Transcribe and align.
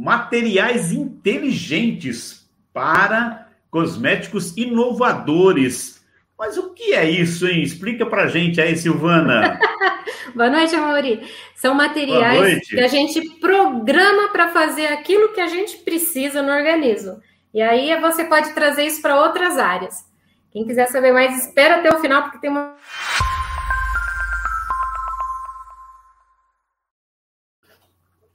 materiais 0.00 0.92
inteligentes 0.92 2.48
para 2.72 3.48
cosméticos 3.70 4.56
inovadores. 4.56 6.02
Mas 6.38 6.56
o 6.56 6.72
que 6.72 6.94
é 6.94 7.08
isso, 7.08 7.46
hein? 7.46 7.62
Explica 7.62 8.06
pra 8.06 8.26
gente 8.26 8.62
aí, 8.62 8.74
Silvana. 8.74 9.60
Boa 10.34 10.48
noite, 10.48 10.74
Mauri. 10.74 11.20
São 11.54 11.74
materiais 11.74 12.66
que 12.66 12.80
a 12.80 12.88
gente 12.88 13.20
programa 13.40 14.28
para 14.28 14.48
fazer 14.48 14.86
aquilo 14.86 15.34
que 15.34 15.40
a 15.40 15.48
gente 15.48 15.76
precisa 15.78 16.40
no 16.40 16.50
organismo. 16.50 17.20
E 17.52 17.60
aí 17.60 17.94
você 18.00 18.24
pode 18.24 18.54
trazer 18.54 18.86
isso 18.86 19.02
para 19.02 19.20
outras 19.20 19.58
áreas. 19.58 20.06
Quem 20.50 20.66
quiser 20.66 20.86
saber 20.86 21.12
mais, 21.12 21.46
espera 21.46 21.76
até 21.76 21.94
o 21.94 22.00
final, 22.00 22.22
porque 22.22 22.38
tem 22.38 22.48
uma. 22.48 22.74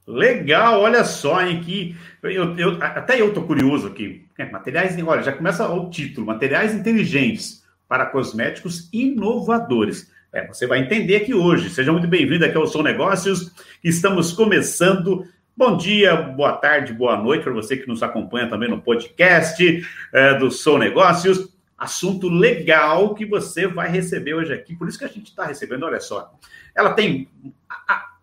Legal, 0.07 0.81
olha 0.81 1.03
só, 1.03 1.41
hein, 1.41 1.61
que 1.61 1.95
eu, 2.21 2.55
eu, 2.57 2.77
até 2.79 3.19
eu 3.19 3.33
tô 3.33 3.41
curioso 3.41 3.87
aqui. 3.87 4.25
É, 4.37 4.45
materiais, 4.45 4.95
olha, 5.03 5.23
já 5.23 5.31
começa 5.31 5.67
o 5.67 5.89
título, 5.89 6.27
materiais 6.27 6.75
inteligentes 6.75 7.63
para 7.87 8.05
cosméticos 8.05 8.87
inovadores. 8.93 10.11
É, 10.31 10.45
você 10.45 10.67
vai 10.67 10.79
entender 10.79 11.15
aqui 11.15 11.33
hoje. 11.33 11.69
Seja 11.69 11.91
muito 11.91 12.07
bem-vindo 12.07 12.45
aqui 12.45 12.55
ao 12.55 12.67
São 12.67 12.83
Negócios. 12.83 13.51
Estamos 13.83 14.31
começando. 14.31 15.25
Bom 15.57 15.75
dia, 15.77 16.15
boa 16.15 16.53
tarde, 16.53 16.93
boa 16.93 17.17
noite 17.17 17.43
para 17.43 17.53
você 17.53 17.77
que 17.77 17.87
nos 17.87 18.03
acompanha 18.03 18.49
também 18.49 18.69
no 18.69 18.81
podcast 18.81 19.87
é, 20.13 20.33
do 20.35 20.51
Sou 20.51 20.77
Negócios. 20.77 21.49
Assunto 21.77 22.29
legal 22.29 23.15
que 23.15 23.25
você 23.25 23.65
vai 23.65 23.89
receber 23.89 24.33
hoje 24.35 24.53
aqui. 24.53 24.75
Por 24.75 24.87
isso 24.87 24.99
que 24.99 25.05
a 25.05 25.09
gente 25.09 25.27
está 25.27 25.45
recebendo, 25.45 25.83
olha 25.83 25.99
só. 25.99 26.31
Ela 26.75 26.93
tem 26.93 27.27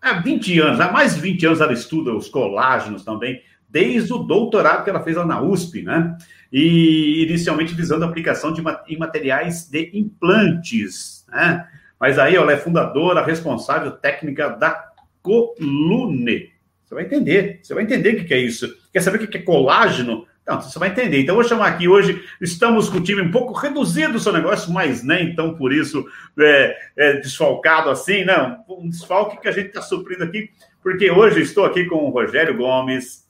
há 0.03 0.15
20 0.15 0.61
anos, 0.61 0.81
há 0.81 0.91
mais 0.91 1.15
de 1.15 1.21
20 1.21 1.47
anos 1.47 1.61
ela 1.61 1.73
estuda 1.73 2.13
os 2.13 2.29
colágenos 2.29 3.05
também, 3.05 3.41
desde 3.69 4.13
o 4.13 4.19
doutorado 4.19 4.83
que 4.83 4.91
ela 4.91 5.03
fez 5.03 5.17
lá 5.17 5.25
na 5.25 5.41
USP, 5.41 5.83
né? 5.83 6.17
E 6.53 7.23
inicialmente 7.23 7.75
visando 7.75 8.05
a 8.05 8.09
aplicação 8.09 8.53
de, 8.53 8.63
em 8.89 8.99
materiais 8.99 9.71
de 9.71 9.91
implantes, 9.95 11.25
né? 11.31 11.67
Mas 11.99 12.19
aí 12.19 12.35
ela 12.35 12.53
é 12.53 12.57
fundadora, 12.57 13.25
responsável 13.25 13.93
técnica 13.93 14.51
da 14.51 14.91
Colune. 15.23 16.51
Você 16.85 16.95
vai 16.95 17.05
entender, 17.05 17.61
você 17.63 17.73
vai 17.73 17.85
entender 17.85 18.21
o 18.21 18.25
que 18.27 18.35
é 18.35 18.39
isso. 18.39 18.69
Quer 18.93 19.01
saber 19.01 19.23
o 19.23 19.29
que 19.29 19.39
é 19.39 19.43
colágeno? 19.43 20.27
Não, 20.47 20.61
você 20.61 20.79
vai 20.79 20.89
entender. 20.89 21.21
Então, 21.21 21.35
eu 21.35 21.41
vou 21.41 21.49
chamar 21.49 21.69
aqui 21.69 21.87
hoje. 21.87 22.25
Estamos 22.41 22.89
com 22.89 22.99
o 22.99 23.03
time 23.03 23.23
um 23.23 23.31
pouco 23.31 23.53
reduzido 23.53 24.17
o 24.17 24.21
seu 24.21 24.33
negócio, 24.33 24.73
mas 24.73 25.03
nem 25.03 25.31
então 25.31 25.55
por 25.55 25.73
isso 25.73 26.05
é, 26.39 26.77
é 26.97 27.13
desfalcado 27.15 27.91
assim, 27.91 28.25
não. 28.25 28.65
Um 28.69 28.89
desfalque 28.89 29.41
que 29.41 29.49
a 29.49 29.53
gente 29.53 29.69
está 29.69 29.81
suprindo 29.81 30.25
aqui, 30.25 30.51
porque 30.83 31.11
hoje 31.11 31.43
estou 31.43 31.65
aqui 31.65 31.85
com 31.85 31.97
o 31.97 32.11
Rogério 32.11 32.57
Gomes, 32.57 33.25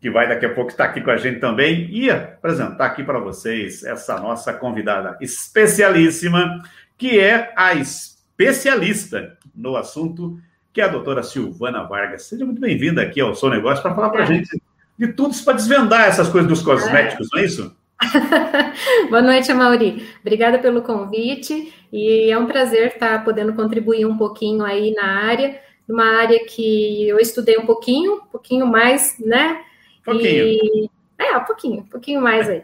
que 0.00 0.10
vai 0.10 0.28
daqui 0.28 0.44
a 0.44 0.52
pouco 0.52 0.70
estar 0.70 0.86
aqui 0.86 1.00
com 1.00 1.10
a 1.10 1.16
gente 1.16 1.38
também, 1.38 1.88
e 1.88 2.10
apresentar 2.10 2.86
aqui 2.86 3.04
para 3.04 3.20
vocês 3.20 3.84
essa 3.84 4.18
nossa 4.18 4.52
convidada 4.52 5.16
especialíssima, 5.20 6.62
que 6.98 7.20
é 7.20 7.52
a 7.56 7.74
especialista 7.74 9.38
no 9.54 9.76
assunto, 9.76 10.36
que 10.72 10.80
é 10.80 10.84
a 10.84 10.88
doutora 10.88 11.22
Silvana 11.22 11.84
Vargas. 11.84 12.24
Seja 12.24 12.44
muito 12.44 12.60
bem-vinda 12.60 13.02
aqui 13.02 13.20
ao 13.20 13.36
Seu 13.36 13.48
Negócio 13.48 13.82
para 13.82 13.94
falar 13.94 14.10
para 14.10 14.24
a 14.24 14.26
gente 14.26 14.60
de 14.98 15.12
tudo 15.12 15.34
para 15.44 15.54
desvendar 15.54 16.08
essas 16.08 16.28
coisas 16.28 16.48
dos 16.48 16.62
cosméticos, 16.62 17.26
é. 17.26 17.36
não 17.36 17.42
é 17.42 17.46
isso? 17.46 17.76
Boa 19.08 19.22
noite, 19.22 19.52
Mauri. 19.52 20.06
Obrigada 20.20 20.58
pelo 20.58 20.82
convite 20.82 21.72
e 21.92 22.30
é 22.30 22.38
um 22.38 22.46
prazer 22.46 22.88
estar 22.88 23.24
podendo 23.24 23.54
contribuir 23.54 24.06
um 24.06 24.16
pouquinho 24.16 24.64
aí 24.64 24.92
na 24.92 25.06
área, 25.24 25.60
numa 25.88 26.04
área 26.04 26.44
que 26.44 27.08
eu 27.08 27.18
estudei 27.18 27.58
um 27.58 27.66
pouquinho, 27.66 28.14
um 28.16 28.26
pouquinho 28.26 28.66
mais, 28.66 29.16
né? 29.18 29.60
Pouquinho. 30.04 30.44
E... 30.44 30.90
É, 31.18 31.36
um 31.36 31.44
pouquinho, 31.44 31.80
um 31.80 31.86
pouquinho 31.86 32.20
mais 32.20 32.48
aí. 32.48 32.62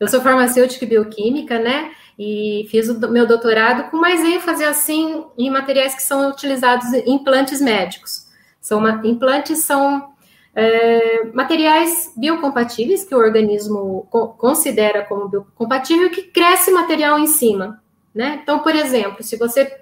Eu 0.00 0.08
sou 0.08 0.20
farmacêutica 0.20 0.84
e 0.84 0.88
bioquímica, 0.88 1.58
né? 1.58 1.92
E 2.18 2.66
fiz 2.70 2.88
o 2.88 2.98
meu 3.10 3.26
doutorado 3.26 3.90
com 3.90 3.96
mais 3.96 4.22
ênfase 4.24 4.64
assim 4.64 5.24
em 5.38 5.50
materiais 5.50 5.94
que 5.94 6.02
são 6.02 6.30
utilizados 6.30 6.92
em 6.92 7.14
implantes 7.14 7.60
médicos. 7.60 8.26
São 8.60 8.78
uma... 8.78 9.00
implantes 9.04 9.58
são 9.60 10.11
é, 10.54 11.24
materiais 11.32 12.12
biocompatíveis 12.16 13.04
que 13.04 13.14
o 13.14 13.18
organismo 13.18 14.06
co 14.10 14.28
considera 14.34 15.04
como 15.04 15.28
biocompatível 15.28 16.10
que 16.10 16.22
cresce 16.22 16.70
material 16.70 17.18
em 17.18 17.26
cima, 17.26 17.82
né? 18.14 18.40
Então, 18.42 18.58
por 18.58 18.74
exemplo, 18.74 19.22
se 19.22 19.36
você 19.36 19.74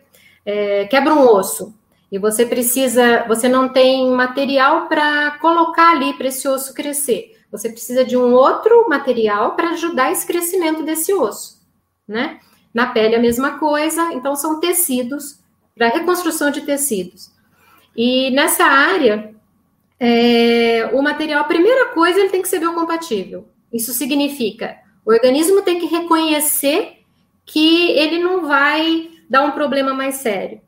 é, 0.47 0.85
quebra 0.87 1.13
um 1.13 1.27
osso 1.27 1.75
e 2.11 2.19
você 2.19 2.47
precisa, 2.47 3.25
você 3.27 3.49
não 3.49 3.69
tem 3.69 4.11
material 4.11 4.87
para 4.87 5.33
colocar 5.41 5.91
ali 5.93 6.13
para 6.15 6.29
esse 6.29 6.47
osso 6.49 6.73
crescer, 6.73 7.37
você 7.51 7.69
precisa 7.69 8.05
de 8.05 8.17
um 8.17 8.33
outro 8.33 8.89
material 8.89 9.57
para 9.57 9.71
ajudar 9.71 10.13
esse 10.13 10.25
crescimento 10.25 10.85
desse 10.85 11.13
osso, 11.13 11.61
né? 12.07 12.39
Na 12.73 12.87
pele 12.87 13.17
a 13.17 13.21
mesma 13.21 13.59
coisa, 13.59 14.13
então 14.13 14.37
são 14.37 14.61
tecidos 14.61 15.41
para 15.75 15.89
reconstrução 15.89 16.53
de 16.53 16.61
tecidos. 16.61 17.33
E 17.97 18.31
nessa 18.31 18.65
área 18.65 19.35
é, 20.01 20.89
o 20.95 21.03
material, 21.03 21.43
a 21.43 21.45
primeira 21.45 21.91
coisa, 21.91 22.19
ele 22.19 22.31
tem 22.31 22.41
que 22.41 22.49
ser 22.49 22.59
biocompatível. 22.59 23.47
Isso 23.71 23.93
significa, 23.93 24.79
o 25.05 25.13
organismo 25.13 25.63
tem 25.63 25.79
que 25.79 25.87
reconhecer 25.87 27.01
que 27.45 27.91
ele 27.91 28.19
não 28.19 28.47
vai 28.47 29.11
dar 29.29 29.43
um 29.43 29.51
problema 29.51 29.93
mais 29.93 30.17
sério. 30.17 30.61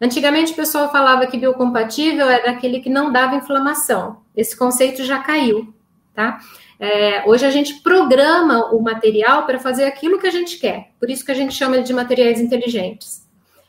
Antigamente 0.00 0.52
o 0.52 0.56
pessoal 0.56 0.92
falava 0.92 1.26
que 1.26 1.38
biocompatível 1.38 2.28
era 2.28 2.50
aquele 2.50 2.80
que 2.80 2.90
não 2.90 3.10
dava 3.10 3.36
inflamação. 3.36 4.18
Esse 4.36 4.56
conceito 4.56 5.02
já 5.04 5.20
caiu, 5.20 5.72
tá? 6.14 6.40
É, 6.78 7.24
hoje 7.26 7.46
a 7.46 7.50
gente 7.50 7.80
programa 7.82 8.74
o 8.74 8.82
material 8.82 9.46
para 9.46 9.58
fazer 9.58 9.84
aquilo 9.84 10.18
que 10.18 10.26
a 10.26 10.30
gente 10.30 10.58
quer. 10.58 10.90
Por 10.98 11.08
isso 11.08 11.24
que 11.24 11.30
a 11.30 11.34
gente 11.34 11.54
chama 11.54 11.76
ele 11.76 11.84
de 11.84 11.94
materiais 11.94 12.40
inteligentes. 12.40 13.26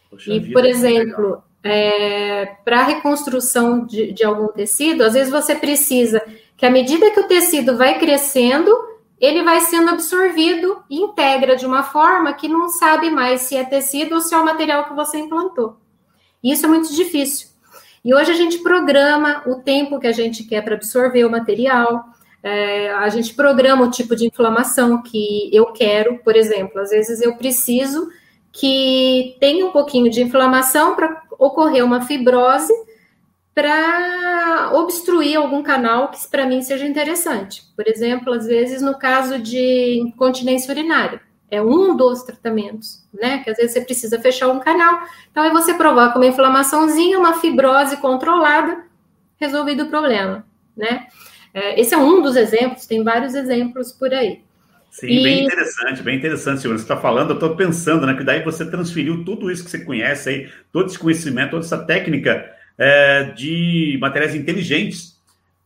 Poxa 0.10 0.34
e, 0.34 0.40
vida, 0.40 0.54
por 0.54 0.66
exemplo, 0.66 1.44
é, 1.68 2.58
para 2.64 2.82
a 2.82 2.84
reconstrução 2.84 3.88
de, 3.88 4.14
de 4.14 4.24
algum 4.24 4.50
tecido, 4.50 5.04
às 5.04 5.14
vezes 5.14 5.32
você 5.32 5.56
precisa 5.56 6.22
que, 6.56 6.64
à 6.64 6.70
medida 6.70 7.10
que 7.10 7.20
o 7.20 7.28
tecido 7.28 7.76
vai 7.76 7.98
crescendo, 7.98 8.72
ele 9.20 9.42
vai 9.42 9.60
sendo 9.62 9.90
absorvido 9.90 10.84
e 10.88 11.02
integra 11.02 11.56
de 11.56 11.66
uma 11.66 11.82
forma 11.82 12.32
que 12.34 12.48
não 12.48 12.70
sabe 12.70 13.10
mais 13.10 13.42
se 13.42 13.56
é 13.56 13.64
tecido 13.64 14.14
ou 14.14 14.22
se 14.22 14.36
é 14.36 14.38
o 14.38 14.46
material 14.46 14.86
que 14.86 14.94
você 14.94 15.18
implantou. 15.18 15.78
Isso 16.44 16.68
é 16.68 16.70
muito 16.70 16.94
difícil. 16.94 17.48
E 18.04 18.14
hoje 18.14 18.30
a 18.30 18.36
gente 18.36 18.60
programa 18.60 19.42
o 19.48 19.56
tempo 19.56 20.00
que 20.00 20.06
a 20.06 20.12
gente 20.12 20.44
quer 20.44 20.62
para 20.62 20.76
absorver 20.76 21.26
o 21.26 21.32
material, 21.32 22.06
é, 22.44 22.92
a 22.92 23.10
gente 23.10 23.34
programa 23.34 23.86
o 23.86 23.90
tipo 23.90 24.16
de 24.16 24.28
inflamação 24.28 25.02
que 25.02 25.50
eu 25.52 25.66
quero, 25.74 26.20
por 26.20 26.36
exemplo, 26.36 26.80
às 26.80 26.92
vezes 26.92 27.20
eu 27.22 27.36
preciso 27.36 28.08
que 28.56 29.36
tenha 29.38 29.66
um 29.66 29.72
pouquinho 29.72 30.10
de 30.10 30.22
inflamação 30.22 30.96
para 30.96 31.10
ocorrer 31.38 31.84
uma 31.84 32.02
fibrose 32.02 32.74
para 33.54 34.72
obstruir 34.74 35.38
algum 35.38 35.64
canal 35.64 36.10
que 36.10 36.28
para 36.28 36.46
mim 36.46 36.62
seja 36.62 36.86
interessante. 36.86 37.64
Por 37.76 37.88
exemplo, 37.88 38.34
às 38.34 38.46
vezes 38.46 38.82
no 38.82 39.00
caso 39.00 39.40
de 39.40 40.00
incontinência 40.00 40.72
urinária, 40.72 41.22
é 41.50 41.62
um 41.62 41.96
dos 41.96 42.24
tratamentos, 42.24 43.04
né? 43.14 43.40
Que 43.44 43.50
às 43.50 43.58
vezes 43.58 43.72
você 43.72 43.82
precisa 43.82 44.20
fechar 44.20 44.50
um 44.50 44.60
canal, 44.60 45.00
então 45.32 45.44
aí 45.44 45.52
você 45.52 45.74
provoca 45.74 46.18
uma 46.18 46.26
inflamaçãozinha, 46.26 47.18
uma 47.18 47.40
fibrose 47.40 47.98
controlada, 47.98 48.84
resolvido 49.38 49.84
o 49.84 49.90
problema, 49.90 50.46
né? 50.76 51.08
É, 51.54 51.80
esse 51.80 51.94
é 51.94 51.98
um 51.98 52.22
dos 52.22 52.36
exemplos, 52.36 52.86
tem 52.86 53.04
vários 53.04 53.34
exemplos 53.34 53.94
por 53.94 54.14
aí. 54.14 54.44
Sim, 54.96 55.08
e... 55.08 55.24
bem 55.24 55.44
interessante, 55.44 56.02
bem 56.02 56.18
interessante, 56.18 56.62
Silvana. 56.62 56.80
Você 56.80 56.86
está 56.86 56.96
falando, 56.96 57.32
eu 57.32 57.34
estou 57.34 57.54
pensando, 57.54 58.06
né? 58.06 58.14
Que 58.14 58.24
daí 58.24 58.42
você 58.42 58.66
transferiu 58.66 59.26
tudo 59.26 59.52
isso 59.52 59.66
que 59.66 59.70
você 59.70 59.84
conhece 59.84 60.30
aí, 60.30 60.50
todo 60.72 60.88
esse 60.88 60.98
conhecimento, 60.98 61.52
toda 61.52 61.66
essa 61.66 61.78
técnica 61.78 62.50
é, 62.78 63.26
de 63.26 63.98
materiais 64.00 64.34
inteligentes 64.34 65.22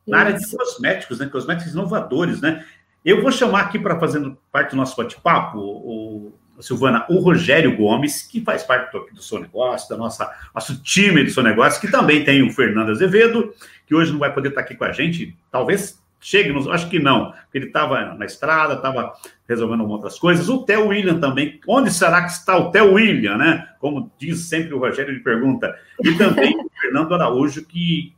na 0.08 0.22
área 0.22 0.34
de 0.34 0.50
cosméticos, 0.50 1.20
né? 1.20 1.28
Cosméticos 1.28 1.74
inovadores, 1.74 2.42
né? 2.42 2.66
Eu 3.06 3.22
vou 3.22 3.32
chamar 3.32 3.62
aqui 3.62 3.78
para 3.78 4.00
fazer 4.00 4.20
parte 4.52 4.72
do 4.72 4.78
nosso 4.78 4.98
bate-papo, 4.98 5.60
o, 5.60 6.34
o, 6.58 6.64
Silvana, 6.64 7.06
o 7.08 7.20
Rogério 7.20 7.78
Gomes, 7.78 8.24
que 8.24 8.42
faz 8.42 8.64
parte 8.64 8.92
do, 8.92 9.06
do 9.14 9.22
seu 9.22 9.40
negócio, 9.40 9.88
da 9.90 9.96
nossa 9.96 10.34
nosso 10.56 10.82
time 10.82 11.24
do 11.24 11.30
seu 11.30 11.44
negócio, 11.44 11.80
que 11.80 11.92
também 11.92 12.24
tem 12.24 12.42
o 12.42 12.52
Fernando 12.52 12.90
Azevedo, 12.90 13.54
que 13.86 13.94
hoje 13.94 14.12
não 14.12 14.18
vai 14.18 14.34
poder 14.34 14.50
estar 14.50 14.62
aqui 14.62 14.74
com 14.74 14.86
a 14.86 14.92
gente, 14.92 15.38
talvez 15.52 16.00
chegue, 16.20 16.54
acho 16.70 16.90
que 16.90 17.00
não, 17.00 17.32
porque 17.32 17.58
ele 17.58 17.68
estava 17.68 18.14
na 18.16 18.26
estrada, 18.26 18.74
estava 18.76 19.14
resolvendo 19.48 19.88
outras 19.88 20.20
coisas. 20.20 20.50
O 20.50 20.64
Theo 20.64 20.88
William 20.88 21.20
também, 21.20 21.60
onde 21.68 21.92
será 21.92 22.24
que 22.24 22.32
está 22.32 22.58
o 22.58 22.72
Theo 22.72 22.94
William, 22.94 23.38
né? 23.38 23.70
Como 23.80 24.12
diz 24.18 24.48
sempre 24.48 24.74
o 24.74 24.80
Rogério, 24.80 25.12
ele 25.12 25.22
pergunta. 25.22 25.74
E 26.04 26.14
também 26.16 26.56
o 26.56 26.70
Fernando 26.80 27.14
Araújo, 27.14 27.66
que 27.66 28.14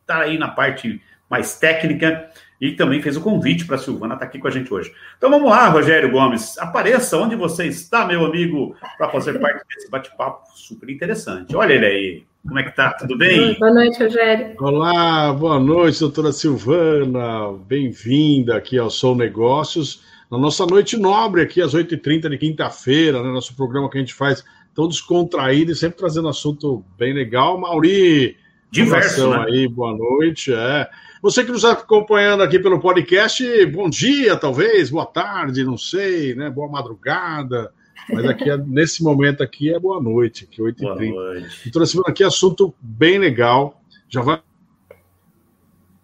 está 0.00 0.20
aí 0.20 0.38
na 0.38 0.48
parte 0.48 1.00
mais 1.28 1.58
técnica 1.58 2.28
e 2.60 2.72
também 2.72 3.00
fez 3.00 3.16
o 3.16 3.22
convite 3.22 3.64
para 3.64 3.76
a 3.76 3.78
Silvana 3.78 4.14
estar 4.14 4.26
tá 4.26 4.28
aqui 4.28 4.38
com 4.38 4.48
a 4.48 4.50
gente 4.50 4.72
hoje. 4.72 4.92
Então 5.16 5.30
vamos 5.30 5.48
lá, 5.48 5.68
Rogério 5.68 6.10
Gomes, 6.10 6.58
apareça 6.58 7.16
onde 7.16 7.34
você 7.34 7.66
está, 7.66 8.04
meu 8.04 8.26
amigo, 8.26 8.76
para 8.98 9.08
fazer 9.08 9.38
parte 9.38 9.64
desse 9.74 9.88
bate-papo 9.88 10.46
super 10.54 10.90
interessante. 10.90 11.56
Olha 11.56 11.72
ele 11.72 11.86
aí. 11.86 12.29
Como 12.46 12.58
é 12.58 12.62
que 12.62 12.74
tá? 12.74 12.94
Tudo 12.94 13.18
bem? 13.18 13.56
Boa 13.58 13.72
noite, 13.72 14.02
Rogério. 14.02 14.56
Olá, 14.58 15.32
boa 15.32 15.60
noite, 15.60 16.00
doutora 16.00 16.32
Silvana. 16.32 17.52
Bem-vinda 17.66 18.56
aqui 18.56 18.78
ao 18.78 18.88
Sou 18.88 19.14
Negócios. 19.14 20.02
Na 20.30 20.38
nossa 20.38 20.64
noite 20.64 20.96
nobre 20.96 21.42
aqui, 21.42 21.60
às 21.60 21.74
8h30 21.74 22.30
de 22.30 22.38
quinta-feira, 22.38 23.22
né? 23.22 23.30
Nosso 23.30 23.54
programa 23.54 23.90
que 23.90 23.98
a 23.98 24.00
gente 24.00 24.14
faz 24.14 24.42
tão 24.74 24.88
descontraído 24.88 25.72
e 25.72 25.76
sempre 25.76 25.98
trazendo 25.98 26.28
assunto 26.28 26.82
bem 26.96 27.12
legal. 27.12 27.60
Mauri, 27.60 28.36
diverso, 28.70 29.28
né? 29.30 29.44
aí, 29.46 29.68
boa 29.68 29.94
noite. 29.94 30.52
É. 30.52 30.88
Você 31.20 31.44
que 31.44 31.52
nos 31.52 31.62
está 31.62 31.72
acompanhando 31.72 32.42
aqui 32.42 32.58
pelo 32.58 32.80
podcast, 32.80 33.66
bom 33.66 33.90
dia, 33.90 34.34
talvez, 34.34 34.88
boa 34.88 35.04
tarde, 35.04 35.62
não 35.62 35.76
sei, 35.76 36.34
né? 36.34 36.48
Boa 36.48 36.70
madrugada. 36.70 37.70
Mas 38.08 38.24
aqui, 38.24 38.44
nesse 38.66 39.02
momento 39.02 39.42
aqui, 39.42 39.72
é 39.72 39.78
boa 39.78 40.00
noite, 40.02 40.44
aqui 40.44 40.60
8h30. 40.60 41.62
Doutora 41.64 41.86
Silvana, 41.86 42.10
aqui 42.10 42.24
assunto 42.24 42.74
bem 42.80 43.18
legal. 43.18 43.80
Já 44.08 44.22
vai 44.22 44.40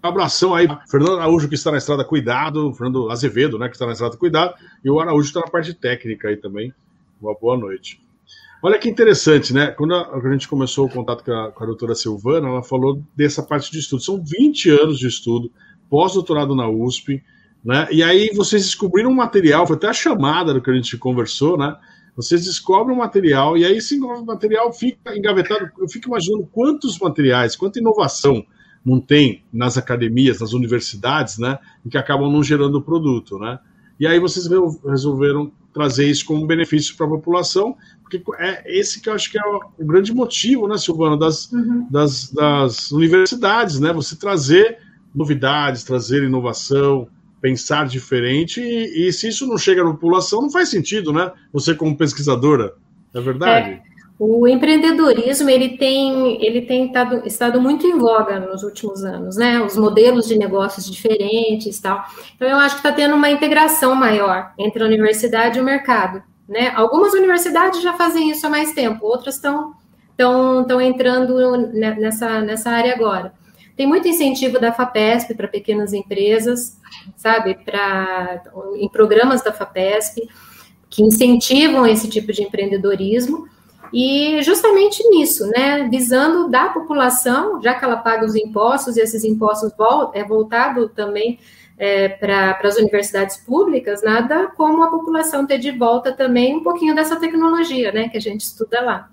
um 0.04 0.08
abração 0.08 0.54
aí, 0.54 0.68
Fernando 0.88 1.18
Araújo, 1.18 1.48
que 1.48 1.56
está 1.56 1.72
na 1.72 1.78
estrada, 1.78 2.04
cuidado. 2.04 2.72
Fernando 2.74 3.10
Azevedo, 3.10 3.58
né, 3.58 3.68
que 3.68 3.74
está 3.74 3.86
na 3.86 3.92
estrada, 3.92 4.16
cuidado. 4.16 4.54
E 4.84 4.88
o 4.88 5.00
Araújo 5.00 5.26
está 5.26 5.40
na 5.40 5.48
parte 5.48 5.74
técnica 5.74 6.28
aí 6.28 6.36
também. 6.36 6.72
Uma 7.20 7.34
boa 7.34 7.56
noite. 7.56 8.00
Olha 8.62 8.78
que 8.78 8.88
interessante, 8.88 9.52
né? 9.52 9.68
Quando 9.68 9.94
a, 9.94 10.20
gente 10.32 10.48
começou 10.48 10.86
o 10.86 10.90
contato 10.90 11.24
com 11.24 11.32
a, 11.32 11.52
com 11.52 11.62
a 11.62 11.66
doutora 11.66 11.94
Silvana, 11.94 12.48
ela 12.48 12.62
falou 12.62 13.02
dessa 13.14 13.42
parte 13.42 13.70
de 13.70 13.78
estudo. 13.78 14.02
São 14.02 14.22
20 14.22 14.70
anos 14.70 14.98
de 14.98 15.06
estudo, 15.06 15.50
pós-doutorado 15.90 16.54
na 16.54 16.68
USP, 16.68 17.22
né? 17.66 17.88
E 17.90 18.00
aí 18.00 18.30
vocês 18.32 18.64
descobriram 18.64 19.10
um 19.10 19.14
material, 19.14 19.66
foi 19.66 19.74
até 19.74 19.88
a 19.88 19.92
chamada 19.92 20.54
do 20.54 20.62
que 20.62 20.70
a 20.70 20.74
gente 20.74 20.96
conversou, 20.96 21.58
né? 21.58 21.76
Vocês 22.14 22.44
descobrem 22.44 22.96
um 22.96 23.00
material, 23.00 23.58
e 23.58 23.64
aí 23.64 23.76
esse 23.76 23.98
material 23.98 24.72
fica 24.72 25.16
engavetado. 25.18 25.68
Eu 25.76 25.88
fico 25.88 26.06
imaginando 26.06 26.48
quantos 26.52 26.96
materiais, 27.00 27.56
quanta 27.56 27.80
inovação 27.80 28.46
não 28.84 29.00
tem 29.00 29.42
nas 29.52 29.76
academias, 29.76 30.38
nas 30.38 30.52
universidades, 30.52 31.38
né? 31.38 31.58
E 31.84 31.90
que 31.90 31.98
acabam 31.98 32.30
não 32.30 32.40
gerando 32.40 32.80
produto, 32.80 33.36
né? 33.36 33.58
E 33.98 34.06
aí 34.06 34.20
vocês 34.20 34.46
resolveram 34.86 35.50
trazer 35.74 36.08
isso 36.08 36.24
como 36.24 36.46
benefício 36.46 36.96
para 36.96 37.06
a 37.06 37.10
população, 37.10 37.76
porque 38.00 38.22
é 38.38 38.78
esse 38.78 39.00
que 39.00 39.08
eu 39.08 39.12
acho 39.12 39.28
que 39.28 39.38
é 39.38 39.42
o 39.44 39.60
grande 39.80 40.14
motivo, 40.14 40.68
né, 40.68 40.78
Silvana, 40.78 41.16
das, 41.16 41.50
uhum. 41.50 41.88
das, 41.90 42.30
das 42.30 42.92
universidades, 42.92 43.80
né? 43.80 43.92
Você 43.92 44.14
trazer 44.14 44.78
novidades, 45.12 45.82
trazer 45.82 46.22
inovação, 46.22 47.08
pensar 47.46 47.86
diferente, 47.86 48.60
e, 48.60 49.06
e, 49.06 49.12
se 49.12 49.28
isso 49.28 49.46
não 49.46 49.56
chega 49.56 49.84
na 49.84 49.92
população, 49.92 50.42
não 50.42 50.50
faz 50.50 50.68
sentido, 50.68 51.12
né? 51.12 51.30
Você 51.52 51.76
como 51.76 51.96
pesquisadora, 51.96 52.74
é 53.14 53.20
verdade? 53.20 53.70
É. 53.70 53.82
O 54.18 54.48
empreendedorismo 54.48 55.48
ele 55.48 55.76
tem, 55.76 56.44
ele 56.44 56.62
tem 56.62 56.90
estado, 57.24 57.60
muito 57.60 57.86
em 57.86 57.98
voga 57.98 58.40
nos 58.40 58.64
últimos 58.64 59.04
anos, 59.04 59.36
né? 59.36 59.60
Os 59.60 59.76
modelos 59.76 60.26
de 60.26 60.36
negócios 60.36 60.90
diferentes, 60.90 61.78
tal. 61.78 62.04
Então 62.34 62.48
eu 62.48 62.56
acho 62.56 62.76
que 62.76 62.80
está 62.80 62.90
tendo 62.90 63.14
uma 63.14 63.30
integração 63.30 63.94
maior 63.94 64.52
entre 64.58 64.82
a 64.82 64.86
universidade 64.86 65.58
e 65.58 65.62
o 65.62 65.64
mercado, 65.64 66.20
né? 66.48 66.72
Algumas 66.74 67.12
universidades 67.12 67.80
já 67.80 67.92
fazem 67.92 68.30
isso 68.30 68.44
há 68.44 68.50
mais 68.50 68.72
tempo, 68.72 69.06
outras 69.06 69.36
estão 69.36 69.74
estão 70.18 70.80
entrando 70.80 71.36
nessa 71.74 72.40
nessa 72.40 72.70
área 72.70 72.94
agora. 72.94 73.32
Tem 73.76 73.86
muito 73.86 74.08
incentivo 74.08 74.58
da 74.58 74.72
FAPESP 74.72 75.34
para 75.34 75.46
pequenas 75.46 75.92
empresas, 75.92 76.80
sabe? 77.14 77.54
Para 77.64 78.42
em 78.76 78.88
programas 78.88 79.42
da 79.42 79.52
FAPESP 79.52 80.28
que 80.88 81.02
incentivam 81.02 81.86
esse 81.86 82.08
tipo 82.08 82.32
de 82.32 82.42
empreendedorismo. 82.42 83.46
E 83.92 84.42
justamente 84.42 85.06
nisso, 85.08 85.46
né, 85.48 85.88
visando 85.88 86.48
da 86.48 86.68
população, 86.70 87.62
já 87.62 87.74
que 87.74 87.84
ela 87.84 87.96
paga 87.96 88.24
os 88.24 88.34
impostos, 88.34 88.96
e 88.96 89.00
esses 89.00 89.22
impostos 89.24 89.70
é 90.12 90.24
voltado 90.24 90.88
também 90.88 91.38
é, 91.78 92.08
para 92.08 92.58
as 92.64 92.76
universidades 92.76 93.36
públicas, 93.36 94.02
nada 94.02 94.48
como 94.56 94.82
a 94.82 94.90
população 94.90 95.46
ter 95.46 95.58
de 95.58 95.70
volta 95.70 96.12
também 96.12 96.56
um 96.56 96.62
pouquinho 96.62 96.94
dessa 96.94 97.16
tecnologia, 97.16 97.92
né, 97.92 98.08
que 98.08 98.16
a 98.16 98.20
gente 98.20 98.40
estuda 98.40 98.80
lá. 98.80 99.10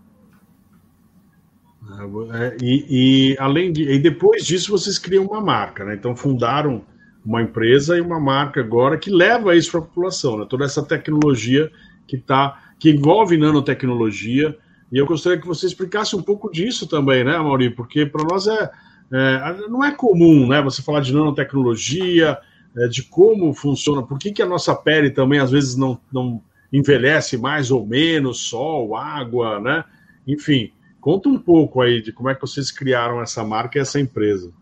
É, 2.33 2.57
e, 2.61 2.85
e, 3.33 3.37
além 3.39 3.71
de, 3.71 3.83
e 3.83 3.99
depois 3.99 4.45
disso 4.45 4.71
vocês 4.71 4.97
criam 4.97 5.25
uma 5.25 5.41
marca, 5.41 5.85
né? 5.85 5.95
Então 5.95 6.15
fundaram 6.15 6.83
uma 7.25 7.41
empresa 7.41 7.97
e 7.97 8.01
uma 8.01 8.19
marca 8.19 8.59
agora 8.59 8.97
que 8.97 9.09
leva 9.09 9.55
isso 9.55 9.71
para 9.71 9.79
a 9.79 9.83
população, 9.83 10.37
né? 10.37 10.45
Toda 10.49 10.65
essa 10.65 10.83
tecnologia 10.83 11.71
que 12.07 12.17
tá, 12.17 12.59
que 12.79 12.89
envolve 12.89 13.37
nanotecnologia, 13.37 14.57
e 14.91 14.97
eu 14.97 15.05
gostaria 15.05 15.39
que 15.39 15.47
você 15.47 15.65
explicasse 15.65 16.15
um 16.15 16.21
pouco 16.21 16.51
disso 16.51 16.87
também, 16.87 17.23
né, 17.23 17.37
Mauri? 17.37 17.69
Porque 17.69 18.05
para 18.05 18.23
nós 18.23 18.45
é, 18.47 18.69
é, 19.11 19.67
não 19.67 19.83
é 19.83 19.91
comum, 19.91 20.47
né? 20.47 20.61
Você 20.61 20.81
falar 20.81 20.99
de 21.01 21.13
nanotecnologia, 21.13 22.37
é, 22.77 22.87
de 22.87 23.03
como 23.03 23.53
funciona, 23.53 24.03
por 24.03 24.19
que, 24.19 24.31
que 24.31 24.41
a 24.41 24.45
nossa 24.45 24.75
pele 24.75 25.09
também 25.09 25.39
às 25.39 25.51
vezes 25.51 25.75
não, 25.75 25.99
não 26.11 26.41
envelhece 26.71 27.37
mais 27.37 27.71
ou 27.71 27.85
menos, 27.85 28.49
sol, 28.49 28.95
água, 28.95 29.59
né? 29.59 29.83
Enfim, 30.27 30.71
conta 31.03 31.27
um 31.27 31.37
pouco 31.37 31.81
aí 31.81 32.01
de 32.01 32.13
como 32.13 32.29
é 32.29 32.35
que 32.35 32.39
vocês 32.39 32.71
criaram 32.71 33.21
essa 33.21 33.43
marca 33.43 33.77
e 33.77 33.81
essa 33.81 33.99
empresa. 33.99 34.53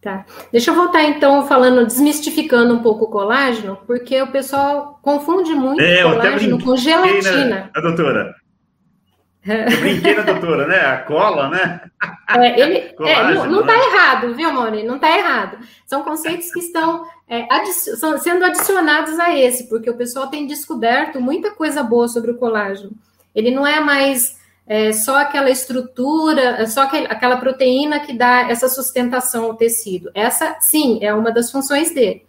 Tá. 0.00 0.24
Deixa 0.52 0.70
eu 0.70 0.74
voltar 0.76 1.02
então 1.02 1.46
falando, 1.48 1.84
desmistificando 1.84 2.72
um 2.72 2.78
pouco 2.78 3.06
o 3.06 3.10
colágeno, 3.10 3.76
porque 3.88 4.22
o 4.22 4.28
pessoal 4.28 5.00
confunde 5.02 5.52
muito 5.52 5.82
é, 5.82 6.04
colágeno 6.04 6.62
com 6.62 6.76
gelatina. 6.76 7.44
Né, 7.44 7.70
a 7.74 7.80
doutora. 7.80 8.34
Eu 9.44 9.80
brinquei 9.80 10.14
na 10.14 10.22
doutora, 10.22 10.66
né? 10.66 10.76
A 10.76 10.98
cola, 10.98 11.48
né? 11.48 11.80
É, 12.28 12.60
ele, 12.60 12.94
é, 13.00 13.34
não 13.48 13.60
está 13.60 13.76
né? 13.76 13.84
errado, 13.84 14.34
viu, 14.34 14.52
Moni? 14.52 14.84
Não 14.84 14.96
está 14.96 15.18
errado. 15.18 15.58
São 15.86 16.02
conceitos 16.02 16.52
que 16.52 16.60
estão 16.60 17.04
é, 17.28 17.48
sendo 18.18 18.44
adicionados 18.44 19.18
a 19.18 19.36
esse, 19.36 19.68
porque 19.68 19.90
o 19.90 19.96
pessoal 19.96 20.28
tem 20.28 20.46
descoberto 20.46 21.20
muita 21.20 21.50
coisa 21.50 21.82
boa 21.82 22.06
sobre 22.06 22.30
o 22.30 22.36
colágeno. 22.38 22.92
Ele 23.34 23.50
não 23.50 23.66
é 23.66 23.80
mais 23.80 24.39
é, 24.70 24.92
só 24.92 25.16
aquela 25.16 25.50
estrutura, 25.50 26.62
é 26.62 26.66
só 26.66 26.82
aquela 26.82 27.38
proteína 27.38 27.98
que 27.98 28.12
dá 28.12 28.48
essa 28.48 28.68
sustentação 28.68 29.46
ao 29.46 29.54
tecido. 29.54 30.12
Essa, 30.14 30.58
sim, 30.60 31.00
é 31.02 31.12
uma 31.12 31.32
das 31.32 31.50
funções 31.50 31.92
dele. 31.92 32.24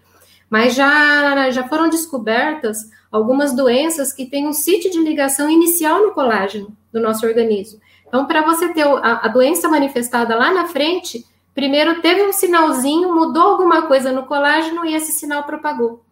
Mas 0.49 0.73
já, 0.73 1.51
já 1.51 1.67
foram 1.67 1.87
descobertas 1.87 2.89
algumas 3.11 3.55
doenças 3.55 4.11
que 4.11 4.25
têm 4.25 4.47
um 4.47 4.53
sítio 4.53 4.89
de 4.89 4.97
ligação 4.97 5.51
inicial 5.51 6.01
no 6.01 6.13
colágeno 6.13 6.75
do 6.91 6.99
nosso 6.99 7.27
organismo. 7.27 7.79
Então, 8.07 8.25
para 8.25 8.41
você 8.41 8.73
ter 8.73 8.87
a, 8.87 9.19
a, 9.23 9.27
doença 9.27 9.69
manifestada 9.69 10.35
lá 10.35 10.51
na 10.51 10.67
frente, 10.67 11.23
primeiro 11.53 12.01
teve 12.01 12.23
um 12.23 12.33
sinalzinho, 12.33 13.13
mudou 13.13 13.51
alguma 13.51 13.83
coisa 13.83 14.11
no 14.11 14.25
colágeno 14.25 14.83
e 14.83 14.95
esse 14.95 15.11
sinal 15.11 15.43
propagou. 15.43 16.03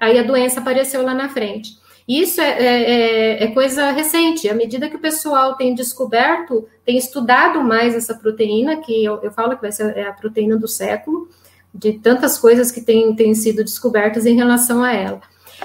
Aí 0.00 0.18
a 0.18 0.24
doença 0.24 0.58
apareceu 0.58 1.04
lá 1.04 1.14
na 1.14 1.28
frente. 1.28 1.78
Isso 2.10 2.40
é, 2.40 2.50
é, 2.50 2.90
é, 2.90 3.44
é 3.44 3.46
coisa 3.52 3.92
recente. 3.92 4.48
À 4.48 4.54
medida 4.54 4.90
que 4.90 4.96
o 4.96 5.00
pessoal 5.00 5.54
tem 5.54 5.76
descoberto, 5.76 6.66
tem 6.84 6.98
estudado 6.98 7.62
mais 7.62 7.94
essa 7.94 8.16
proteína, 8.16 8.78
que 8.78 9.04
eu, 9.04 9.22
eu 9.22 9.30
falo 9.30 9.54
que 9.54 9.62
vai 9.62 9.70
ser 9.70 9.96
é 9.96 10.08
a 10.08 10.12
proteína 10.12 10.56
do 10.56 10.66
século, 10.66 11.28
de 11.72 11.92
tantas 12.00 12.36
coisas 12.36 12.72
que 12.72 12.80
têm, 12.80 13.14
têm 13.14 13.32
sido 13.32 13.62
descobertas 13.62 14.26
em 14.26 14.34
relação 14.34 14.82
a 14.82 14.92
ela. 14.92 15.20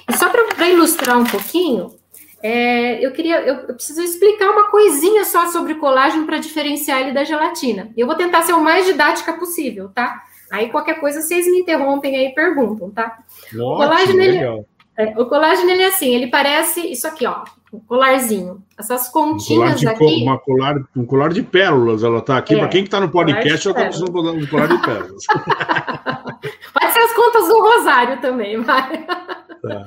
E 0.08 0.16
só 0.16 0.30
para 0.30 0.70
ilustrar 0.70 1.18
um 1.18 1.24
pouquinho, 1.24 1.96
é, 2.44 3.04
eu 3.04 3.12
queria, 3.12 3.42
eu, 3.42 3.56
eu, 3.68 3.74
preciso 3.74 4.04
explicar 4.04 4.52
uma 4.52 4.70
coisinha 4.70 5.26
só 5.26 5.48
sobre 5.48 5.74
colágeno 5.74 6.28
para 6.28 6.38
diferenciar 6.38 7.02
ele 7.02 7.12
da 7.12 7.24
gelatina. 7.24 7.92
Eu 7.98 8.06
vou 8.06 8.16
tentar 8.16 8.44
ser 8.44 8.54
o 8.54 8.62
mais 8.62 8.86
didática 8.86 9.34
possível, 9.34 9.90
tá? 9.90 10.22
Aí 10.52 10.70
qualquer 10.70 11.00
coisa 11.00 11.24
vocês 11.24 11.48
me 11.48 11.62
interrompem 11.62 12.16
aí 12.16 12.28
e 12.28 12.36
perguntam, 12.36 12.92
tá? 12.92 13.18
O 13.52 13.78
colágeno, 13.78 14.22
ele, 14.22 14.66
é, 14.98 15.20
o 15.20 15.26
colágeno 15.26 15.70
ele 15.70 15.84
é 15.84 15.88
assim, 15.88 16.14
ele 16.14 16.28
parece 16.28 16.80
isso 16.80 17.06
aqui, 17.08 17.26
ó, 17.26 17.44
um 17.74 17.80
colarzinho. 17.80 18.64
Essas 18.78 19.10
continhas 19.10 19.84
um 19.84 19.90
aqui. 19.90 20.24
Uma 20.24 20.40
colar, 20.40 20.76
um 20.96 21.06
colar 21.06 21.34
de 21.34 21.44
pérolas, 21.44 22.04
ela 22.04 22.22
tá 22.22 22.38
aqui. 22.38 22.56
É, 22.56 22.60
para 22.60 22.68
quem 22.70 22.84
está 22.84 23.00
no 23.00 23.10
podcast, 23.10 23.68
ela 23.68 23.78
está 23.78 23.88
precisando 23.88 24.32
um 24.32 24.48
colar 24.48 24.68
de 24.68 24.82
pérolas. 24.82 25.26
Pode 26.74 26.94
ser 26.94 27.00
as 27.00 27.14
contas 27.14 27.48
do 27.48 27.60
Rosário 27.60 28.22
também, 28.22 28.58
vai. 28.64 29.06
Tá. 29.06 29.86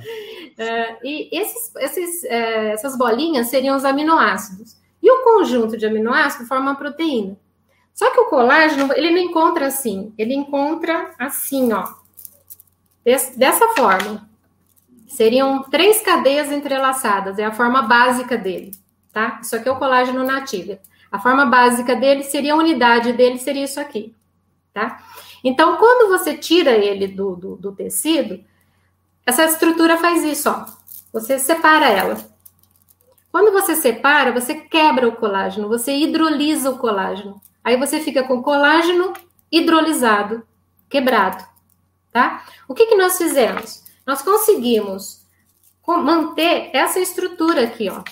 É, 0.59 0.97
e 1.05 1.29
esses, 1.33 1.75
esses, 1.77 2.25
é, 2.25 2.73
essas 2.73 2.99
bolinhas 2.99 3.47
seriam 3.47 3.77
os 3.77 3.85
aminoácidos. 3.85 4.77
E 5.03 5.11
o 5.11 5.23
conjunto 5.23 5.77
de 5.77 5.87
aminoácidos 5.87 6.49
forma 6.49 6.71
uma 6.71 6.77
proteína. 6.77 7.37
Só 7.95 8.11
que 8.13 8.21
o 8.21 8.27
colágeno, 8.27 8.93
ele 8.93 9.11
não 9.11 9.19
encontra 9.19 9.67
assim. 9.67 10.13
Ele 10.19 10.35
encontra 10.35 11.11
assim, 11.19 11.73
ó. 11.73 11.85
Des, 13.05 13.35
dessa 13.37 13.67
forma. 13.69 14.29
Seriam 15.09 15.63
três 15.65 16.01
cadeias 16.03 16.53
entrelaçadas. 16.53 17.39
É 17.39 17.45
a 17.45 17.53
forma 17.53 17.83
básica 17.83 18.37
dele, 18.37 18.73
tá? 19.13 19.41
Isso 19.43 19.57
aqui 19.57 19.69
é 19.69 19.73
o 19.73 19.79
colágeno 19.79 20.23
nativo. 20.23 20.79
A 21.11 21.19
forma 21.19 21.47
básica 21.47 21.97
dele 21.97 22.23
seria 22.23 22.53
a 22.53 22.57
unidade 22.57 23.13
dele, 23.15 23.39
seria 23.39 23.65
isso 23.65 23.81
aqui, 23.81 24.15
tá? 24.73 25.03
Então, 25.43 25.79
quando 25.79 26.11
você 26.11 26.37
tira 26.37 26.73
ele 26.73 27.09
do, 27.09 27.35
do, 27.35 27.57
do 27.57 27.73
tecido, 27.73 28.45
essa 29.25 29.45
estrutura 29.45 29.97
faz 29.97 30.23
isso, 30.23 30.51
ó. 30.51 30.67
Você 31.13 31.39
separa 31.39 31.89
ela. 31.89 32.19
Quando 33.33 33.53
você 33.53 33.75
separa, 33.75 34.33
você 34.33 34.55
quebra 34.55 35.09
o 35.09 35.17
colágeno, 35.17 35.69
você 35.69 35.95
hidrolisa 35.97 36.71
o 36.71 36.79
colágeno. 36.79 37.41
Aí 37.65 37.77
você 37.77 38.01
fica 38.01 38.23
com 38.25 38.43
colágeno 38.43 39.13
hidrolisado, 39.51 40.47
quebrado, 40.89 41.45
tá? 42.13 42.45
O 42.67 42.75
que, 42.75 42.87
que 42.87 42.97
nós 42.97 43.17
fizemos? 43.17 43.88
Nós 44.09 44.23
conseguimos 44.23 45.21
manter 45.87 46.71
essa 46.73 46.99
estrutura 46.99 47.65
aqui, 47.65 47.91
ó. 47.91 48.03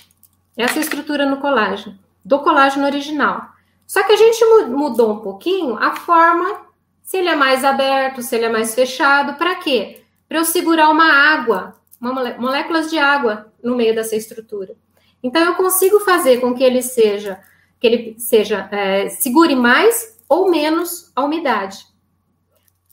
Essa 0.54 0.78
estrutura 0.78 1.24
no 1.24 1.38
colágeno, 1.38 1.98
do 2.22 2.38
colágeno 2.40 2.84
original. 2.84 3.48
Só 3.86 4.02
que 4.02 4.12
a 4.12 4.16
gente 4.16 4.44
mudou 4.68 5.14
um 5.14 5.20
pouquinho 5.20 5.74
a 5.78 5.96
forma, 5.96 6.66
se 7.02 7.16
ele 7.16 7.30
é 7.30 7.34
mais 7.34 7.64
aberto, 7.64 8.20
se 8.20 8.36
ele 8.36 8.44
é 8.44 8.50
mais 8.50 8.74
fechado, 8.74 9.38
para 9.38 9.54
quê? 9.54 10.02
Para 10.28 10.36
eu 10.36 10.44
segurar 10.44 10.90
uma 10.90 11.10
água, 11.10 11.74
uma 11.98 12.12
moléculas 12.12 12.90
de 12.90 12.98
água 12.98 13.50
no 13.62 13.74
meio 13.74 13.94
dessa 13.94 14.16
estrutura. 14.16 14.76
Então 15.22 15.42
eu 15.42 15.54
consigo 15.54 16.00
fazer 16.00 16.42
com 16.42 16.52
que 16.52 16.62
ele 16.62 16.82
seja, 16.82 17.40
que 17.80 17.86
ele 17.86 18.16
seja 18.18 18.68
é, 18.70 19.08
segure 19.08 19.56
mais 19.56 20.20
ou 20.28 20.50
menos 20.50 21.10
a 21.16 21.24
umidade. 21.24 21.86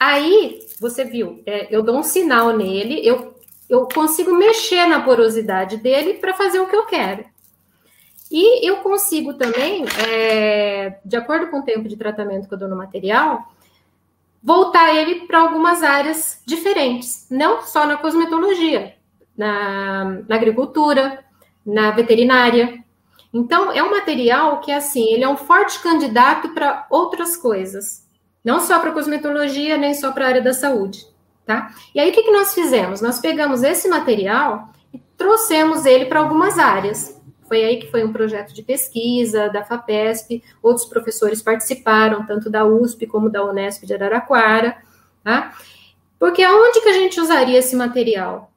Aí 0.06 0.60
você 0.82 1.06
viu, 1.06 1.42
é, 1.46 1.74
eu 1.74 1.82
dou 1.82 1.98
um 1.98 2.04
sinal 2.04 2.52
nele, 2.52 3.00
eu, 3.08 3.38
eu 3.70 3.88
consigo 3.88 4.36
mexer 4.36 4.86
na 4.86 5.02
porosidade 5.02 5.78
dele 5.78 6.16
para 6.16 6.34
fazer 6.34 6.60
o 6.60 6.68
que 6.68 6.76
eu 6.76 6.86
quero. 6.86 7.24
E 8.30 8.68
eu 8.68 8.78
consigo 8.78 9.36
também, 9.36 9.86
é, 10.06 11.00
de 11.06 11.16
acordo 11.16 11.48
com 11.48 11.60
o 11.60 11.64
tempo 11.64 11.88
de 11.88 11.96
tratamento 11.96 12.50
que 12.50 12.54
eu 12.54 12.58
dou 12.58 12.68
no 12.68 12.76
material, 12.76 13.48
voltar 14.44 14.94
ele 14.94 15.22
para 15.22 15.40
algumas 15.40 15.82
áreas 15.82 16.42
diferentes, 16.46 17.26
não 17.32 17.62
só 17.62 17.88
na 17.88 17.96
cosmetologia, 17.96 18.96
na, 19.38 20.22
na 20.28 20.36
agricultura, 20.36 21.24
na 21.66 21.92
veterinária. 21.92 22.84
Então, 23.34 23.72
é 23.72 23.82
um 23.82 23.92
material 23.92 24.60
que, 24.60 24.72
assim, 24.74 25.14
ele 25.14 25.24
é 25.24 25.30
um 25.30 25.38
forte 25.38 25.82
candidato 25.82 26.50
para 26.50 26.88
outras 26.90 27.38
coisas, 27.38 28.03
não 28.44 28.60
só 28.60 28.80
para 28.80 28.92
cosmetologia, 28.92 29.78
nem 29.78 29.94
só 29.94 30.12
para 30.12 30.26
a 30.26 30.28
área 30.28 30.42
da 30.42 30.54
saúde, 30.54 31.08
tá? 31.46 31.74
E 31.96 32.00
aí, 32.00 32.10
o 32.10 32.14
que, 32.14 32.24
que 32.24 32.32
nós 32.32 32.54
fizemos? 32.54 33.02
Nós 33.02 33.20
pegamos 33.20 33.64
esse 33.64 33.88
material 33.88 34.70
e 34.94 35.00
trouxemos 35.18 35.86
ele 35.86 36.06
para 36.06 36.20
algumas 36.20 36.60
áreas. 36.60 37.22
Foi 37.48 37.64
aí 37.64 37.78
que 37.78 37.92
foi 37.92 38.04
um 38.04 38.12
projeto 38.12 38.54
de 38.54 38.64
pesquisa 38.64 39.50
da 39.50 39.64
FAPESP, 39.64 40.44
outros 40.62 40.86
professores 40.86 41.42
participaram, 41.42 42.26
tanto 42.26 42.50
da 42.50 42.66
USP 42.66 43.06
como 43.06 43.30
da 43.30 43.46
Unesp 43.46 43.86
de 43.86 43.94
Araraquara, 43.94 44.78
tá? 45.24 45.54
Porque 46.20 46.42
aonde 46.42 46.82
que 46.82 46.90
a 46.90 46.94
gente 46.94 47.20
usaria 47.20 47.60
esse 47.60 47.76
material? 47.76 48.52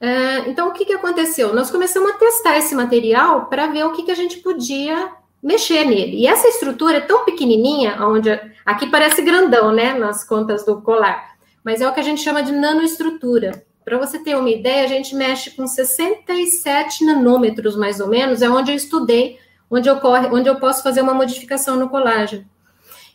É, 0.00 0.48
então, 0.48 0.68
o 0.68 0.72
que, 0.72 0.84
que 0.84 0.92
aconteceu? 0.92 1.54
Nós 1.54 1.70
começamos 1.70 2.10
a 2.12 2.14
testar 2.14 2.56
esse 2.56 2.74
material 2.74 3.46
para 3.46 3.66
ver 3.66 3.84
o 3.84 3.92
que, 3.92 4.04
que 4.04 4.12
a 4.12 4.16
gente 4.16 4.38
podia 4.38 5.12
mexer 5.42 5.84
nele. 5.84 6.18
E 6.18 6.26
essa 6.26 6.48
estrutura 6.48 6.98
é 6.98 7.00
tão 7.00 7.24
pequenininha, 7.24 7.96
onde 8.00 8.30
aqui 8.64 8.90
parece 8.90 9.22
grandão, 9.22 9.72
né, 9.72 9.94
nas 9.94 10.24
contas 10.24 10.64
do 10.64 10.80
colar, 10.82 11.36
mas 11.64 11.80
é 11.80 11.88
o 11.88 11.92
que 11.92 12.00
a 12.00 12.04
gente 12.04 12.20
chama 12.20 12.42
de 12.42 12.52
nanoestrutura. 12.52 13.64
Para 13.84 13.98
você 13.98 14.18
ter 14.18 14.36
uma 14.36 14.50
ideia, 14.50 14.84
a 14.84 14.88
gente 14.88 15.14
mexe 15.14 15.50
com 15.52 15.66
67 15.66 17.04
nanômetros, 17.04 17.76
mais 17.76 18.00
ou 18.00 18.08
menos, 18.08 18.42
é 18.42 18.50
onde 18.50 18.70
eu 18.70 18.76
estudei, 18.76 19.38
onde, 19.70 19.88
ocorre, 19.88 20.28
onde 20.28 20.48
eu 20.48 20.56
posso 20.56 20.82
fazer 20.82 21.00
uma 21.00 21.14
modificação 21.14 21.76
no 21.76 21.88
colágeno. 21.88 22.44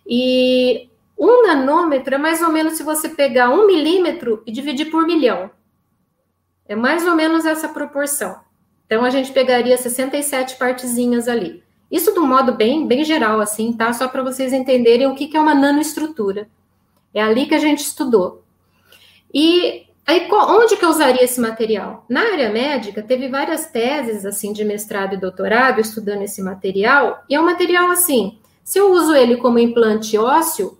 E 0.07 0.89
um 1.17 1.45
nanômetro 1.47 2.15
é 2.15 2.17
mais 2.17 2.41
ou 2.41 2.49
menos 2.51 2.73
se 2.73 2.83
você 2.83 3.09
pegar 3.09 3.49
um 3.49 3.67
milímetro 3.67 4.41
e 4.45 4.51
dividir 4.51 4.89
por 4.89 5.05
milhão. 5.05 5.51
É 6.67 6.75
mais 6.75 7.05
ou 7.05 7.15
menos 7.15 7.45
essa 7.45 7.69
proporção. 7.69 8.39
Então, 8.85 9.05
a 9.05 9.09
gente 9.09 9.31
pegaria 9.31 9.77
67 9.77 10.55
partezinhas 10.57 11.27
ali. 11.27 11.62
Isso 11.93 12.11
de 12.11 12.19
um 12.19 12.25
modo 12.25 12.53
bem, 12.53 12.87
bem 12.87 13.03
geral, 13.03 13.39
assim, 13.39 13.71
tá? 13.71 13.93
Só 13.93 14.07
para 14.07 14.23
vocês 14.23 14.51
entenderem 14.51 15.05
o 15.05 15.13
que, 15.13 15.27
que 15.27 15.37
é 15.37 15.39
uma 15.39 15.53
nanoestrutura. 15.53 16.49
É 17.13 17.21
ali 17.21 17.45
que 17.45 17.53
a 17.53 17.59
gente 17.59 17.81
estudou. 17.81 18.43
E 19.31 19.85
aí, 20.03 20.27
onde 20.31 20.75
que 20.75 20.83
eu 20.83 20.89
usaria 20.89 21.23
esse 21.23 21.39
material? 21.39 22.03
Na 22.09 22.21
área 22.21 22.51
médica, 22.51 23.03
teve 23.03 23.29
várias 23.29 23.67
teses, 23.67 24.25
assim, 24.25 24.51
de 24.51 24.65
mestrado 24.65 25.13
e 25.13 25.19
doutorado 25.19 25.79
estudando 25.79 26.23
esse 26.23 26.41
material. 26.41 27.23
E 27.29 27.35
é 27.35 27.39
um 27.39 27.45
material, 27.45 27.91
assim, 27.91 28.39
se 28.63 28.79
eu 28.79 28.91
uso 28.91 29.13
ele 29.13 29.37
como 29.37 29.59
implante 29.59 30.17
ósseo, 30.17 30.79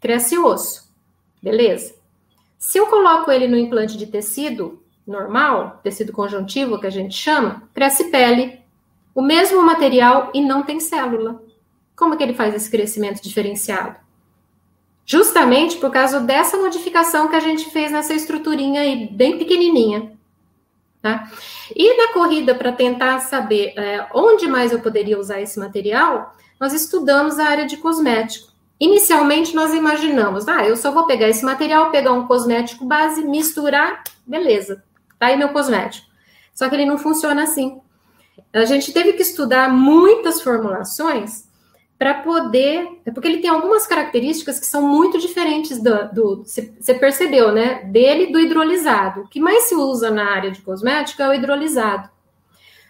cresce 0.00 0.38
osso. 0.38 0.88
Beleza? 1.42 1.96
Se 2.56 2.78
eu 2.78 2.86
coloco 2.86 3.28
ele 3.28 3.48
no 3.48 3.56
implante 3.56 3.98
de 3.98 4.06
tecido, 4.06 4.80
normal, 5.04 5.80
tecido 5.82 6.12
conjuntivo 6.12 6.78
que 6.78 6.86
a 6.86 6.90
gente 6.90 7.16
chama, 7.16 7.68
cresce 7.74 8.04
pele, 8.04 8.57
o 9.18 9.20
mesmo 9.20 9.60
material 9.64 10.30
e 10.32 10.40
não 10.40 10.62
tem 10.62 10.78
célula. 10.78 11.42
Como 11.96 12.16
que 12.16 12.22
ele 12.22 12.34
faz 12.34 12.54
esse 12.54 12.70
crescimento 12.70 13.20
diferenciado? 13.20 13.96
Justamente 15.04 15.76
por 15.78 15.90
causa 15.90 16.20
dessa 16.20 16.56
modificação 16.56 17.26
que 17.26 17.34
a 17.34 17.40
gente 17.40 17.68
fez 17.70 17.90
nessa 17.90 18.14
estruturinha 18.14 18.80
aí, 18.80 19.08
bem 19.08 19.36
pequenininha. 19.36 20.12
Tá? 21.02 21.28
E 21.74 21.96
na 21.96 22.12
corrida 22.12 22.54
para 22.54 22.70
tentar 22.70 23.18
saber 23.18 23.72
é, 23.76 24.06
onde 24.14 24.46
mais 24.46 24.70
eu 24.70 24.78
poderia 24.78 25.18
usar 25.18 25.40
esse 25.40 25.58
material, 25.58 26.36
nós 26.60 26.72
estudamos 26.72 27.40
a 27.40 27.46
área 27.46 27.66
de 27.66 27.76
cosmético. 27.76 28.52
Inicialmente 28.78 29.52
nós 29.52 29.74
imaginamos, 29.74 30.46
ah, 30.46 30.64
eu 30.64 30.76
só 30.76 30.92
vou 30.92 31.06
pegar 31.06 31.28
esse 31.28 31.44
material, 31.44 31.90
pegar 31.90 32.12
um 32.12 32.28
cosmético 32.28 32.84
base, 32.84 33.24
misturar, 33.24 34.04
beleza, 34.24 34.84
tá 35.18 35.26
aí 35.26 35.36
meu 35.36 35.48
cosmético. 35.48 36.06
Só 36.54 36.68
que 36.68 36.76
ele 36.76 36.86
não 36.86 36.98
funciona 36.98 37.42
assim. 37.42 37.80
A 38.52 38.64
gente 38.64 38.92
teve 38.92 39.12
que 39.12 39.22
estudar 39.22 39.72
muitas 39.72 40.40
formulações 40.42 41.48
para 41.98 42.14
poder. 42.14 43.00
É 43.04 43.10
porque 43.10 43.26
ele 43.26 43.38
tem 43.38 43.50
algumas 43.50 43.86
características 43.86 44.60
que 44.60 44.66
são 44.66 44.82
muito 44.82 45.18
diferentes 45.18 45.82
do. 45.82 46.44
você 46.44 46.94
percebeu, 46.94 47.52
né? 47.52 47.84
Dele 47.84 48.32
do 48.32 48.38
hidrolisado. 48.38 49.22
O 49.22 49.28
que 49.28 49.40
mais 49.40 49.64
se 49.64 49.74
usa 49.74 50.10
na 50.10 50.30
área 50.30 50.50
de 50.50 50.62
cosmética 50.62 51.24
é 51.24 51.28
o 51.28 51.34
hidrolisado. 51.34 52.08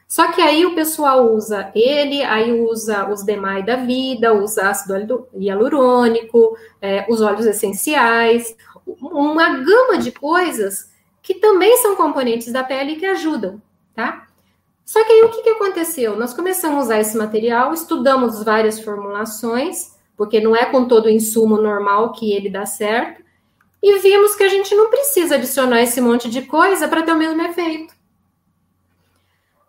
Só 0.06 0.32
que 0.32 0.40
aí 0.40 0.64
o 0.64 0.74
pessoal 0.74 1.34
usa 1.34 1.70
ele, 1.74 2.22
aí 2.22 2.50
usa 2.62 3.10
os 3.10 3.22
demais 3.22 3.64
da 3.66 3.76
vida, 3.76 4.32
usa 4.32 4.70
ácido 4.70 5.28
hialurônico, 5.34 6.56
é, 6.80 7.04
os 7.10 7.20
óleos 7.20 7.44
essenciais, 7.44 8.56
uma 8.86 9.58
gama 9.58 9.98
de 9.98 10.10
coisas 10.10 10.90
que 11.22 11.34
também 11.34 11.76
são 11.78 11.94
componentes 11.94 12.50
da 12.50 12.64
pele 12.64 12.96
que 12.96 13.04
ajudam, 13.04 13.60
tá? 13.94 14.27
Só 14.88 15.04
que 15.04 15.12
aí 15.12 15.22
o 15.22 15.28
que, 15.28 15.42
que 15.42 15.50
aconteceu? 15.50 16.16
Nós 16.16 16.32
começamos 16.32 16.78
a 16.78 16.80
usar 16.80 17.00
esse 17.00 17.14
material, 17.14 17.74
estudamos 17.74 18.42
várias 18.42 18.80
formulações, 18.80 19.94
porque 20.16 20.40
não 20.40 20.56
é 20.56 20.64
com 20.64 20.88
todo 20.88 21.04
o 21.04 21.10
insumo 21.10 21.58
normal 21.60 22.12
que 22.12 22.32
ele 22.32 22.48
dá 22.48 22.64
certo, 22.64 23.22
e 23.82 23.98
vimos 23.98 24.34
que 24.34 24.42
a 24.44 24.48
gente 24.48 24.74
não 24.74 24.88
precisa 24.88 25.34
adicionar 25.34 25.82
esse 25.82 26.00
monte 26.00 26.30
de 26.30 26.40
coisa 26.40 26.88
para 26.88 27.02
ter 27.02 27.12
o 27.12 27.18
mesmo 27.18 27.42
efeito. 27.42 27.92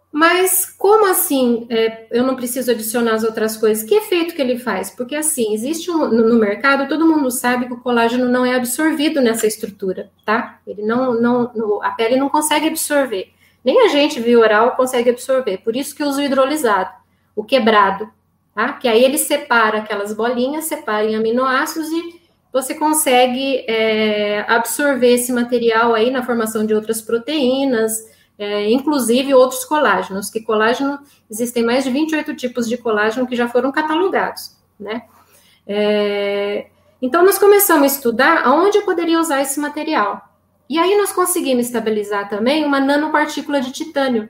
Mas 0.10 0.64
como 0.78 1.06
assim 1.06 1.68
é, 1.70 2.08
eu 2.12 2.24
não 2.24 2.38
preciso 2.38 2.72
adicionar 2.72 3.16
as 3.16 3.26
outras 3.26 3.58
coisas? 3.58 3.84
Que 3.84 3.96
efeito 3.96 4.34
que 4.34 4.42
ele 4.42 4.58
faz? 4.58 4.90
Porque 4.90 5.18
assim, 5.18 5.54
existe 5.54 5.92
um, 5.92 6.08
no, 6.08 6.40
mercado, 6.40 6.88
todo 6.88 7.06
mundo 7.06 7.30
sabe 7.30 7.68
que 7.68 7.74
o 7.74 7.82
colágeno 7.82 8.30
não 8.30 8.46
é 8.46 8.56
absorvido 8.56 9.20
nessa 9.20 9.46
estrutura, 9.46 10.10
tá? 10.26 10.62
Ele 10.66 10.82
não, 10.82 11.20
não, 11.20 11.84
a 11.84 11.92
pele 11.92 12.16
não 12.16 12.30
consegue 12.30 12.70
absorver. 12.70 13.34
Nem 13.64 13.86
a 13.86 13.88
gente 13.88 14.20
via 14.20 14.40
oral 14.40 14.76
consegue 14.76 15.10
absorver. 15.10 15.58
Por 15.58 15.76
isso 15.76 15.96
que 15.96 16.04
usa 16.04 16.22
o 16.22 16.24
hidrolisado, 16.24 16.92
o 17.36 17.44
quebrado, 17.44 18.10
tá? 18.56 18.74
Que 18.74 18.88
aí 18.88 19.04
ele 19.04 19.18
separa 19.18 19.80
aquelas 19.80 20.14
bolinhas, 20.14 20.66
separa 20.66 21.06
em 21.06 21.16
aminoácidos 21.16 21.90
e 21.90 22.20
você 22.52 22.74
consegue 22.74 23.66
é, 23.68 24.46
absorver 24.48 25.14
esse 25.14 25.32
material 25.32 25.94
aí 25.94 26.10
na 26.10 26.24
formação 26.24 26.66
de 26.66 26.74
outras 26.74 27.02
proteínas, 27.02 28.10
é, 28.38 28.72
inclusive 28.72 29.34
outros 29.34 29.66
colágenos, 29.66 30.30
que 30.30 30.42
colágeno, 30.42 31.00
existem 31.30 31.64
mais 31.64 31.84
de 31.84 31.92
28 31.92 32.36
tipos 32.36 32.68
de 32.68 32.78
colágeno 32.78 33.28
que 33.28 33.36
já 33.36 33.48
foram 33.48 33.72
catalogados, 33.72 34.56
né? 34.80 35.04
É, 35.68 36.68
então, 37.02 37.24
nós 37.24 37.38
começamos 37.38 37.84
a 37.84 37.96
estudar 37.96 38.46
aonde 38.46 38.78
eu 38.78 38.86
poderia 38.86 39.20
usar 39.20 39.42
esse 39.42 39.60
material. 39.60 40.29
E 40.70 40.78
aí 40.78 40.96
nós 40.98 41.12
conseguimos 41.12 41.66
estabilizar 41.66 42.30
também 42.30 42.64
uma 42.64 42.80
nanopartícula 42.80 43.60
de 43.60 43.72
titânio 43.72 44.30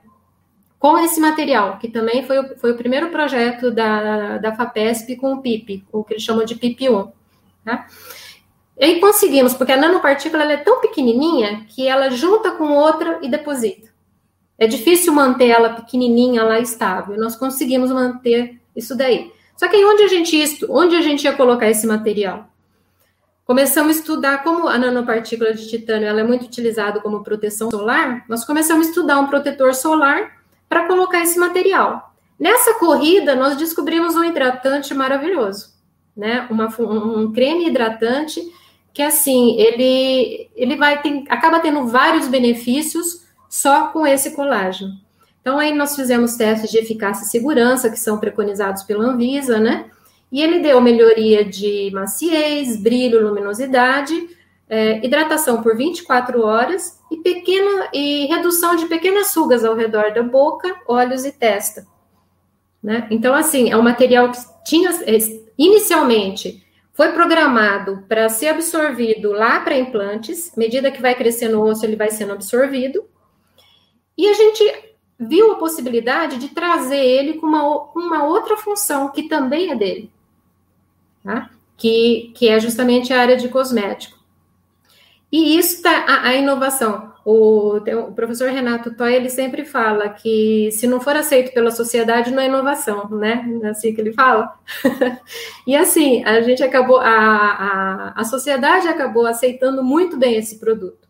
com 0.79 0.97
esse 0.97 1.19
material, 1.19 1.77
que 1.77 1.89
também 1.89 2.25
foi 2.25 2.39
o, 2.39 2.57
foi 2.57 2.71
o 2.71 2.77
primeiro 2.77 3.09
projeto 3.09 3.69
da, 3.69 4.37
da 4.37 4.55
FAPESP 4.55 5.17
com 5.17 5.33
o 5.33 5.41
PIP, 5.41 5.83
o 5.91 6.03
que 6.05 6.13
eles 6.13 6.23
chamam 6.23 6.45
de 6.45 6.55
PIP1, 6.55 7.11
tá? 7.65 7.85
E 8.79 8.85
aí 8.85 8.99
conseguimos, 9.01 9.53
porque 9.53 9.73
a 9.73 9.77
nanopartícula 9.77 10.43
é 10.43 10.55
tão 10.55 10.79
pequenininha 10.79 11.65
que 11.67 11.85
ela 11.85 12.09
junta 12.09 12.51
com 12.51 12.69
outra 12.69 13.19
e 13.21 13.27
deposita. 13.27 13.89
É 14.57 14.67
difícil 14.67 15.11
manter 15.13 15.49
ela 15.49 15.71
pequenininha 15.71 16.43
lá 16.43 16.59
estável. 16.59 17.17
Nós 17.17 17.35
conseguimos 17.35 17.91
manter 17.91 18.57
isso 18.73 18.95
daí. 18.95 19.33
Só 19.57 19.67
que 19.67 19.83
onde 19.83 20.03
a 20.03 20.07
gente 20.07 20.65
onde 20.69 20.95
a 20.95 21.01
gente 21.01 21.25
ia 21.25 21.33
colocar 21.33 21.69
esse 21.69 21.85
material? 21.85 22.48
Começamos 23.49 23.95
a 23.95 23.99
estudar 24.01 24.43
como 24.43 24.67
a 24.67 24.77
nanopartícula 24.77 25.55
de 25.55 25.67
titânio 25.67 26.07
ela 26.07 26.19
é 26.19 26.23
muito 26.23 26.45
utilizada 26.45 27.01
como 27.01 27.23
proteção 27.23 27.71
solar. 27.71 28.23
Nós 28.29 28.45
começamos 28.45 28.85
a 28.85 28.89
estudar 28.91 29.19
um 29.19 29.25
protetor 29.25 29.73
solar 29.73 30.33
para 30.69 30.85
colocar 30.85 31.23
esse 31.23 31.39
material. 31.39 32.13
Nessa 32.39 32.75
corrida, 32.75 33.33
nós 33.33 33.57
descobrimos 33.57 34.15
um 34.15 34.23
hidratante 34.23 34.93
maravilhoso, 34.93 35.73
né? 36.15 36.47
Uma, 36.51 36.67
um 36.79 37.33
creme 37.33 37.67
hidratante 37.67 38.39
que, 38.93 39.01
assim, 39.01 39.59
ele, 39.59 40.47
ele 40.55 40.75
vai 40.75 41.01
ter, 41.01 41.23
acaba 41.27 41.59
tendo 41.59 41.87
vários 41.87 42.27
benefícios 42.27 43.25
só 43.49 43.87
com 43.87 44.05
esse 44.05 44.35
colágeno. 44.35 44.91
Então, 45.41 45.57
aí 45.57 45.73
nós 45.73 45.95
fizemos 45.95 46.35
testes 46.35 46.69
de 46.69 46.77
eficácia 46.77 47.25
e 47.25 47.27
segurança, 47.27 47.89
que 47.89 47.99
são 47.99 48.19
preconizados 48.19 48.83
pela 48.83 49.05
Anvisa, 49.05 49.59
né? 49.59 49.89
E 50.31 50.41
ele 50.41 50.59
deu 50.59 50.79
melhoria 50.79 51.43
de 51.43 51.89
maciez, 51.93 52.77
brilho, 52.77 53.27
luminosidade, 53.27 54.29
é, 54.69 55.03
hidratação 55.03 55.63
por 55.63 55.75
24 55.75 56.41
horas 56.43 56.99
e, 57.11 57.17
pequena, 57.17 57.89
e 57.93 58.27
redução 58.27 58.75
de 58.75 58.85
pequenas 58.85 59.35
rugas 59.35 59.65
ao 59.65 59.75
redor 59.75 60.13
da 60.13 60.21
boca, 60.21 60.75
olhos 60.87 61.25
e 61.25 61.31
testa. 61.31 61.87
Né? 62.81 63.07
Então, 63.09 63.33
assim, 63.33 63.71
é 63.71 63.75
um 63.75 63.81
material 63.81 64.31
que 64.31 64.37
tinha 64.63 64.91
é, 64.91 65.17
inicialmente 65.57 66.63
foi 66.99 67.13
programado 67.13 68.03
para 68.09 68.27
ser 68.27 68.49
absorvido 68.49 69.31
lá 69.31 69.61
para 69.61 69.77
implantes, 69.77 70.51
à 70.53 70.59
medida 70.59 70.91
que 70.91 71.01
vai 71.01 71.15
crescendo 71.15 71.57
o 71.57 71.63
osso, 71.63 71.85
ele 71.85 71.95
vai 71.95 72.11
sendo 72.11 72.33
absorvido. 72.33 73.05
E 74.17 74.27
a 74.27 74.33
gente 74.33 74.93
viu 75.17 75.53
a 75.53 75.55
possibilidade 75.55 76.37
de 76.37 76.49
trazer 76.49 76.99
ele 76.99 77.35
com 77.35 77.47
uma, 77.47 77.89
uma 77.95 78.25
outra 78.25 78.57
função 78.57 79.13
que 79.13 79.29
também 79.29 79.71
é 79.71 79.75
dele, 79.75 80.11
tá? 81.23 81.49
que, 81.79 82.31
que 82.35 82.49
é 82.49 82.59
justamente 82.59 83.13
a 83.13 83.21
área 83.21 83.37
de 83.37 83.47
cosmético. 83.47 84.19
E 85.31 85.57
isso 85.57 85.75
está 85.75 86.05
a, 86.07 86.27
a, 86.29 86.35
inovação. 86.35 87.13
O, 87.23 87.77
o, 87.77 88.13
professor 88.13 88.49
Renato 88.49 88.93
Toy, 88.95 89.13
ele 89.13 89.29
sempre 89.29 89.63
fala 89.63 90.09
que 90.09 90.69
se 90.71 90.87
não 90.87 90.99
for 90.99 91.15
aceito 91.15 91.53
pela 91.53 91.71
sociedade, 91.71 92.31
não 92.31 92.41
é 92.41 92.47
inovação, 92.47 93.07
né? 93.09 93.47
É 93.63 93.67
assim 93.67 93.93
que 93.93 94.01
ele 94.01 94.11
fala. 94.11 94.53
e 95.65 95.75
assim, 95.75 96.23
a 96.25 96.41
gente 96.41 96.63
acabou, 96.63 96.97
a, 96.97 97.05
a, 97.05 98.13
a 98.15 98.23
sociedade 98.25 98.87
acabou 98.87 99.25
aceitando 99.25 99.83
muito 99.83 100.17
bem 100.17 100.35
esse 100.35 100.59
produto. 100.59 101.07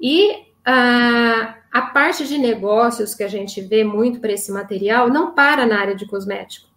E 0.00 0.46
a, 0.64 1.56
a 1.72 1.82
parte 1.82 2.26
de 2.26 2.38
negócios 2.38 3.14
que 3.14 3.24
a 3.24 3.28
gente 3.28 3.60
vê 3.60 3.82
muito 3.82 4.20
para 4.20 4.32
esse 4.32 4.52
material 4.52 5.10
não 5.10 5.34
para 5.34 5.66
na 5.66 5.80
área 5.80 5.94
de 5.96 6.06
cosmético, 6.06 6.68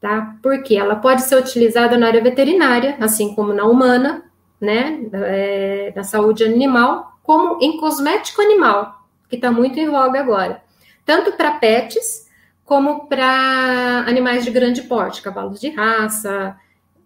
tá? 0.00 0.36
Porque 0.42 0.76
ela 0.76 0.96
pode 0.96 1.22
ser 1.22 1.36
utilizada 1.36 1.96
na 1.96 2.06
área 2.06 2.22
veterinária, 2.22 2.96
assim 3.00 3.34
como 3.34 3.52
na 3.52 3.64
humana, 3.64 4.24
né, 4.60 5.00
é, 5.12 5.92
da 5.94 6.02
saúde 6.02 6.44
animal, 6.44 7.18
como 7.22 7.58
em 7.60 7.78
cosmético 7.78 8.40
animal, 8.40 9.06
que 9.28 9.36
está 9.36 9.50
muito 9.50 9.78
em 9.78 9.88
voga 9.88 10.20
agora. 10.20 10.62
Tanto 11.04 11.32
para 11.32 11.52
pets, 11.52 12.26
como 12.64 13.06
para 13.06 14.04
animais 14.06 14.44
de 14.44 14.50
grande 14.50 14.82
porte, 14.82 15.22
cavalos 15.22 15.60
de 15.60 15.70
raça, 15.70 16.56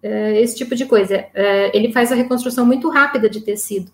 é, 0.03 0.41
esse 0.41 0.57
tipo 0.57 0.75
de 0.75 0.87
coisa. 0.87 1.27
É, 1.35 1.77
ele 1.77 1.93
faz 1.93 2.11
a 2.11 2.15
reconstrução 2.15 2.65
muito 2.65 2.89
rápida 2.89 3.29
de 3.29 3.41
tecido, 3.43 3.91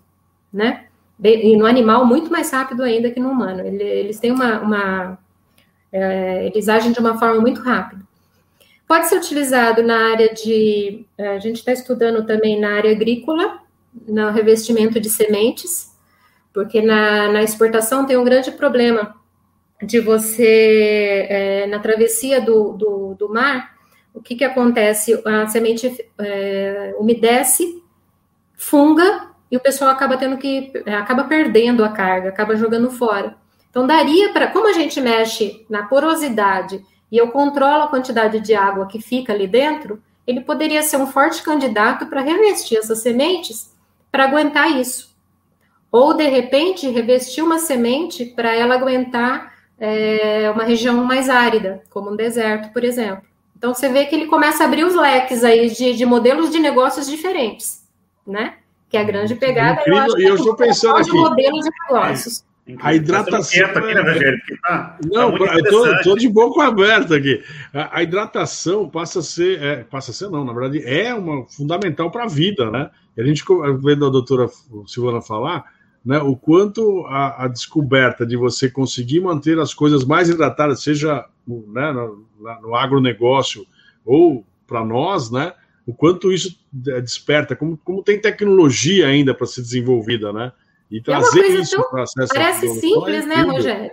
né? 0.52 0.86
E 1.22 1.56
no 1.56 1.66
animal, 1.66 2.04
muito 2.04 2.30
mais 2.30 2.50
rápido 2.50 2.82
ainda 2.82 3.10
que 3.10 3.18
no 3.18 3.30
humano. 3.30 3.60
Ele, 3.60 3.82
eles 3.82 4.20
têm 4.20 4.30
uma. 4.30 4.60
uma 4.60 5.18
é, 5.90 6.46
eles 6.46 6.68
agem 6.68 6.92
de 6.92 7.00
uma 7.00 7.18
forma 7.18 7.40
muito 7.40 7.62
rápida. 7.62 8.05
Pode 8.86 9.08
ser 9.08 9.16
utilizado 9.16 9.82
na 9.82 10.12
área 10.12 10.32
de. 10.32 11.04
Eh, 11.18 11.28
a 11.28 11.38
gente 11.38 11.56
está 11.56 11.72
estudando 11.72 12.24
também 12.24 12.60
na 12.60 12.74
área 12.74 12.92
agrícola, 12.92 13.60
no 14.06 14.30
revestimento 14.30 15.00
de 15.00 15.10
sementes, 15.10 15.92
porque 16.52 16.80
na, 16.80 17.28
na 17.32 17.42
exportação 17.42 18.06
tem 18.06 18.16
um 18.16 18.24
grande 18.24 18.52
problema 18.52 19.16
de 19.82 20.00
você, 20.00 21.26
é, 21.28 21.66
na 21.66 21.78
travessia 21.78 22.40
do, 22.40 22.72
do, 22.72 23.14
do, 23.14 23.28
mar, 23.28 23.74
o 24.14 24.22
que, 24.22 24.34
que 24.34 24.44
acontece? 24.44 25.20
A 25.26 25.46
semente 25.48 25.94
é, 26.18 26.94
umedece, 26.98 27.82
funga, 28.54 29.30
e 29.50 29.56
o 29.56 29.60
pessoal 29.60 29.90
acaba 29.90 30.16
tendo 30.16 30.38
que. 30.38 30.72
acaba 30.86 31.24
perdendo 31.24 31.84
a 31.84 31.90
carga, 31.90 32.28
acaba 32.28 32.56
jogando 32.56 32.90
fora. 32.90 33.36
Então, 33.68 33.86
daria 33.86 34.32
para. 34.32 34.46
Como 34.48 34.68
a 34.68 34.72
gente 34.72 35.00
mexe 35.00 35.66
na 35.68 35.82
porosidade 35.84 36.82
e 37.10 37.18
eu 37.18 37.28
controlo 37.28 37.84
a 37.84 37.88
quantidade 37.88 38.40
de 38.40 38.54
água 38.54 38.86
que 38.86 39.00
fica 39.00 39.32
ali 39.32 39.46
dentro, 39.46 40.02
ele 40.26 40.40
poderia 40.40 40.82
ser 40.82 40.96
um 40.96 41.06
forte 41.06 41.42
candidato 41.42 42.06
para 42.06 42.20
revestir 42.20 42.78
essas 42.78 42.98
sementes 43.00 43.72
para 44.10 44.24
aguentar 44.24 44.70
isso. 44.80 45.14
Ou, 45.92 46.14
de 46.14 46.26
repente, 46.28 46.88
revestir 46.88 47.42
uma 47.42 47.58
semente 47.58 48.24
para 48.24 48.54
ela 48.54 48.74
aguentar 48.74 49.54
é, 49.78 50.50
uma 50.50 50.64
região 50.64 51.04
mais 51.04 51.28
árida, 51.28 51.82
como 51.90 52.10
um 52.10 52.16
deserto, 52.16 52.72
por 52.72 52.82
exemplo. 52.82 53.22
Então, 53.56 53.72
você 53.72 53.88
vê 53.88 54.04
que 54.04 54.14
ele 54.14 54.26
começa 54.26 54.64
a 54.64 54.66
abrir 54.66 54.84
os 54.84 54.94
leques 54.94 55.44
aí 55.44 55.70
de, 55.70 55.94
de 55.94 56.04
modelos 56.04 56.50
de 56.50 56.58
negócios 56.58 57.06
diferentes, 57.06 57.86
né? 58.26 58.54
Que 58.90 58.96
é 58.96 59.00
a 59.00 59.04
grande 59.04 59.34
pegada. 59.34 59.80
Incrível, 59.80 60.00
eu, 60.00 60.04
acho, 60.04 60.20
eu 60.20 60.34
estou 60.34 60.56
pensando 60.56 60.96
aqui. 60.96 61.12
modelos 61.12 61.64
de 61.64 61.70
negócios. 61.88 62.44
A 62.80 62.94
hidratação. 62.94 63.64
Aqui, 63.64 63.94
né, 63.94 64.00
Rogério? 64.00 64.40
Tá, 64.60 64.98
não, 65.04 65.38
tá 65.38 65.56
eu 65.56 66.02
tô, 66.02 66.16
de 66.16 66.28
boca 66.28 66.64
aberta 66.64 67.16
aqui. 67.16 67.40
A, 67.72 67.98
a, 67.98 68.02
hidratação 68.02 68.88
passa 68.88 69.20
a 69.20 69.22
ser, 69.22 69.62
é, 69.62 69.84
passa 69.84 70.10
a 70.10 70.14
ser 70.14 70.28
não, 70.28 70.44
na 70.44 70.52
verdade, 70.52 70.82
é 70.84 71.14
uma 71.14 71.46
fundamental 71.46 72.10
para 72.10 72.24
a 72.24 72.28
vida, 72.28 72.68
né? 72.70 72.90
E 73.16 73.20
a 73.20 73.24
gente 73.24 73.44
vendo 73.80 74.06
a 74.06 74.10
doutora 74.10 74.48
Silvana 74.86 75.22
falar, 75.22 75.64
né, 76.04 76.18
o 76.18 76.36
quanto 76.36 77.06
a, 77.06 77.44
a, 77.44 77.48
descoberta 77.48 78.26
de 78.26 78.36
você 78.36 78.68
conseguir 78.68 79.20
manter 79.20 79.58
as 79.60 79.72
coisas 79.72 80.04
mais 80.04 80.28
hidratadas, 80.28 80.82
seja 80.82 81.24
né, 81.46 81.92
no, 81.92 82.26
no 82.62 82.74
agronegócio 82.74 83.64
ou 84.04 84.44
para 84.66 84.84
nós, 84.84 85.30
né? 85.30 85.52
O 85.86 85.94
quanto 85.94 86.32
isso 86.32 86.58
desperta, 86.72 87.54
como, 87.54 87.76
como 87.76 88.02
tem 88.02 88.20
tecnologia 88.20 89.06
ainda 89.06 89.32
para 89.32 89.46
ser 89.46 89.62
desenvolvida, 89.62 90.32
né? 90.32 90.52
E 90.90 91.00
trazer 91.00 91.40
é 91.40 91.48
isso 91.48 91.82
para 91.90 92.04
acesso 92.04 92.32
Parece 92.32 92.68
simples, 92.80 93.24
é 93.24 93.26
né, 93.26 93.42
Rogério? 93.42 93.90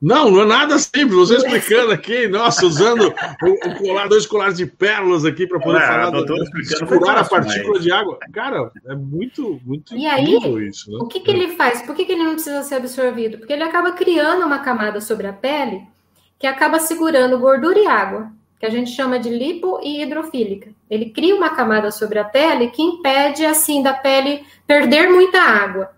Não, 0.00 0.30
não 0.30 0.42
é 0.42 0.46
nada 0.46 0.78
simples. 0.78 1.12
Você 1.12 1.36
explicando 1.36 1.90
aqui, 1.90 2.28
nossa, 2.28 2.64
usando 2.64 3.12
o, 3.42 3.68
o 3.68 3.74
colar, 3.78 4.08
dois 4.08 4.26
colares 4.26 4.56
de 4.56 4.64
pérolas 4.64 5.24
aqui 5.24 5.44
para 5.44 5.58
poder 5.58 5.82
é, 5.82 5.86
falar 5.86 6.10
do, 6.10 6.24
curar 6.86 7.18
a 7.18 7.24
partícula 7.24 7.74
mas... 7.74 7.82
de 7.82 7.90
água. 7.90 8.16
Cara, 8.32 8.70
é 8.86 8.94
muito, 8.94 9.60
muito 9.64 9.96
e 9.96 10.06
aí, 10.06 10.36
isso. 10.68 10.90
Né? 10.92 10.98
O 11.00 11.08
que, 11.08 11.18
que 11.18 11.30
ele 11.30 11.48
faz? 11.56 11.82
Por 11.82 11.96
que, 11.96 12.04
que 12.04 12.12
ele 12.12 12.22
não 12.22 12.34
precisa 12.34 12.62
ser 12.62 12.76
absorvido? 12.76 13.38
Porque 13.38 13.52
ele 13.52 13.64
acaba 13.64 13.90
criando 13.90 14.46
uma 14.46 14.60
camada 14.60 15.00
sobre 15.00 15.26
a 15.26 15.32
pele 15.32 15.82
que 16.38 16.46
acaba 16.46 16.78
segurando 16.78 17.38
gordura 17.38 17.80
e 17.80 17.86
água, 17.86 18.30
que 18.60 18.66
a 18.66 18.70
gente 18.70 18.92
chama 18.92 19.18
de 19.18 19.28
lipo 19.28 19.80
e 19.82 20.00
hidrofílica. 20.00 20.70
Ele 20.88 21.10
cria 21.10 21.34
uma 21.34 21.50
camada 21.50 21.90
sobre 21.90 22.20
a 22.20 22.24
pele 22.24 22.68
que 22.68 22.80
impede, 22.80 23.44
assim, 23.44 23.82
da 23.82 23.92
pele 23.92 24.44
perder 24.64 25.10
muita 25.10 25.40
água. 25.40 25.90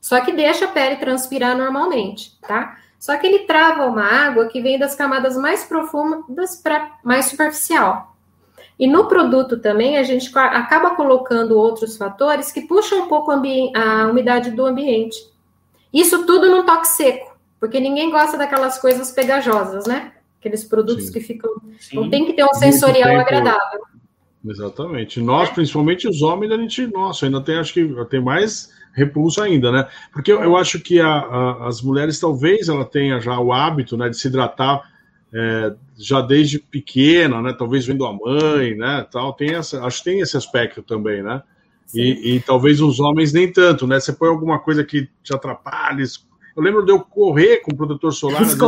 Só 0.00 0.20
que 0.20 0.32
deixa 0.32 0.66
a 0.66 0.68
pele 0.68 0.96
transpirar 0.96 1.56
normalmente, 1.56 2.38
tá? 2.40 2.78
Só 2.98 3.16
que 3.16 3.26
ele 3.26 3.40
trava 3.40 3.86
uma 3.86 4.04
água 4.04 4.46
que 4.46 4.60
vem 4.60 4.78
das 4.78 4.94
camadas 4.94 5.36
mais 5.36 5.64
profundas 5.64 6.56
para 6.56 6.98
mais 7.04 7.26
superficial. 7.26 8.16
E 8.78 8.86
no 8.86 9.06
produto 9.06 9.58
também 9.58 9.98
a 9.98 10.02
gente 10.02 10.30
acaba 10.36 10.94
colocando 10.94 11.58
outros 11.58 11.96
fatores 11.96 12.52
que 12.52 12.62
puxam 12.62 13.02
um 13.02 13.08
pouco 13.08 13.30
a 13.30 14.06
umidade 14.06 14.50
do 14.52 14.64
ambiente. 14.64 15.16
Isso 15.92 16.26
tudo 16.26 16.48
num 16.48 16.64
toque 16.64 16.86
seco, 16.86 17.36
porque 17.58 17.80
ninguém 17.80 18.10
gosta 18.10 18.36
daquelas 18.36 18.78
coisas 18.78 19.10
pegajosas, 19.10 19.86
né? 19.86 20.12
Aqueles 20.38 20.64
produtos 20.64 21.06
Sim. 21.06 21.12
que 21.12 21.20
ficam. 21.20 21.50
Sim. 21.80 21.96
Não 21.96 22.10
tem 22.10 22.24
que 22.24 22.32
ter 22.32 22.44
um 22.44 22.54
sensorial 22.54 23.18
agradável. 23.18 23.80
Exatamente. 24.46 25.20
Nós, 25.20 25.50
principalmente 25.50 26.06
os 26.08 26.22
homens, 26.22 26.52
a 26.52 26.56
gente, 26.56 26.86
nossa, 26.86 27.26
ainda 27.26 27.40
tem, 27.40 27.58
acho 27.58 27.74
que 27.74 28.04
tem 28.08 28.20
mais 28.20 28.72
repulso 28.98 29.40
ainda, 29.40 29.70
né? 29.70 29.86
Porque 30.12 30.30
eu, 30.32 30.40
eu 30.42 30.56
acho 30.56 30.80
que 30.80 31.00
a, 31.00 31.08
a, 31.08 31.68
as 31.68 31.80
mulheres 31.80 32.18
talvez 32.18 32.68
ela 32.68 32.84
tenha 32.84 33.20
já 33.20 33.38
o 33.38 33.52
hábito, 33.52 33.96
né, 33.96 34.08
de 34.08 34.16
se 34.18 34.28
hidratar 34.28 34.82
é, 35.32 35.74
já 35.96 36.20
desde 36.20 36.58
pequena, 36.58 37.40
né? 37.42 37.54
Talvez 37.56 37.86
vendo 37.86 38.04
a 38.04 38.12
mãe, 38.12 38.74
né? 38.74 39.06
Tal, 39.10 39.32
tem 39.32 39.54
essa, 39.54 39.84
acho 39.84 39.98
que 39.98 40.10
tem 40.10 40.20
esse 40.20 40.36
aspecto 40.36 40.82
também, 40.82 41.22
né? 41.22 41.42
E, 41.94 42.34
e, 42.34 42.40
talvez 42.40 42.82
os 42.82 43.00
homens 43.00 43.32
nem 43.32 43.50
tanto, 43.50 43.86
né? 43.86 43.98
Você 43.98 44.12
põe 44.12 44.28
alguma 44.28 44.58
coisa 44.58 44.84
que 44.84 45.08
te 45.22 45.34
atrapalhe. 45.34 46.04
Eu 46.54 46.62
lembro 46.62 46.84
de 46.84 46.92
eu 46.92 47.00
correr 47.00 47.58
com 47.58 47.74
protetor 47.74 48.12
solar, 48.12 48.44
vezes, 48.44 48.58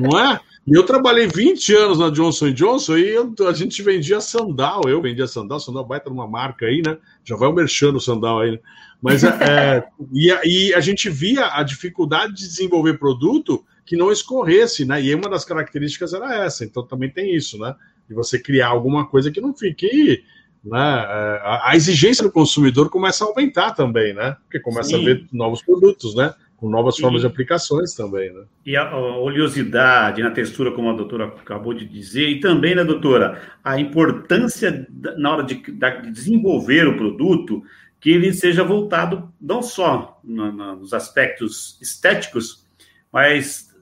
não 0.00 0.18
é? 0.18 0.40
E 0.66 0.72
eu 0.74 0.82
trabalhei 0.84 1.26
20 1.26 1.74
anos 1.74 1.98
na 1.98 2.08
Johnson 2.08 2.50
Johnson 2.50 2.96
e 2.96 3.10
eu, 3.10 3.34
a 3.46 3.52
gente 3.52 3.82
vendia 3.82 4.18
sandal. 4.20 4.82
Eu 4.88 5.02
vendia 5.02 5.26
sandal, 5.26 5.60
sandal 5.60 5.84
baita 5.84 6.08
numa 6.08 6.26
marca 6.26 6.64
aí, 6.64 6.80
né? 6.80 6.96
Já 7.22 7.36
vai 7.36 7.48
o 7.48 7.52
merchan 7.52 7.98
sandal 7.98 8.40
aí. 8.40 8.52
Né? 8.52 8.58
Mas 9.00 9.22
é, 9.22 9.28
é 9.28 9.84
e, 10.10 10.30
e, 10.44 10.74
a 10.74 10.80
gente 10.80 11.10
via 11.10 11.48
a 11.52 11.62
dificuldade 11.62 12.34
de 12.34 12.48
desenvolver 12.48 12.98
produto 12.98 13.62
que 13.84 13.94
não 13.94 14.10
escorresse, 14.10 14.86
né? 14.86 15.02
E 15.02 15.14
uma 15.14 15.28
das 15.28 15.44
características 15.44 16.14
era 16.14 16.34
essa. 16.44 16.64
Então 16.64 16.82
também 16.82 17.10
tem 17.10 17.34
isso, 17.34 17.58
né? 17.58 17.74
De 18.08 18.14
você 18.14 18.38
criar 18.38 18.68
alguma 18.68 19.06
coisa 19.06 19.30
que 19.30 19.42
não 19.42 19.54
fique. 19.54 20.24
Né? 20.64 20.78
É, 20.80 21.42
a 21.62 21.72
exigência 21.76 22.24
do 22.24 22.32
consumidor 22.32 22.88
começa 22.88 23.22
a 23.22 23.28
aumentar 23.28 23.72
também, 23.72 24.14
né? 24.14 24.34
Porque 24.44 24.58
começa 24.60 24.90
Sim. 24.90 25.02
a 25.02 25.04
ver 25.04 25.26
novos 25.30 25.60
produtos, 25.60 26.14
né? 26.14 26.32
Com 26.56 26.68
novas 26.68 26.96
formas 26.98 27.20
e, 27.20 27.26
de 27.26 27.26
aplicações 27.26 27.94
também, 27.94 28.32
né? 28.32 28.44
E 28.64 28.76
a, 28.76 28.96
oleosidade 28.96 30.22
na 30.22 30.30
textura, 30.30 30.72
como 30.72 30.90
a 30.90 30.94
doutora 30.94 31.26
acabou 31.26 31.74
de 31.74 31.84
dizer, 31.84 32.28
e 32.28 32.40
também, 32.40 32.74
né, 32.74 32.84
doutora, 32.84 33.42
a 33.62 33.78
importância 33.78 34.86
da, 34.88 35.16
na 35.18 35.32
hora 35.32 35.42
de, 35.42 35.56
de, 35.56 36.10
desenvolver 36.10 36.86
o 36.86 36.96
produto, 36.96 37.62
que 38.00 38.10
ele 38.10 38.32
seja 38.32 38.62
voltado 38.62 39.32
não 39.40 39.62
só 39.62 40.20
na, 40.22 40.52
na, 40.52 40.74
nos 40.74 40.92
aspectos 40.92 41.78
estéticos, 41.80 42.66
mas 43.12 43.74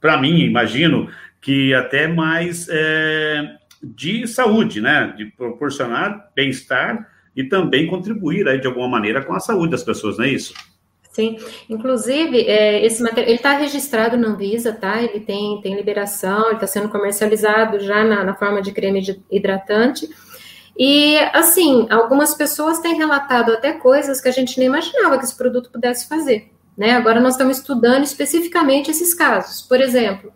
para 0.00 0.20
mim, 0.20 0.40
imagino 0.40 1.08
que 1.40 1.74
até 1.74 2.06
mais 2.06 2.68
é, 2.70 3.56
de 3.82 4.26
saúde, 4.26 4.80
né? 4.80 5.12
De 5.16 5.26
proporcionar 5.26 6.30
bem-estar 6.34 7.08
e 7.34 7.44
também 7.44 7.86
contribuir 7.86 8.46
aí, 8.46 8.60
de 8.60 8.66
alguma 8.66 8.88
maneira 8.88 9.22
com 9.22 9.34
a 9.34 9.40
saúde 9.40 9.72
das 9.72 9.82
pessoas, 9.82 10.18
não 10.18 10.24
é 10.24 10.28
isso? 10.28 10.54
Sim, 11.12 11.36
inclusive, 11.68 12.40
é, 12.40 12.84
esse 12.86 13.02
material, 13.02 13.28
ele 13.28 13.36
está 13.36 13.52
registrado 13.52 14.16
na 14.16 14.28
Anvisa, 14.28 14.72
tá? 14.72 15.02
Ele 15.02 15.20
tem, 15.20 15.60
tem 15.60 15.76
liberação, 15.76 16.46
ele 16.46 16.54
está 16.54 16.66
sendo 16.66 16.88
comercializado 16.88 17.78
já 17.80 18.02
na, 18.02 18.24
na 18.24 18.34
forma 18.34 18.62
de 18.62 18.72
creme 18.72 19.02
de 19.02 19.22
hidratante. 19.30 20.08
E, 20.76 21.18
assim, 21.34 21.86
algumas 21.90 22.34
pessoas 22.34 22.80
têm 22.80 22.96
relatado 22.96 23.52
até 23.52 23.72
coisas 23.72 24.22
que 24.22 24.28
a 24.28 24.32
gente 24.32 24.58
nem 24.58 24.68
imaginava 24.68 25.18
que 25.18 25.24
esse 25.24 25.36
produto 25.36 25.70
pudesse 25.70 26.08
fazer, 26.08 26.50
né? 26.76 26.92
Agora 26.92 27.20
nós 27.20 27.34
estamos 27.34 27.58
estudando 27.58 28.04
especificamente 28.04 28.90
esses 28.90 29.12
casos. 29.12 29.60
Por 29.60 29.82
exemplo, 29.82 30.32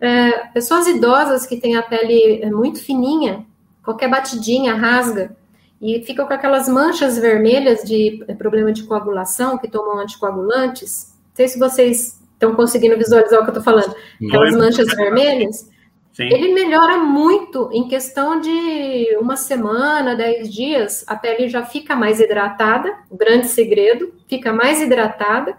é, 0.00 0.30
pessoas 0.48 0.88
idosas 0.88 1.46
que 1.46 1.58
têm 1.58 1.76
a 1.76 1.82
pele 1.82 2.42
é, 2.42 2.50
muito 2.50 2.82
fininha, 2.82 3.46
qualquer 3.84 4.10
batidinha 4.10 4.74
rasga, 4.74 5.36
e 5.80 6.02
ficam 6.02 6.26
com 6.26 6.32
aquelas 6.32 6.68
manchas 6.68 7.18
vermelhas 7.18 7.82
de 7.82 8.24
é, 8.26 8.34
problema 8.34 8.72
de 8.72 8.82
coagulação, 8.84 9.56
que 9.58 9.68
tomam 9.68 9.98
anticoagulantes. 9.98 11.14
Não 11.28 11.36
sei 11.36 11.48
se 11.48 11.58
vocês 11.58 12.20
estão 12.32 12.54
conseguindo 12.54 12.96
visualizar 12.96 13.40
o 13.40 13.44
que 13.44 13.50
eu 13.50 13.58
estou 13.58 13.62
falando. 13.62 13.94
Aquelas 14.26 14.56
manchas 14.56 14.88
vermelhas. 14.88 15.68
Sim. 16.12 16.24
Ele 16.24 16.52
melhora 16.52 16.98
muito 16.98 17.70
em 17.72 17.86
questão 17.86 18.40
de 18.40 19.16
uma 19.20 19.36
semana, 19.36 20.16
dez 20.16 20.52
dias, 20.52 21.04
a 21.06 21.14
pele 21.14 21.48
já 21.48 21.64
fica 21.64 21.94
mais 21.94 22.18
hidratada, 22.18 22.92
o 23.08 23.16
grande 23.16 23.46
segredo, 23.46 24.12
fica 24.26 24.52
mais 24.52 24.80
hidratada, 24.80 25.56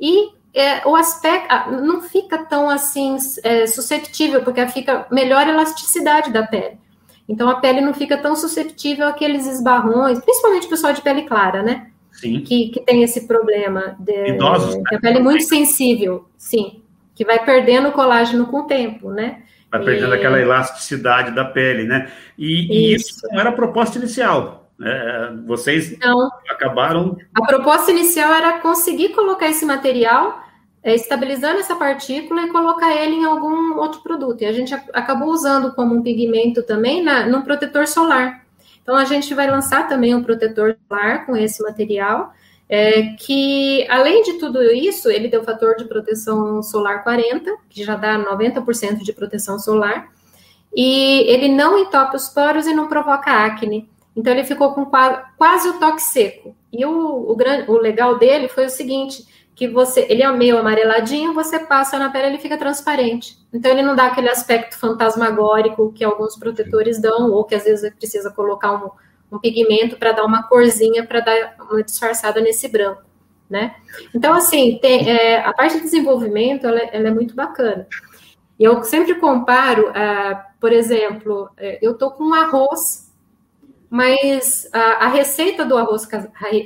e 0.00 0.30
é, 0.52 0.84
o 0.84 0.96
aspecto 0.96 1.70
não 1.70 2.02
fica 2.02 2.38
tão 2.38 2.68
assim 2.68 3.16
é, 3.44 3.68
susceptível, 3.68 4.42
porque 4.42 4.66
fica 4.66 5.06
melhor 5.12 5.46
elasticidade 5.46 6.32
da 6.32 6.44
pele. 6.44 6.76
Então 7.30 7.48
a 7.48 7.60
pele 7.60 7.80
não 7.80 7.94
fica 7.94 8.16
tão 8.16 8.34
susceptível 8.34 9.06
àqueles 9.06 9.46
esbarrões, 9.46 10.18
principalmente 10.18 10.66
o 10.66 10.70
pessoal 10.70 10.92
de 10.92 11.00
pele 11.00 11.22
clara, 11.22 11.62
né? 11.62 11.86
Sim. 12.10 12.40
Que, 12.40 12.70
que 12.70 12.80
tem 12.80 13.04
esse 13.04 13.28
problema. 13.28 13.94
De, 14.00 14.30
Idosos, 14.30 14.74
né? 14.74 14.82
A 14.92 14.98
pele 14.98 15.18
é 15.18 15.22
muito 15.22 15.44
sensível, 15.44 16.28
sim. 16.36 16.82
Que 17.14 17.24
vai 17.24 17.44
perdendo 17.44 17.92
colágeno 17.92 18.46
com 18.46 18.62
o 18.62 18.66
tempo, 18.66 19.12
né? 19.12 19.44
Vai 19.70 19.84
perdendo 19.84 20.12
e... 20.12 20.18
aquela 20.18 20.40
elasticidade 20.40 21.30
da 21.30 21.44
pele, 21.44 21.84
né? 21.84 22.10
E 22.36 22.64
isso, 22.64 22.72
e 22.72 22.94
isso 22.94 23.28
não 23.30 23.38
era 23.38 23.50
a 23.50 23.52
proposta 23.52 23.96
inicial. 23.96 24.68
É, 24.82 25.30
vocês 25.46 25.96
não. 26.00 26.28
acabaram. 26.48 27.16
A 27.32 27.46
proposta 27.46 27.92
inicial 27.92 28.34
era 28.34 28.58
conseguir 28.58 29.10
colocar 29.10 29.46
esse 29.46 29.64
material 29.64 30.42
estabilizando 30.82 31.60
essa 31.60 31.76
partícula 31.76 32.42
e 32.42 32.50
colocar 32.50 32.94
ele 32.94 33.16
em 33.16 33.24
algum 33.24 33.78
outro 33.78 34.00
produto. 34.00 34.42
E 34.42 34.46
a 34.46 34.52
gente 34.52 34.72
acabou 34.74 35.28
usando 35.28 35.74
como 35.74 35.94
um 35.94 36.02
pigmento 36.02 36.62
também 36.62 37.02
na, 37.02 37.26
no 37.26 37.42
protetor 37.42 37.86
solar. 37.86 38.44
Então, 38.82 38.96
a 38.96 39.04
gente 39.04 39.34
vai 39.34 39.48
lançar 39.48 39.88
também 39.88 40.14
um 40.14 40.22
protetor 40.22 40.76
solar 40.88 41.26
com 41.26 41.36
esse 41.36 41.62
material, 41.62 42.32
é, 42.68 43.14
que, 43.18 43.86
além 43.90 44.22
de 44.22 44.34
tudo 44.34 44.62
isso, 44.62 45.10
ele 45.10 45.36
o 45.36 45.44
fator 45.44 45.76
de 45.76 45.84
proteção 45.84 46.62
solar 46.62 47.02
40, 47.02 47.56
que 47.68 47.84
já 47.84 47.94
dá 47.94 48.18
90% 48.18 49.02
de 49.02 49.12
proteção 49.12 49.58
solar, 49.58 50.08
e 50.74 51.24
ele 51.28 51.48
não 51.48 51.78
entope 51.78 52.16
os 52.16 52.28
poros 52.28 52.66
e 52.66 52.72
não 52.72 52.88
provoca 52.88 53.30
acne. 53.30 53.88
Então, 54.16 54.32
ele 54.32 54.44
ficou 54.44 54.72
com 54.72 54.86
quase, 54.86 55.22
quase 55.36 55.68
o 55.68 55.78
toque 55.78 56.02
seco. 56.02 56.56
E 56.72 56.84
o, 56.84 56.90
o, 56.90 57.36
o 57.68 57.78
legal 57.78 58.18
dele 58.18 58.48
foi 58.48 58.66
o 58.66 58.70
seguinte, 58.70 59.24
que 59.54 59.68
você, 59.68 60.06
ele 60.08 60.22
é 60.22 60.32
meio 60.32 60.58
amareladinho, 60.58 61.34
você 61.34 61.58
passa 61.58 61.98
na 61.98 62.10
pele, 62.10 62.28
ele 62.28 62.38
fica 62.38 62.56
transparente. 62.56 63.36
Então 63.52 63.70
ele 63.70 63.82
não 63.82 63.94
dá 63.94 64.06
aquele 64.06 64.30
aspecto 64.30 64.78
fantasmagórico 64.78 65.92
que 65.92 66.02
alguns 66.02 66.36
protetores 66.36 67.00
dão, 67.00 67.30
ou 67.30 67.44
que 67.44 67.54
às 67.54 67.64
vezes 67.64 67.92
precisa 67.94 68.30
colocar 68.30 68.72
um, 68.72 68.90
um 69.30 69.38
pigmento 69.38 69.96
para 69.96 70.12
dar 70.12 70.24
uma 70.24 70.44
corzinha, 70.44 71.04
para 71.04 71.20
dar 71.20 71.56
uma 71.60 71.82
disfarçada 71.82 72.40
nesse 72.40 72.68
branco, 72.68 73.02
né? 73.48 73.74
Então, 74.14 74.32
assim, 74.32 74.78
tem, 74.80 75.10
é, 75.10 75.44
a 75.44 75.52
parte 75.52 75.76
de 75.76 75.82
desenvolvimento, 75.82 76.66
ela, 76.66 76.80
ela, 76.80 77.08
é 77.08 77.10
muito 77.10 77.34
bacana. 77.34 77.86
E 78.58 78.64
eu 78.64 78.82
sempre 78.82 79.14
comparo, 79.16 79.90
uh, 79.90 80.38
por 80.60 80.72
exemplo, 80.72 81.50
é, 81.56 81.78
eu 81.82 81.98
tô 81.98 82.10
com 82.10 82.24
um 82.24 82.34
arroz, 82.34 83.12
mas 83.88 84.68
a, 84.72 85.04
a 85.04 85.08
receita 85.08 85.64
do 85.64 85.76
arroz 85.76 86.06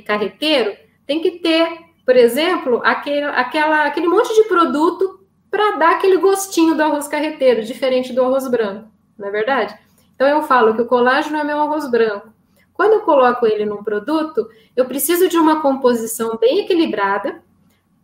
carreteiro 0.05 0.75
tem 1.05 1.21
que 1.21 1.39
ter 1.39 1.84
por 2.05 2.15
exemplo, 2.15 2.81
aquele, 2.83 3.23
aquela, 3.23 3.85
aquele 3.85 4.07
monte 4.07 4.33
de 4.35 4.47
produto 4.47 5.19
para 5.49 5.77
dar 5.77 5.91
aquele 5.93 6.17
gostinho 6.17 6.75
do 6.75 6.83
arroz 6.83 7.07
carreteiro, 7.07 7.63
diferente 7.63 8.13
do 8.13 8.23
arroz 8.23 8.47
branco, 8.47 8.87
não 9.17 9.27
é 9.27 9.31
verdade? 9.31 9.75
Então 10.13 10.27
eu 10.27 10.43
falo 10.43 10.75
que 10.75 10.81
o 10.81 10.85
colágeno 10.85 11.37
é 11.37 11.43
meu 11.43 11.59
arroz 11.59 11.89
branco. 11.89 12.29
Quando 12.73 12.93
eu 12.93 13.01
coloco 13.01 13.47
ele 13.47 13.65
num 13.65 13.83
produto, 13.83 14.47
eu 14.75 14.85
preciso 14.85 15.29
de 15.29 15.37
uma 15.37 15.61
composição 15.61 16.37
bem 16.37 16.59
equilibrada 16.59 17.41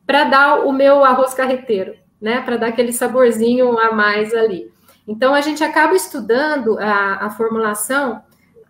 para 0.08 0.24
dar 0.24 0.66
o 0.66 0.72
meu 0.72 1.04
arroz 1.04 1.34
carreteiro, 1.34 1.96
né? 2.20 2.42
Para 2.42 2.58
dar 2.58 2.68
aquele 2.68 2.94
saborzinho 2.94 3.78
a 3.78 3.92
mais 3.92 4.34
ali. 4.34 4.72
Então 5.08 5.34
a 5.34 5.42
gente 5.42 5.64
acaba 5.64 5.94
estudando 5.94 6.80
a, 6.80 7.26
a 7.26 7.30
formulação. 7.32 8.22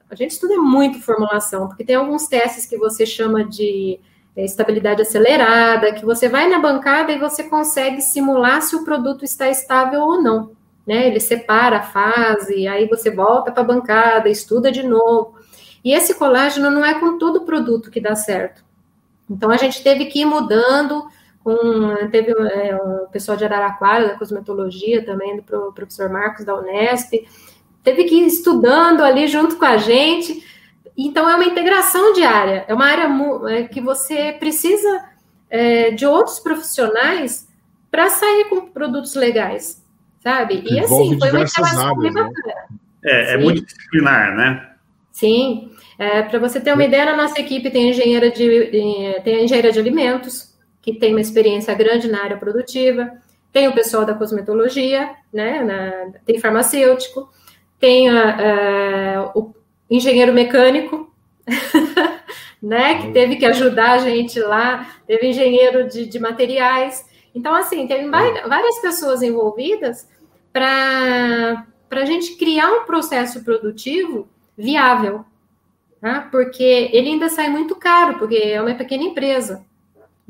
A 0.09 0.15
gente 0.15 0.31
estuda 0.31 0.57
muito 0.57 1.01
formulação, 1.01 1.67
porque 1.67 1.83
tem 1.83 1.95
alguns 1.95 2.27
testes 2.27 2.65
que 2.65 2.77
você 2.77 3.05
chama 3.05 3.43
de 3.43 3.99
estabilidade 4.35 5.01
acelerada, 5.01 5.93
que 5.93 6.05
você 6.05 6.29
vai 6.29 6.47
na 6.47 6.59
bancada 6.59 7.11
e 7.11 7.19
você 7.19 7.43
consegue 7.43 8.01
simular 8.01 8.61
se 8.61 8.75
o 8.75 8.83
produto 8.83 9.25
está 9.25 9.49
estável 9.49 10.01
ou 10.01 10.21
não. 10.21 10.51
Né? 10.87 11.07
Ele 11.07 11.19
separa 11.19 11.77
a 11.77 11.83
fase, 11.83 12.67
aí 12.67 12.87
você 12.87 13.11
volta 13.11 13.51
para 13.51 13.61
a 13.61 13.65
bancada, 13.65 14.29
estuda 14.29 14.71
de 14.71 14.83
novo. 14.83 15.35
E 15.83 15.93
esse 15.93 16.15
colágeno 16.15 16.71
não 16.71 16.85
é 16.85 16.99
com 16.99 17.17
todo 17.17 17.41
produto 17.41 17.91
que 17.91 17.99
dá 17.99 18.15
certo. 18.15 18.63
Então 19.29 19.51
a 19.51 19.57
gente 19.57 19.83
teve 19.83 20.05
que 20.05 20.21
ir 20.21 20.25
mudando. 20.25 21.05
Com, 21.43 22.09
teve 22.11 22.31
é, 22.31 22.75
o 22.75 23.07
pessoal 23.07 23.35
de 23.35 23.43
Araraquara, 23.43 24.09
da 24.09 24.17
cosmetologia 24.17 25.03
também, 25.03 25.37
do 25.37 25.73
professor 25.73 26.07
Marcos 26.09 26.45
da 26.45 26.55
Unesp, 26.55 27.27
teve 27.83 28.03
que 28.03 28.15
ir 28.15 28.27
estudando 28.27 29.01
ali 29.01 29.27
junto 29.27 29.57
com 29.57 29.65
a 29.65 29.77
gente 29.77 30.45
então, 30.97 31.29
é 31.29 31.35
uma 31.35 31.45
integração 31.45 32.13
diária, 32.13 32.65
é 32.67 32.73
uma 32.73 32.85
área 32.85 33.07
é, 33.49 33.63
que 33.63 33.81
você 33.81 34.33
precisa 34.33 35.05
é, 35.49 35.91
de 35.91 36.05
outros 36.05 36.39
profissionais 36.39 37.47
para 37.89 38.09
sair 38.09 38.45
com 38.45 38.67
produtos 38.69 39.15
legais, 39.15 39.83
sabe? 40.21 40.63
E 40.65 40.79
assim, 40.79 41.19
foi 41.19 41.29
uma 41.31 41.41
integração 41.41 41.95
muito 41.95 42.13
né? 42.13 42.29
É, 43.03 43.33
é 43.33 43.37
muito 43.37 43.65
disciplinar, 43.65 44.35
né? 44.35 44.71
Sim. 45.11 45.71
É, 45.97 46.21
para 46.21 46.39
você 46.39 46.59
ter 46.59 46.73
uma 46.73 46.83
ideia, 46.83 47.05
na 47.05 47.17
nossa 47.17 47.39
equipe 47.39 47.69
tem 47.69 47.89
engenheira 47.89 48.31
de, 48.31 49.19
tem 49.23 49.43
engenheira 49.43 49.71
de 49.71 49.79
alimentos, 49.79 50.55
que 50.81 50.93
tem 50.93 51.13
uma 51.13 51.21
experiência 51.21 51.73
grande 51.73 52.07
na 52.09 52.23
área 52.23 52.37
produtiva, 52.37 53.11
tem 53.51 53.67
o 53.67 53.73
pessoal 53.73 54.05
da 54.05 54.13
cosmetologia, 54.13 55.11
né? 55.33 55.61
Na, 55.63 56.19
tem 56.25 56.39
farmacêutico, 56.39 57.29
tem 57.79 58.09
a, 58.09 58.37
a, 59.19 59.31
o 59.35 59.53
engenheiro 59.91 60.33
mecânico, 60.33 61.13
né, 62.63 63.01
que 63.01 63.11
teve 63.11 63.35
que 63.35 63.45
ajudar 63.45 63.91
a 63.91 63.97
gente 63.97 64.39
lá, 64.39 64.95
teve 65.05 65.27
engenheiro 65.27 65.87
de, 65.89 66.05
de 66.05 66.17
materiais. 66.17 67.05
Então, 67.35 67.53
assim, 67.53 67.85
teve 67.85 68.09
várias 68.09 68.79
pessoas 68.79 69.21
envolvidas 69.21 70.07
para 70.53 71.65
a 71.91 72.05
gente 72.05 72.35
criar 72.37 72.71
um 72.71 72.85
processo 72.85 73.43
produtivo 73.43 74.29
viável, 74.57 75.25
tá? 75.99 76.27
porque 76.31 76.89
ele 76.93 77.09
ainda 77.09 77.29
sai 77.29 77.49
muito 77.49 77.75
caro, 77.75 78.17
porque 78.17 78.35
é 78.35 78.61
uma 78.61 78.73
pequena 78.75 79.03
empresa. 79.03 79.65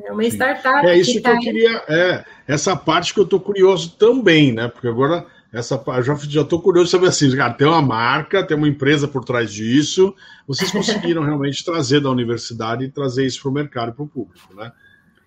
É 0.04 0.12
uma 0.12 0.24
Sim. 0.24 0.30
startup. 0.30 0.88
É 0.88 0.98
isso 0.98 1.12
que, 1.12 1.18
que 1.18 1.24
tá... 1.24 1.34
eu 1.34 1.40
queria. 1.40 1.84
É, 1.88 2.26
essa 2.48 2.76
parte 2.76 3.14
que 3.14 3.20
eu 3.20 3.24
estou 3.24 3.40
curioso 3.40 3.96
também, 3.98 4.52
né? 4.52 4.68
Porque 4.68 4.88
agora 4.88 5.28
essa, 5.54 5.82
já 6.02 6.16
já 6.16 6.42
estou 6.42 6.62
curioso 6.62 6.90
saber 6.90 7.08
assim, 7.08 7.36
cara, 7.36 7.54
tem 7.54 7.68
uma 7.68 7.82
marca, 7.82 8.46
tem 8.46 8.56
uma 8.56 8.70
empresa 8.70 9.06
por 9.08 9.26
trás 9.26 9.52
disso. 9.52 10.16
Vocês 10.48 10.72
conseguiram 10.72 11.24
realmente 11.24 11.64
trazer 11.66 12.00
da 12.00 12.10
universidade 12.10 12.86
e 12.86 12.90
trazer 12.90 13.26
isso 13.26 13.42
para 13.42 13.52
o 13.52 13.54
mercado 13.54 13.92
e 13.92 13.94
para 13.94 14.04
o 14.04 14.08
público, 14.08 14.56
né? 14.56 14.72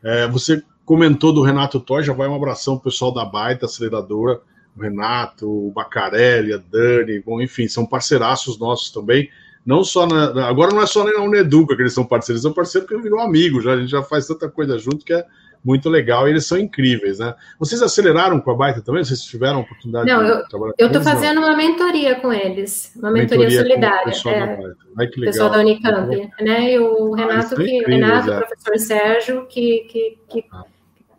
É, 0.03 0.27
você 0.29 0.63
comentou 0.85 1.33
do 1.33 1.43
Renato 1.43 1.79
Toy, 1.81 2.03
já 2.03 2.13
vai 2.13 2.27
um 2.29 2.35
abração 2.35 2.77
pro 2.77 2.91
pessoal 2.91 3.13
da 3.13 3.25
Baita 3.25 3.67
Aceleradora, 3.67 4.41
o 4.77 4.81
Renato, 4.81 5.47
o 5.47 5.71
Bacarelli, 5.71 6.53
a 6.53 6.59
Dani, 6.59 7.21
bom, 7.21 7.41
enfim, 7.41 7.69
são 7.69 7.87
parceiraços 7.87 8.59
nossos 8.59 8.91
também. 8.91 9.31
não 9.65 9.85
só 9.85 10.07
na, 10.07 10.47
agora 10.47 10.73
não 10.75 10.83
é 10.83 10.87
só 10.87 11.05
na 11.05 11.23
Uneduca 11.23 11.77
que 11.77 11.83
eles 11.83 11.95
são 11.95 12.05
parceiros, 12.05 12.43
eles 12.43 12.43
são 12.43 12.53
parceiros 12.53 12.89
porque 12.89 13.03
virou 13.03 13.21
amigo, 13.21 13.61
já, 13.61 13.73
a 13.73 13.77
gente 13.81 13.91
já 13.91 14.03
faz 14.03 14.27
tanta 14.27 14.49
coisa 14.49 14.79
junto 14.79 15.05
que 15.05 15.13
é 15.13 15.25
muito 15.65 15.89
legal 15.89 16.29
e 16.29 16.33
eles 16.33 16.47
são 16.47 16.59
incríveis, 16.59 17.19
né? 17.19 17.35
Vocês 17.59 17.81
aceleraram 17.81 18.41
com 18.41 18.51
a 18.51 18.55
Baita 18.55 18.83
também? 18.83 19.03
Vocês 19.03 19.23
tiveram 19.23 19.59
a 19.59 19.61
oportunidade 19.63 20.07
não, 20.07 20.23
de 20.23 20.31
eu, 20.31 20.49
trabalhar 20.49 20.75
eu 20.77 20.87
estou 20.89 21.03
fazendo 21.03 21.41
não? 21.41 21.49
uma 21.49 21.57
mentoria 21.57 22.17
com 22.17 22.33
eles, 22.33 22.93
uma 22.97 23.11
mentoria, 23.11 23.49
mentoria 23.49 23.63
solidária. 23.63 24.05
pessoal, 24.05 24.35
é, 24.35 24.57
da 24.57 24.75
Ai, 24.99 25.07
que 25.07 25.21
legal. 25.21 25.33
pessoal 25.33 25.51
da 25.51 25.59
Unicamp, 25.61 26.31
né? 26.41 26.73
E 26.73 26.79
o 26.79 27.15
ah, 27.15 27.17
Renato, 27.17 27.55
ah, 27.55 27.57
que, 27.57 27.63
incríveis, 27.63 28.05
Renato, 28.05 28.31
é. 28.31 28.39
o 28.39 28.47
professor 28.47 28.79
Sérgio, 28.79 29.47
que, 29.47 29.87
que, 29.91 30.19
que 30.29 30.45
ah. 30.53 30.65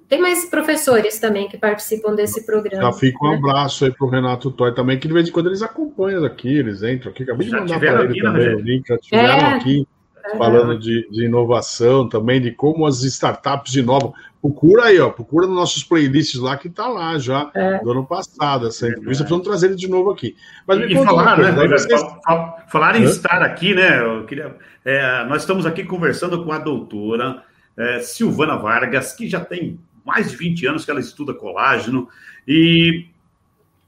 Tem 0.07 0.21
mais 0.21 0.45
professores 0.45 1.17
também 1.17 1.47
que 1.47 1.57
participam 1.57 2.13
desse 2.13 2.45
programa. 2.45 2.83
Já 2.83 2.93
fica 2.93 3.25
um 3.25 3.31
né? 3.31 3.37
abraço 3.37 3.85
aí 3.85 3.91
para 3.91 4.05
o 4.05 4.09
Renato 4.09 4.51
Toy 4.51 4.71
também, 4.71 4.99
que 4.99 5.07
de 5.07 5.13
vez 5.15 5.27
em 5.27 5.31
quando 5.31 5.47
eles 5.47 5.63
acompanham 5.63 6.23
aqui, 6.23 6.55
eles 6.55 6.83
entram 6.83 7.11
aqui. 7.11 7.23
Acabei 7.23 7.47
de 7.47 7.53
mandar 7.53 7.79
para 7.79 8.03
ele 8.03 8.21
também 8.21 8.55
o 8.55 8.59
link, 8.59 8.87
já 8.87 8.97
tiveram 8.99 9.47
é. 9.47 9.53
aqui 9.55 9.87
falando 10.37 10.77
de, 10.77 11.07
de, 11.09 11.25
inovação 11.25 12.07
também, 12.07 12.41
de 12.41 12.51
como 12.51 12.85
as 12.85 13.03
startups 13.03 13.75
inovam. 13.75 14.13
Procura 14.41 14.85
aí, 14.85 14.99
ó, 14.99 15.09
procura 15.09 15.47
nos 15.47 15.55
nossos 15.55 15.83
playlists 15.83 16.39
lá 16.39 16.55
que 16.57 16.67
está 16.67 16.87
lá 16.87 17.17
já 17.17 17.49
é. 17.53 17.79
do 17.79 17.91
ano 17.91 18.05
passado. 18.05 18.67
Essa 18.67 18.87
entrevista, 18.87 19.23
precisamos 19.23 19.47
trazer 19.47 19.67
ele 19.67 19.75
de 19.75 19.87
novo 19.87 20.11
aqui. 20.11 20.35
Mas 20.67 20.79
e, 20.89 20.95
falar, 20.95 21.37
né, 21.37 21.67
vocês... 21.67 22.01
falar 22.67 22.95
em 22.95 23.03
Hã? 23.03 23.09
estar 23.09 23.41
aqui, 23.41 23.73
né? 23.73 24.01
Eu 24.01 24.25
queria, 24.25 24.55
é, 24.83 25.23
nós 25.25 25.41
estamos 25.41 25.65
aqui 25.65 25.83
conversando 25.83 26.43
com 26.43 26.51
a 26.51 26.59
doutora 26.59 27.43
é, 27.77 27.99
Silvana 27.99 28.55
Vargas, 28.55 29.13
que 29.13 29.27
já 29.27 29.39
tem 29.39 29.79
mais 30.05 30.29
de 30.29 30.37
20 30.37 30.67
anos 30.67 30.85
que 30.85 30.91
ela 30.91 30.99
estuda 30.99 31.33
colágeno. 31.33 32.07
E 32.47 33.07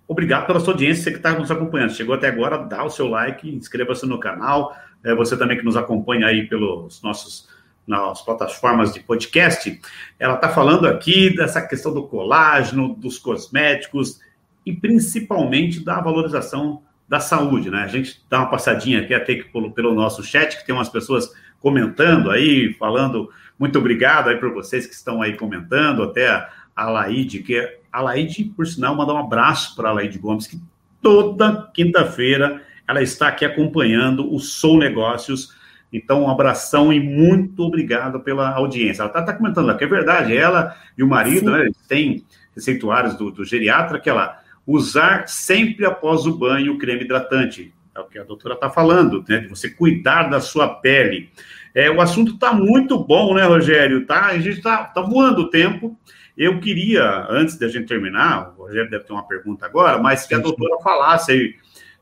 obrigado 0.07 0.47
pela 0.47 0.59
sua 0.59 0.73
audiência, 0.73 1.11
que 1.11 1.17
está 1.17 1.37
nos 1.37 1.51
acompanhando. 1.51 1.91
Chegou 1.91 2.15
até 2.15 2.27
agora, 2.27 2.57
dá 2.57 2.83
o 2.83 2.89
seu 2.89 3.07
like, 3.07 3.47
inscreva-se 3.47 4.05
no 4.05 4.19
canal. 4.19 4.75
É, 5.03 5.13
você 5.15 5.37
também 5.37 5.57
que 5.57 5.65
nos 5.65 5.77
acompanha 5.77 6.27
aí 6.27 6.47
pelos 6.47 7.01
nossos 7.01 7.47
nas 7.87 8.21
plataformas 8.21 8.93
de 8.93 8.99
podcast, 8.99 9.79
ela 10.19 10.35
está 10.35 10.49
falando 10.49 10.85
aqui 10.85 11.33
dessa 11.33 11.61
questão 11.61 11.93
do 11.93 12.03
colágeno, 12.03 12.93
dos 12.93 13.17
cosméticos 13.17 14.19
e 14.65 14.73
principalmente 14.73 15.79
da 15.79 16.01
valorização 16.01 16.81
da 17.07 17.21
saúde, 17.21 17.71
né? 17.71 17.83
A 17.83 17.87
gente 17.87 18.21
dá 18.29 18.39
uma 18.39 18.49
passadinha 18.49 18.99
aqui 18.99 19.13
até 19.13 19.35
que 19.35 19.45
pelo, 19.45 19.71
pelo 19.71 19.93
nosso 19.93 20.21
chat, 20.21 20.57
que 20.57 20.65
tem 20.65 20.75
umas 20.75 20.89
pessoas 20.89 21.31
comentando 21.61 22.29
aí, 22.29 22.73
falando 22.73 23.29
muito 23.57 23.79
obrigado 23.79 24.29
aí 24.29 24.35
para 24.35 24.49
vocês 24.49 24.85
que 24.85 24.93
estão 24.93 25.21
aí 25.21 25.37
comentando, 25.37 26.03
até 26.03 26.47
a 26.75 26.89
Laide, 26.89 27.39
que 27.39 27.57
é, 27.57 27.79
a 27.91 28.01
Laide, 28.01 28.43
por 28.43 28.67
sinal, 28.67 28.95
mandar 28.95 29.13
um 29.13 29.19
abraço 29.19 29.75
para 29.75 29.89
a 29.89 29.93
Laide 29.93 30.19
Gomes, 30.19 30.45
que 30.45 30.61
toda 31.01 31.71
quinta-feira 31.73 32.61
ela 32.87 33.01
está 33.01 33.27
aqui 33.27 33.43
acompanhando 33.43 34.33
o 34.33 34.39
Sou 34.39 34.77
Negócios. 34.77 35.55
Então, 35.91 36.23
um 36.23 36.29
abração 36.29 36.91
e 36.91 36.99
muito 36.99 37.63
obrigado 37.63 38.19
pela 38.19 38.49
audiência. 38.49 39.01
Ela 39.01 39.09
está 39.09 39.21
tá 39.21 39.33
comentando 39.33 39.67
lá 39.67 39.75
que 39.75 39.83
é 39.83 39.87
verdade, 39.87 40.35
ela 40.35 40.75
e 40.97 41.03
o 41.03 41.07
marido, 41.07 41.51
né, 41.51 41.69
têm 41.87 42.25
receituários 42.55 43.15
do, 43.15 43.31
do 43.31 43.45
geriatra 43.45 43.99
que 43.99 44.09
ela 44.09 44.39
usar 44.65 45.27
sempre 45.27 45.85
após 45.85 46.25
o 46.25 46.37
banho 46.37 46.73
o 46.73 46.77
creme 46.77 47.03
hidratante. 47.03 47.73
É 47.95 47.99
o 47.99 48.05
que 48.05 48.19
a 48.19 48.23
doutora 48.23 48.53
está 48.53 48.69
falando, 48.69 49.23
né? 49.27 49.39
De 49.39 49.47
você 49.47 49.69
cuidar 49.69 50.29
da 50.29 50.39
sua 50.39 50.67
pele. 50.67 51.31
É, 51.73 51.89
o 51.89 51.99
assunto 51.99 52.33
está 52.33 52.53
muito 52.53 53.03
bom, 53.03 53.33
né, 53.33 53.43
Rogério? 53.43 54.05
Tá, 54.05 54.27
a 54.27 54.37
gente 54.37 54.57
está 54.57 54.83
tá 54.83 55.01
voando 55.01 55.43
o 55.43 55.49
tempo. 55.49 55.97
Eu 56.37 56.59
queria, 56.59 57.25
antes 57.29 57.57
da 57.57 57.67
gente 57.67 57.87
terminar, 57.87 58.53
o 58.55 58.63
Rogério 58.63 58.89
deve 58.89 59.03
ter 59.03 59.13
uma 59.13 59.27
pergunta 59.27 59.65
agora, 59.65 59.97
mas 59.97 60.27
que 60.27 60.35
a 60.35 60.39
doutora 60.39 60.79
falasse 60.83 61.31
aí 61.31 61.55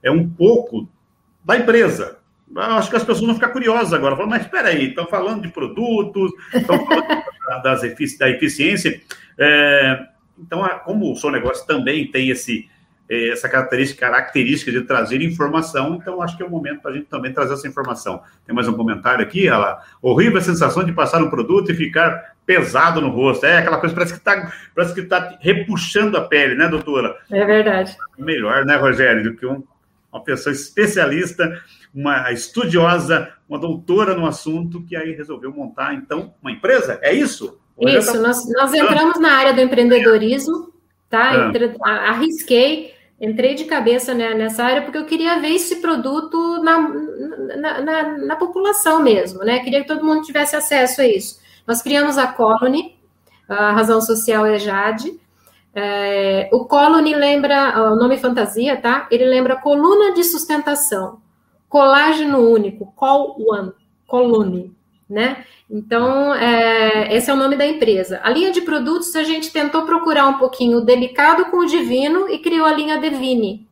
é 0.05 0.11
um 0.11 0.29
pouco 0.29 0.87
da 1.43 1.57
empresa. 1.57 2.19
Eu 2.55 2.61
acho 2.61 2.89
que 2.89 2.95
as 2.95 3.03
pessoas 3.03 3.25
vão 3.25 3.35
ficar 3.35 3.49
curiosas 3.49 3.91
agora. 3.91 4.15
Falam, 4.15 4.29
mas 4.29 4.43
espera 4.43 4.69
aí, 4.69 4.89
estão 4.89 5.07
falando 5.07 5.41
de 5.41 5.49
produtos, 5.49 6.31
estão 6.53 6.85
falando 6.85 7.23
das 7.63 7.83
efici 7.83 8.17
da 8.17 8.29
eficiência. 8.29 9.01
É, 9.37 10.05
então, 10.37 10.63
como 10.85 11.11
o 11.11 11.15
seu 11.15 11.31
negócio 11.31 11.65
também 11.65 12.05
tem 12.05 12.29
esse, 12.29 12.69
é, 13.09 13.29
essa 13.29 13.49
característica, 13.49 14.05
característica 14.05 14.71
de 14.71 14.81
trazer 14.81 15.21
informação, 15.23 15.95
então 15.95 16.21
acho 16.21 16.37
que 16.37 16.43
é 16.43 16.45
o 16.45 16.49
momento 16.49 16.81
para 16.81 16.91
a 16.91 16.93
gente 16.93 17.07
também 17.07 17.33
trazer 17.33 17.53
essa 17.53 17.67
informação. 17.67 18.21
Tem 18.45 18.55
mais 18.55 18.67
um 18.67 18.73
comentário 18.73 19.23
aqui, 19.23 19.47
ela, 19.47 19.81
horrível 20.01 20.37
a 20.37 20.41
sensação 20.41 20.83
de 20.83 20.93
passar 20.93 21.21
um 21.23 21.29
produto 21.29 21.71
e 21.71 21.75
ficar 21.75 22.35
pesado 22.45 23.01
no 23.01 23.09
rosto. 23.09 23.45
É 23.45 23.57
aquela 23.57 23.79
coisa, 23.79 23.95
parece 23.95 24.13
que 24.13 24.19
está 24.19 24.51
parece 24.73 24.93
que 24.93 25.01
tá 25.01 25.37
repuxando 25.39 26.15
a 26.15 26.21
pele, 26.21 26.55
né, 26.55 26.67
doutora? 26.67 27.17
É 27.31 27.43
verdade. 27.43 27.97
Melhor, 28.19 28.65
né, 28.65 28.75
Rogério, 28.75 29.23
do 29.23 29.35
que 29.35 29.45
um, 29.45 29.63
uma 30.15 30.23
pessoa 30.23 30.53
especialista, 30.53 31.61
uma 31.93 32.31
estudiosa, 32.31 33.33
uma 33.47 33.59
doutora 33.59 34.15
no 34.15 34.25
assunto, 34.25 34.81
que 34.85 34.95
aí 34.95 35.11
resolveu 35.11 35.51
montar, 35.51 35.93
então, 35.93 36.33
uma 36.41 36.51
empresa? 36.51 36.97
É 37.01 37.13
isso? 37.13 37.59
Isso, 37.79 38.13
tá... 38.13 38.19
nós, 38.19 38.49
nós 38.53 38.73
entramos 38.73 39.19
na 39.19 39.33
área 39.33 39.53
do 39.53 39.59
empreendedorismo, 39.59 40.73
tá? 41.09 41.51
Ah. 41.83 42.09
Arrisquei 42.09 42.95
entrei 43.19 43.55
de 43.55 43.65
cabeça 43.65 44.13
né, 44.13 44.33
nessa 44.33 44.63
área 44.63 44.81
porque 44.81 44.97
eu 44.97 45.05
queria 45.05 45.39
ver 45.39 45.51
esse 45.55 45.77
produto 45.77 46.61
na, 46.61 46.79
na, 47.57 47.81
na, 47.81 48.17
na, 48.17 48.35
população 48.35 49.01
mesmo, 49.01 49.39
né? 49.39 49.59
Queria 49.59 49.81
que 49.81 49.87
todo 49.87 50.03
mundo 50.03 50.25
tivesse 50.25 50.55
acesso 50.55 51.01
a 51.01 51.07
isso. 51.07 51.39
Nós 51.65 51.81
criamos 51.81 52.17
a 52.17 52.27
Colony, 52.27 52.97
a 53.47 53.71
razão 53.71 54.01
social 54.01 54.45
é 54.45 54.59
Jade. 54.59 55.17
É, 55.77 56.49
o 56.53 56.63
Colony 56.63 57.13
lembra, 57.13 57.91
o 57.91 57.97
nome 57.97 58.17
fantasia, 58.17 58.77
tá? 58.77 59.07
Ele 59.11 59.25
lembra 59.25 59.57
coluna 59.57 60.13
de 60.13 60.23
sustentação, 60.23 61.19
colágeno 61.67 62.39
único, 62.49 62.93
Col 62.95 63.35
One, 63.45 63.73
Colony, 64.07 64.73
né? 65.09 65.45
Então, 65.69 66.33
é, 66.33 67.13
esse 67.13 67.29
é 67.29 67.33
o 67.33 67.37
nome 67.37 67.57
da 67.57 67.67
empresa. 67.67 68.21
A 68.23 68.29
linha 68.29 68.51
de 68.51 68.61
produtos, 68.61 69.13
a 69.17 69.23
gente 69.23 69.51
tentou 69.51 69.85
procurar 69.85 70.27
um 70.27 70.37
pouquinho 70.37 70.77
o 70.77 70.85
delicado 70.85 71.45
com 71.45 71.57
o 71.57 71.65
divino 71.65 72.29
e 72.29 72.39
criou 72.39 72.65
a 72.65 72.73
linha 72.73 72.97
Devine, 72.97 73.67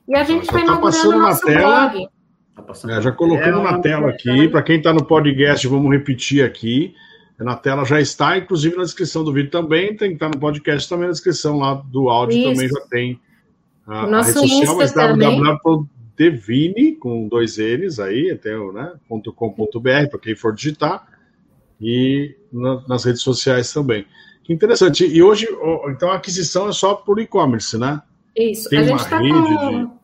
E 0.08 0.14
a 0.14 0.24
gente 0.24 0.50
vai 0.50 0.64
tá 0.64 0.76
passando 0.76 1.18
na 1.18 1.36
tela. 1.36 1.88
blog. 1.88 2.08
Tá 2.54 2.90
é, 2.90 3.02
já 3.02 3.12
colocamos 3.12 3.62
na 3.62 3.78
tela 3.80 4.10
aqui. 4.10 4.48
Para 4.48 4.62
quem 4.62 4.76
está 4.76 4.92
no 4.92 5.04
podcast, 5.04 5.66
vamos 5.66 5.90
repetir 5.90 6.44
aqui. 6.44 6.94
Na 7.38 7.56
tela 7.56 7.84
já 7.84 8.00
está, 8.00 8.38
inclusive 8.38 8.76
na 8.76 8.84
descrição 8.84 9.24
do 9.24 9.32
vídeo 9.32 9.50
também. 9.50 9.96
Tem 9.96 10.10
que 10.10 10.14
estar 10.14 10.28
tá 10.28 10.34
no 10.34 10.40
podcast 10.40 10.88
também 10.88 11.06
na 11.06 11.12
descrição 11.12 11.58
lá 11.58 11.74
do 11.74 12.08
áudio 12.08 12.38
Isso. 12.38 12.52
também 12.52 12.68
já 12.68 12.80
tem. 12.88 13.20
A, 13.86 14.06
o 14.06 14.10
nosso 14.10 14.38
a 14.38 14.42
rede 14.42 14.48
social, 14.48 14.62
Insta 14.62 14.76
mas 14.76 14.92
também. 14.92 15.42
Devine, 16.16 16.92
com 16.92 17.26
dois 17.26 17.56
N's 17.56 17.98
aí, 17.98 18.30
até 18.30 18.56
o 18.56 18.70
né, 18.70 18.92
.com.br, 19.08 20.08
para 20.10 20.20
quem 20.20 20.36
for 20.36 20.54
digitar, 20.54 21.08
e 21.80 22.36
na, 22.52 22.82
nas 22.86 23.04
redes 23.04 23.22
sociais 23.22 23.72
também. 23.72 24.06
Que 24.44 24.52
interessante. 24.52 25.06
E 25.06 25.22
hoje, 25.22 25.48
então, 25.88 26.10
a 26.10 26.16
aquisição 26.16 26.68
é 26.68 26.72
só 26.72 26.94
por 26.94 27.20
e-commerce, 27.20 27.78
né? 27.78 28.02
Isso. 28.36 28.68
Tem 28.68 28.80
a 28.80 28.82
gente 28.84 29.00
está 29.00 29.18
com... 29.18 29.24
De... 29.24 30.02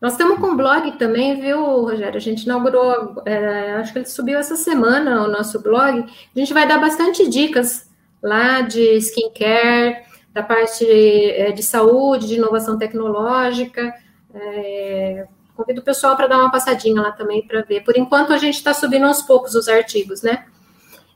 Nós 0.00 0.12
estamos 0.12 0.38
com 0.38 0.48
um 0.48 0.56
blog 0.56 0.98
também, 0.98 1.40
viu, 1.40 1.82
Rogério? 1.82 2.16
A 2.16 2.20
gente 2.20 2.42
inaugurou, 2.42 3.22
é, 3.24 3.74
acho 3.74 3.92
que 3.92 4.00
ele 4.00 4.06
subiu 4.06 4.36
essa 4.38 4.56
semana 4.56 5.22
o 5.22 5.30
nosso 5.30 5.62
blog. 5.62 6.00
A 6.00 6.38
gente 6.38 6.52
vai 6.52 6.66
dar 6.66 6.78
bastante 6.78 7.28
dicas 7.28 7.88
lá 8.20 8.62
de 8.62 8.96
skincare, 8.96 10.02
da 10.32 10.42
parte 10.42 10.84
de, 10.84 11.30
é, 11.30 11.52
de 11.52 11.62
saúde, 11.62 12.26
de 12.26 12.34
inovação 12.34 12.76
tecnológica. 12.76 13.94
É, 14.34 15.26
convido 15.56 15.80
o 15.80 15.84
pessoal 15.84 16.16
para 16.16 16.26
dar 16.26 16.38
uma 16.38 16.50
passadinha 16.50 17.00
lá 17.00 17.12
também 17.12 17.46
para 17.46 17.62
ver. 17.62 17.84
Por 17.84 17.96
enquanto, 17.96 18.32
a 18.32 18.38
gente 18.38 18.56
está 18.56 18.74
subindo 18.74 19.06
aos 19.06 19.22
poucos 19.22 19.54
os 19.54 19.68
artigos, 19.68 20.22
né? 20.22 20.46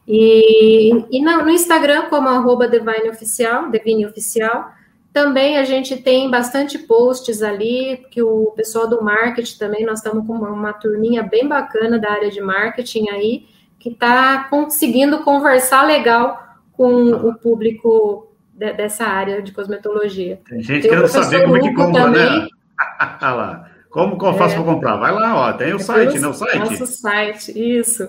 E, 0.06 1.04
e 1.10 1.22
no, 1.22 1.42
no 1.42 1.50
Instagram, 1.50 2.02
como 2.08 2.28
arroba 2.28 2.68
Divine 2.68 3.10
Oficial, 3.10 3.70
Divine 3.70 4.06
Oficial, 4.06 4.70
também 5.12 5.56
a 5.56 5.64
gente 5.64 5.96
tem 5.96 6.30
bastante 6.30 6.78
posts 6.78 7.42
ali, 7.42 8.04
que 8.10 8.22
o 8.22 8.52
pessoal 8.54 8.86
do 8.86 9.02
marketing 9.02 9.58
também, 9.58 9.86
nós 9.86 9.98
estamos 9.98 10.26
com 10.26 10.34
uma, 10.34 10.50
uma 10.50 10.72
turminha 10.72 11.22
bem 11.22 11.48
bacana 11.48 11.98
da 11.98 12.12
área 12.12 12.30
de 12.30 12.40
marketing 12.40 13.08
aí, 13.08 13.46
que 13.78 13.88
está 13.88 14.44
conseguindo 14.50 15.20
conversar 15.20 15.86
legal 15.86 16.38
com 16.72 17.12
o 17.12 17.34
público 17.34 18.30
de, 18.52 18.72
dessa 18.74 19.06
área 19.06 19.40
de 19.42 19.52
cosmetologia. 19.52 20.40
Tem 20.48 20.60
gente 20.62 20.82
tem 20.82 20.90
querendo 20.90 21.08
saber 21.08 21.44
como 21.44 21.56
é 21.56 21.60
que 21.60 21.74
compra, 21.74 22.08
né? 22.08 22.24
também. 22.24 22.40
né? 22.42 22.48
Olha 23.22 23.32
lá. 23.32 23.70
Como 23.90 24.18
que 24.18 24.24
eu 24.26 24.34
faço 24.34 24.54
é. 24.54 24.56
para 24.56 24.74
comprar? 24.74 24.96
Vai 24.96 25.12
lá, 25.12 25.34
ó, 25.34 25.52
tem 25.54 25.72
o 25.72 25.76
é 25.76 25.78
site, 25.78 26.18
né? 26.18 26.28
O 26.28 26.34
site. 26.34 26.58
Nosso 26.58 26.86
site, 26.86 27.78
isso. 27.78 28.06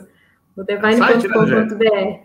O 0.58 0.63
divine.com.br. 0.63 1.84
Né, 1.84 2.22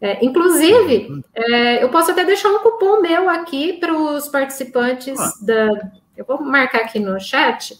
é, 0.00 0.24
inclusive, 0.24 1.22
é, 1.34 1.82
eu 1.82 1.88
posso 1.88 2.10
até 2.10 2.24
deixar 2.24 2.50
um 2.50 2.58
cupom 2.58 3.00
meu 3.00 3.30
aqui 3.30 3.74
para 3.74 3.96
os 3.96 4.28
participantes 4.28 5.18
ah. 5.18 5.32
da. 5.40 5.90
Eu 6.16 6.24
vou 6.26 6.42
marcar 6.42 6.82
aqui 6.82 6.98
no 6.98 7.18
chat, 7.20 7.78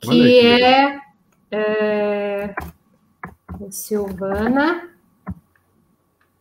que 0.00 0.38
é, 0.38 1.00
é, 1.50 2.54
Silvana. 3.70 4.88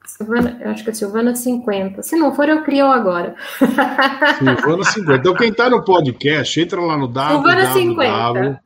Silvana, 0.06 0.60
acho 0.66 0.84
que 0.84 0.90
é 0.90 0.94
Silvana 0.94 1.36
50. 1.36 2.04
Se 2.04 2.16
não 2.16 2.36
for, 2.36 2.50
eu 2.50 2.64
crio 2.64 2.86
agora. 2.88 3.36
Silvana 4.38 4.84
50. 4.84 5.14
Então, 5.16 5.34
quem 5.36 5.50
está 5.50 5.70
no 5.70 5.84
podcast, 5.84 6.60
entra 6.60 6.82
lá 6.82 6.98
no 6.98 7.08
www. 7.08 7.74
Silvana 7.74 7.74
50. 7.74 8.64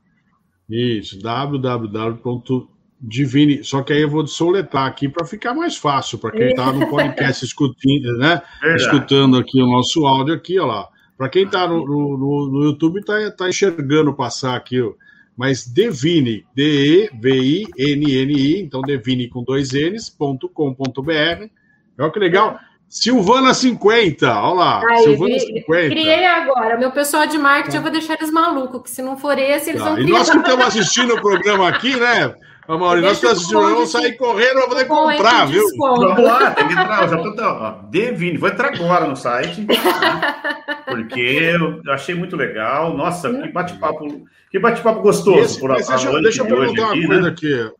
Isso, 0.70 1.22
www 1.22 2.75
Divine, 3.00 3.64
só 3.64 3.84
que 3.84 3.94
aí 3.94 4.02
eu 4.02 4.10
vou 4.10 4.26
soletar 4.26 4.88
aqui 4.88 5.10
para 5.10 5.26
ficar 5.26 5.54
mais 5.54 5.76
fácil 5.76 6.18
para 6.18 6.32
quem 6.32 6.50
está 6.50 6.72
no 6.72 6.88
podcast 6.90 7.46
escutando, 7.46 8.18
né? 8.18 8.42
Escutando 8.76 9.38
aqui 9.38 9.62
o 9.62 9.68
nosso 9.68 10.06
áudio 10.06 10.34
aqui, 10.34 10.58
ó 10.60 10.66
lá. 10.66 10.88
Para 11.18 11.30
quem 11.30 11.44
está 11.44 11.68
no, 11.68 11.86
no, 11.86 12.50
no, 12.50 12.64
YouTube 12.64 13.00
está 13.00 13.32
tá 13.32 13.50
enxergando 13.50 14.14
passar 14.14 14.56
aqui, 14.56 14.82
ó. 14.82 14.94
mas 15.38 15.66
Devine, 15.66 16.46
D-E-V-I-N-N-I, 16.56 18.62
então 18.62 18.82
Devine 18.82 19.30
com 19.30 19.44
dois 19.44 19.72
N's.com.br. 19.72 21.50
Olha 21.98 22.12
que 22.12 22.20
legal. 22.20 22.60
Silvana 22.88 23.54
50, 23.54 24.26
olha 24.26 24.54
lá. 24.54 24.82
Aí, 24.88 25.04
Silvana 25.04 25.40
50. 25.40 25.90
Criei 25.90 26.26
agora. 26.26 26.78
Meu 26.78 26.92
pessoal 26.92 27.28
de 27.28 27.38
marketing, 27.38 27.78
eu 27.78 27.82
vou 27.82 27.92
deixar 27.92 28.16
eles 28.16 28.32
malucos, 28.32 28.84
que 28.84 28.90
se 28.90 29.02
não 29.02 29.18
for 29.18 29.38
esse, 29.38 29.72
eles 29.72 29.82
tá. 29.82 29.90
vão 29.90 29.96
criar. 29.96 30.08
E 30.08 30.12
nós 30.12 30.30
que 30.30 30.38
estamos 30.38 30.66
assistindo 30.66 31.14
o 31.14 31.22
programa 31.22 31.68
aqui, 31.68 31.96
né? 31.96 32.34
Ô, 32.68 32.80
Mauri, 32.80 33.02
nós 33.02 33.22
vamos 33.22 33.92
sair 33.92 34.14
correndo 34.14 34.54
para 34.54 34.68
poder 34.68 34.86
comprar, 34.86 35.46
viu? 35.46 35.64
Vamos 35.78 36.24
lá, 36.24 36.52
tem 36.52 36.68
que 36.68 36.74
entrar. 36.74 37.08
Já 37.08 37.18
tô, 37.18 37.36
ó, 37.40 37.72
Devine, 37.90 38.38
vou 38.38 38.50
entrar 38.50 38.74
agora 38.74 39.08
no 39.08 39.16
site, 39.16 39.66
tá? 39.66 40.84
porque 40.86 41.20
eu 41.22 41.94
achei 41.94 42.16
muito 42.16 42.36
legal. 42.36 42.98
Nossa, 42.98 43.32
que 43.32 43.50
bate-papo, 43.50 44.28
que 44.50 44.58
bate-papo 44.58 45.02
gostoso. 45.02 45.40
Esse, 45.40 45.60
por 45.60 45.76
deixa, 45.76 46.22
deixa 46.22 46.42
eu 46.42 46.48
perguntar 46.48 46.94
uma 46.94 47.08
coisa 47.08 47.22
né? 47.22 47.30
aqui. 47.30 47.72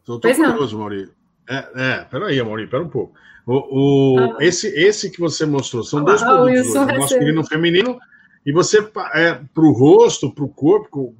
Estou 0.00 0.20
curioso, 0.20 0.78
Mauri. 0.78 1.10
É, 1.48 1.68
é, 1.74 2.04
peraí, 2.10 2.42
Mauri, 2.42 2.66
pera 2.66 2.82
um 2.82 2.88
pouco. 2.88 3.14
O, 3.46 4.16
o 4.16 4.18
ah. 4.18 4.36
esse, 4.40 4.68
esse 4.68 5.10
que 5.10 5.20
você 5.20 5.46
mostrou 5.46 5.82
são 5.82 6.00
ah, 6.00 6.02
dois 6.02 6.22
produtos, 6.22 6.74
o 6.74 6.86
masculino 6.86 7.40
e 7.40 7.46
feminino, 7.46 7.98
e 8.44 8.52
você, 8.52 8.86
é, 9.14 9.38
para 9.54 9.64
o 9.64 9.72
rosto, 9.72 10.30
para 10.30 10.44
o 10.44 10.48
corpo, 10.48 11.14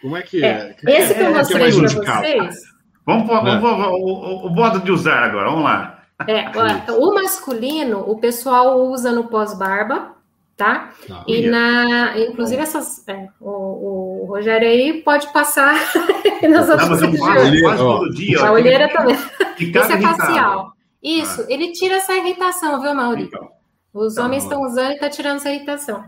como 0.00 0.16
é 0.16 0.22
que 0.22 0.44
é? 0.44 0.74
é? 0.86 0.98
Esse 0.98 1.14
que 1.14 1.20
eu 1.20 1.26
é, 1.26 1.30
mostrei 1.30 1.72
para 1.72 2.20
vocês. 2.20 2.56
Vamos, 3.04 3.26
vamos, 3.26 3.60
vamos, 3.60 3.86
o, 3.86 4.46
o 4.46 4.50
modo 4.50 4.80
de 4.80 4.90
usar 4.90 5.22
agora, 5.22 5.48
vamos 5.48 5.64
lá. 5.64 6.02
É, 6.26 6.50
o 6.92 7.14
masculino, 7.14 8.00
o 8.00 8.18
pessoal 8.18 8.80
usa 8.86 9.12
no 9.12 9.24
pós-barba, 9.24 10.16
tá? 10.56 10.90
Ah, 11.10 11.22
e 11.26 11.46
na, 11.46 12.18
inclusive 12.18 12.62
essas, 12.62 13.06
é, 13.06 13.28
o, 13.40 14.22
o, 14.22 14.26
Rogério 14.26 14.66
aí 14.66 15.02
pode 15.02 15.30
passar 15.32 15.74
nas 16.48 16.68
outras 16.68 16.88
mas 16.88 17.18
quase, 17.18 17.60
quase 17.60 17.78
todo 17.78 18.10
dia. 18.14 18.40
A 18.40 18.52
olheira 18.52 18.88
também. 18.88 19.16
Esse 19.58 19.92
é 19.92 20.00
facial. 20.00 20.72
Isso, 21.02 21.42
ah. 21.42 21.46
ele 21.48 21.72
tira 21.72 21.96
essa 21.96 22.14
irritação, 22.14 22.80
viu, 22.80 22.94
Maurício? 22.94 23.28
Então. 23.28 23.55
Os 23.96 24.14
tá 24.14 24.24
homens 24.24 24.42
estão 24.44 24.62
usando 24.62 24.90
e 24.90 24.94
está 24.94 25.08
tirando 25.08 25.36
essa 25.36 25.50
irritação. 25.50 26.04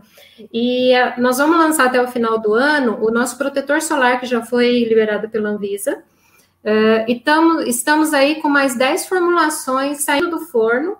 E 0.53 0.93
uh, 0.93 1.21
nós 1.21 1.37
vamos 1.37 1.57
lançar 1.57 1.87
até 1.87 2.01
o 2.01 2.07
final 2.07 2.39
do 2.39 2.53
ano 2.53 2.97
o 3.01 3.11
nosso 3.11 3.37
protetor 3.37 3.81
solar, 3.81 4.19
que 4.19 4.25
já 4.25 4.41
foi 4.41 4.83
liberado 4.83 5.29
pela 5.29 5.49
Anvisa. 5.49 6.03
Uh, 6.63 7.07
e 7.07 7.19
tamo, 7.19 7.61
estamos 7.61 8.13
aí 8.13 8.41
com 8.41 8.49
mais 8.49 8.75
10 8.75 9.07
formulações 9.07 10.03
saindo 10.03 10.29
do 10.29 10.39
forno, 10.41 10.97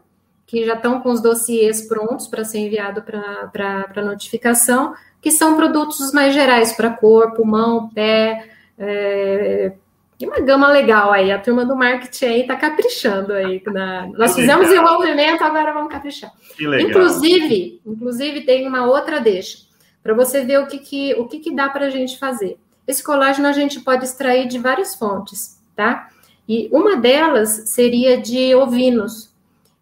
que 0.48 0.66
já 0.66 0.74
estão 0.74 1.00
com 1.02 1.12
os 1.12 1.22
dossiês 1.22 1.88
prontos 1.88 2.28
para 2.28 2.44
ser 2.44 2.60
enviado 2.60 3.04
para 3.04 4.02
notificação, 4.04 4.96
que 5.22 5.32
são 5.32 5.56
produtos 5.56 6.12
mais 6.12 6.34
gerais 6.34 6.74
para 6.74 6.90
corpo, 6.90 7.46
mão, 7.46 7.90
pé, 7.90 8.50
é, 8.78 9.74
e 10.20 10.26
uma 10.26 10.40
gama 10.42 10.68
legal 10.68 11.12
aí. 11.12 11.32
A 11.32 11.40
turma 11.40 11.66
do 11.66 11.76
marketing 11.76 12.26
aí 12.26 12.42
está 12.42 12.56
caprichando 12.56 13.32
aí. 13.32 13.62
Na... 13.68 14.08
Nós 14.08 14.36
fizemos 14.36 14.70
envolvimento, 14.70 15.44
agora 15.44 15.74
vamos 15.74 15.92
caprichar. 15.92 16.32
Inclusive, 16.60 17.82
inclusive, 17.86 18.42
tem 18.42 18.68
uma 18.68 18.86
outra 18.86 19.22
deixa, 19.22 19.60
para 20.04 20.14
você 20.14 20.44
ver 20.44 20.60
o 20.60 20.68
que, 20.68 20.80
que, 20.80 21.14
o 21.14 21.28
que, 21.28 21.40
que 21.40 21.56
dá 21.56 21.70
para 21.70 21.86
a 21.86 21.90
gente 21.90 22.20
fazer. 22.20 22.58
Esse 22.86 23.04
colágeno 23.04 23.48
a 23.48 23.54
gente 23.54 23.80
pode 23.80 24.04
extrair 24.04 24.48
de 24.48 24.58
várias 24.58 24.96
fontes, 24.96 25.62
tá? 25.76 26.10
E 26.48 26.68
uma 26.72 26.98
delas 26.98 27.50
seria 27.68 28.20
de 28.20 28.54
ovinos, 28.56 29.30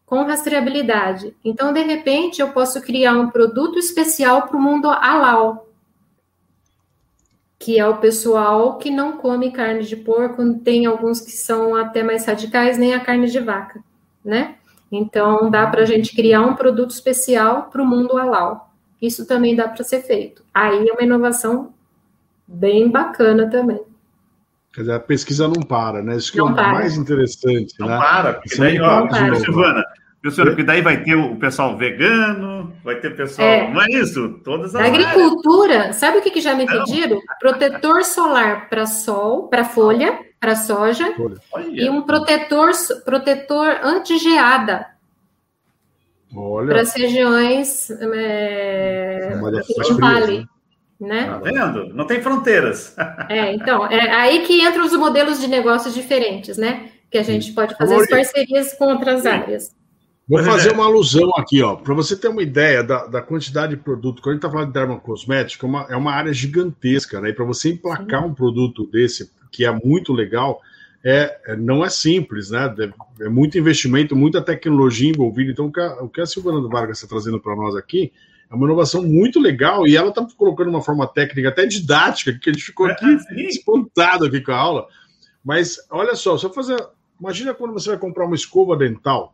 com 0.06 0.24
rastreabilidade. 0.24 1.36
Então, 1.44 1.74
de 1.74 1.82
repente, 1.82 2.42
eu 2.42 2.50
posso 2.50 2.82
criar 2.82 3.14
um 3.14 3.30
produto 3.30 3.78
especial 3.80 4.44
para 4.44 4.58
o 4.58 4.62
mundo 4.62 4.88
halal, 4.90 5.67
que 7.60 7.80
é 7.80 7.88
o 7.88 7.98
pessoal 7.98 8.78
que 8.78 8.92
não 8.92 9.18
come 9.18 9.52
carne 9.52 9.84
de 9.84 9.96
porco, 9.96 10.54
tem 10.60 10.86
alguns 10.86 11.20
que 11.20 11.32
são 11.32 11.76
até 11.76 12.04
mais 12.04 12.26
radicais, 12.26 12.78
nem 12.78 12.94
a 12.94 13.00
carne 13.00 13.28
de 13.28 13.40
vaca, 13.40 13.84
né? 14.24 14.56
Então, 14.92 15.50
dá 15.50 15.68
para 15.68 15.82
a 15.82 15.86
gente 15.86 16.16
criar 16.16 16.42
um 16.42 16.56
produto 16.56 16.92
especial 16.92 17.64
para 17.64 17.82
o 17.82 17.86
mundo 17.86 18.18
halal. 18.18 18.72
Isso 19.02 19.26
também 19.26 19.56
dá 19.56 19.68
para 19.68 19.84
ser 19.84 20.02
feito. 20.02 20.44
Aí 20.54 20.88
é 20.88 20.94
uma 20.94 21.04
inovação 21.04 21.74
bem 22.48 22.90
bacana 22.90 23.50
também. 23.50 23.82
Quer 24.74 24.82
dizer, 24.82 24.94
a 24.94 25.00
pesquisa 25.00 25.48
não 25.48 25.62
para, 25.62 26.02
né? 26.02 26.16
Isso 26.16 26.32
que 26.32 26.38
não 26.38 26.50
é 26.50 26.52
o 26.52 26.56
para. 26.56 26.74
mais 26.74 26.96
interessante. 26.96 27.74
Não 27.80 27.88
né? 27.88 27.98
para, 27.98 28.34
porque 28.34 28.56
daí, 28.58 28.80
ó, 28.80 29.08
Silvana, 29.36 29.84
Professora, 30.22 30.50
porque 30.50 30.64
daí 30.64 30.82
vai 30.82 31.04
ter 31.04 31.16
o 31.16 31.36
pessoal 31.36 31.78
vegano, 31.78 32.74
vai 32.84 32.96
ter 32.96 33.10
o 33.10 33.16
pessoal. 33.16 33.48
É. 33.48 33.72
Não 33.72 33.82
é 33.82 33.88
isso? 33.90 34.40
Todas 34.44 34.76
as. 34.76 34.86
agricultura, 34.86 35.80
áreas. 35.80 35.96
sabe 35.98 36.18
o 36.18 36.22
que, 36.22 36.32
que 36.32 36.42
já 36.42 36.56
me 36.56 36.66
não. 36.66 36.84
pediram? 36.84 37.22
Protetor 37.40 38.04
solar 38.04 38.68
para 38.68 38.88
sol, 38.88 39.48
para 39.48 39.64
folha, 39.64 40.20
para 40.40 40.56
soja, 40.56 41.14
e 41.72 41.88
um 41.90 42.02
protetor, 42.02 42.72
protetor 43.06 43.80
anti-geada. 43.84 44.88
Para 46.66 46.82
as 46.82 46.94
regiões 46.94 47.90
é, 47.90 49.40
de 49.86 49.94
vale. 50.00 50.46
Né? 51.00 51.26
Tá 51.26 51.38
vendo? 51.38 51.94
Não 51.94 52.06
tem 52.06 52.22
fronteiras. 52.22 52.96
É, 53.30 53.54
então, 53.54 53.86
é 53.86 54.10
aí 54.12 54.46
que 54.46 54.62
entram 54.62 54.86
os 54.86 54.94
modelos 54.94 55.40
de 55.40 55.48
negócios 55.48 55.94
diferentes, 55.94 56.58
né? 56.58 56.90
Que 57.12 57.18
a 57.18 57.24
gente 57.24 57.52
pode 57.52 57.76
fazer 57.76 57.96
as 57.96 58.10
parcerias 58.10 58.74
com 58.74 58.86
outras 58.86 59.26
áreas. 59.26 59.76
Vou 60.28 60.44
fazer 60.44 60.74
uma 60.74 60.86
alusão 60.86 61.32
aqui, 61.38 61.64
ó, 61.64 61.76
para 61.76 61.94
você 61.94 62.14
ter 62.14 62.28
uma 62.28 62.44
ideia 62.44 62.84
da, 62.84 63.08
da, 63.08 63.22
quantidade 63.22 63.76
de 63.76 63.82
produto. 63.82 64.22
Quando 64.22 64.32
a 64.32 64.36
gente 64.36 64.40
está 64.40 64.52
falando 64.52 64.68
de 64.68 64.74
dermocosmética, 64.74 65.66
é 65.66 65.70
uma, 65.70 65.88
é 65.92 65.96
uma 65.96 66.12
área 66.12 66.34
gigantesca, 66.34 67.22
né? 67.22 67.30
E 67.30 67.34
para 67.34 67.46
você 67.46 67.70
emplacar 67.70 68.26
um 68.26 68.34
produto 68.34 68.86
desse, 68.88 69.32
que 69.50 69.64
é 69.64 69.72
muito 69.72 70.12
legal, 70.12 70.62
é, 71.02 71.40
é 71.46 71.56
não 71.56 71.84
é 71.84 71.90
simples, 71.90 72.52
né? 72.52 72.76
É, 72.78 73.26
é, 73.26 73.30
muito 73.30 73.58
investimento, 73.58 74.18
muita 74.18 74.42
tecnologia 74.42 75.10
envolvida. 75.10 75.50
Então, 75.50 75.68
o 75.68 75.72
que 75.72 75.80
a, 75.80 76.04
o 76.04 76.10
que 76.10 76.20
a 76.20 76.26
Silvana 76.26 76.68
Vargas 76.68 76.98
está 76.98 77.08
trazendo 77.08 77.40
para 77.40 77.56
nós 77.56 77.74
aqui 77.78 78.12
É 78.52 78.54
uma 78.54 78.66
inovação 78.66 79.04
muito 79.04 79.40
legal 79.40 79.88
e 79.88 79.96
ela 79.96 80.10
está 80.10 80.28
colocando 80.36 80.70
uma 80.70 80.82
forma 80.82 81.08
técnica 81.08 81.48
até 81.48 81.66
didática, 81.66 82.38
que 82.38 82.50
a 82.50 82.54
gente 82.54 82.66
ficou 82.66 82.86
aqui 82.86 83.06
é, 83.06 83.44
espantado 83.44 84.26
aqui 84.26 84.42
com 84.42 84.52
a 84.52 84.58
aula. 84.58 84.88
Mas 85.42 85.78
olha 85.90 86.16
só, 86.16 86.38
só 86.38 86.52
fazer. 86.52 86.78
Imagina 87.18 87.54
quando 87.54 87.72
você 87.72 87.92
vai 87.92 87.98
comprar 87.98 88.26
uma 88.26 88.36
escova 88.36 88.76
dental, 88.76 89.34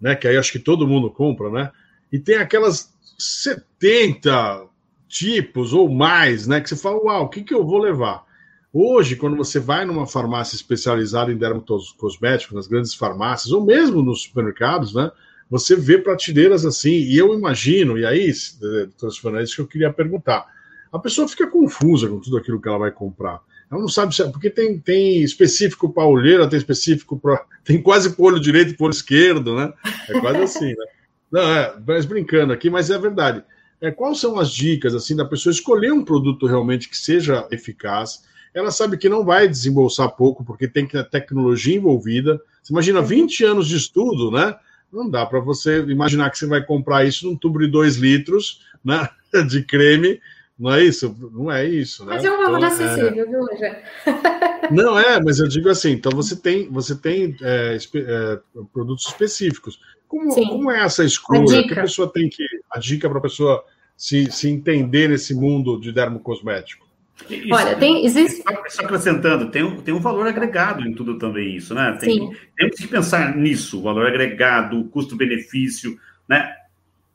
né? 0.00 0.14
Que 0.14 0.28
aí 0.28 0.36
acho 0.36 0.52
que 0.52 0.58
todo 0.58 0.86
mundo 0.86 1.10
compra, 1.10 1.50
né? 1.50 1.72
E 2.12 2.18
tem 2.18 2.36
aquelas 2.36 2.92
70 3.18 4.66
tipos 5.08 5.72
ou 5.72 5.88
mais, 5.88 6.46
né? 6.46 6.60
Que 6.60 6.68
você 6.68 6.76
fala, 6.76 7.02
uau, 7.02 7.24
o 7.24 7.28
que, 7.28 7.42
que 7.42 7.54
eu 7.54 7.64
vou 7.64 7.78
levar? 7.78 8.24
Hoje, 8.72 9.16
quando 9.16 9.36
você 9.36 9.58
vai 9.58 9.84
numa 9.84 10.06
farmácia 10.06 10.54
especializada 10.54 11.32
em 11.32 11.38
dermatocosméticos, 11.38 12.54
nas 12.54 12.66
grandes 12.66 12.94
farmácias, 12.94 13.52
ou 13.52 13.64
mesmo 13.64 14.02
nos 14.02 14.22
supermercados, 14.22 14.94
né? 14.94 15.10
Você 15.48 15.76
vê 15.76 15.96
prateleiras 15.98 16.66
assim, 16.66 16.90
e 16.90 17.16
eu 17.16 17.32
imagino, 17.32 17.96
e 17.96 18.04
aí, 18.04 18.32
doutor 18.60 19.12
Silvana, 19.12 19.40
é 19.40 19.44
isso 19.44 19.54
que 19.54 19.62
eu 19.62 19.66
queria 19.66 19.92
perguntar. 19.92 20.46
A 20.92 20.98
pessoa 20.98 21.28
fica 21.28 21.46
confusa 21.46 22.08
com 22.08 22.20
tudo 22.20 22.36
aquilo 22.36 22.60
que 22.60 22.68
ela 22.68 22.78
vai 22.78 22.90
comprar. 22.90 23.40
Ela 23.70 23.80
não 23.80 23.88
sabe 23.88 24.14
se 24.14 24.22
é, 24.22 24.28
porque 24.28 24.48
tem, 24.48 24.78
tem 24.78 25.22
específico 25.22 25.92
para 25.92 26.06
olheira, 26.06 26.48
tem 26.48 26.58
específico 26.58 27.18
para. 27.18 27.44
Tem 27.66 27.82
quase 27.82 28.14
para 28.14 28.24
olho 28.24 28.38
direito 28.38 28.70
e 28.70 28.74
para 28.74 28.84
olho 28.86 28.92
esquerdo, 28.92 29.56
né? 29.56 29.72
É 30.08 30.20
quase 30.20 30.38
assim, 30.38 30.68
né? 30.68 30.86
Não, 31.32 31.42
é, 31.42 31.74
mas 31.84 32.06
brincando 32.06 32.52
aqui, 32.52 32.70
mas 32.70 32.90
é 32.90 32.96
verdade. 32.96 33.42
É, 33.80 33.90
quais 33.90 34.20
são 34.20 34.38
as 34.38 34.52
dicas 34.52 34.94
assim 34.94 35.16
da 35.16 35.24
pessoa 35.24 35.50
escolher 35.50 35.92
um 35.92 36.04
produto 36.04 36.46
realmente 36.46 36.88
que 36.88 36.96
seja 36.96 37.44
eficaz? 37.50 38.22
Ela 38.54 38.70
sabe 38.70 38.96
que 38.96 39.08
não 39.08 39.24
vai 39.24 39.48
desembolsar 39.48 40.14
pouco, 40.14 40.44
porque 40.44 40.68
tem 40.68 40.86
que 40.86 40.92
ter 40.92 41.10
tecnologia 41.10 41.76
envolvida. 41.76 42.40
Você 42.62 42.72
imagina 42.72 43.02
20 43.02 43.44
anos 43.44 43.66
de 43.66 43.76
estudo, 43.76 44.30
né? 44.30 44.54
Não 44.92 45.10
dá 45.10 45.26
para 45.26 45.40
você 45.40 45.80
imaginar 45.80 46.30
que 46.30 46.38
você 46.38 46.46
vai 46.46 46.64
comprar 46.64 47.04
isso 47.04 47.26
num 47.26 47.36
tubo 47.36 47.58
de 47.58 47.66
2 47.66 47.96
litros 47.96 48.60
né, 48.84 49.08
de 49.48 49.62
creme 49.62 50.20
não 50.58 50.72
é 50.72 50.82
isso? 50.82 51.14
Não 51.32 51.52
é 51.52 51.64
isso, 51.66 52.04
né? 52.04 52.14
Mas 52.14 52.24
é 52.24 52.30
um 52.30 52.36
valor 52.38 52.58
então, 52.58 52.68
acessível, 52.68 53.22
é... 53.22 53.26
viu, 53.26 53.40
Rogério? 53.40 53.78
Não 54.72 54.98
é, 54.98 55.22
mas 55.22 55.38
eu 55.38 55.46
digo 55.46 55.68
assim, 55.68 55.92
então 55.92 56.10
você 56.10 56.34
tem, 56.34 56.68
você 56.68 56.96
tem 56.96 57.36
é, 57.40 57.76
é, 57.76 58.38
produtos 58.72 59.06
específicos. 59.06 59.78
Como, 60.08 60.34
como 60.34 60.70
é 60.70 60.84
essa 60.84 61.04
escolha? 61.04 61.60
A 61.60 61.62
que 61.62 61.72
a 61.72 61.82
pessoa 61.82 62.12
tem 62.12 62.28
que. 62.28 62.44
A 62.70 62.78
dica 62.78 63.08
para 63.08 63.18
a 63.18 63.22
pessoa 63.22 63.64
se, 63.96 64.30
se 64.32 64.48
entender 64.48 65.08
nesse 65.08 65.34
mundo 65.34 65.78
de 65.78 65.92
dermocosmético? 65.92 66.86
Isso, 67.30 67.52
Olha, 67.52 67.76
tem, 67.76 68.04
existe. 68.04 68.42
Só 68.68 68.82
acrescentando, 68.82 69.50
tem 69.50 69.62
um, 69.62 69.80
tem 69.80 69.94
um 69.94 70.00
valor 70.00 70.26
agregado 70.26 70.86
em 70.86 70.92
tudo 70.92 71.18
também, 71.18 71.56
isso, 71.56 71.74
né? 71.74 71.96
Tem, 72.00 72.18
Sim. 72.18 72.36
Temos 72.56 72.76
que 72.76 72.88
pensar 72.88 73.36
nisso, 73.36 73.82
valor 73.82 74.06
agregado, 74.06 74.84
custo-benefício, 74.86 75.98
né? 76.28 76.52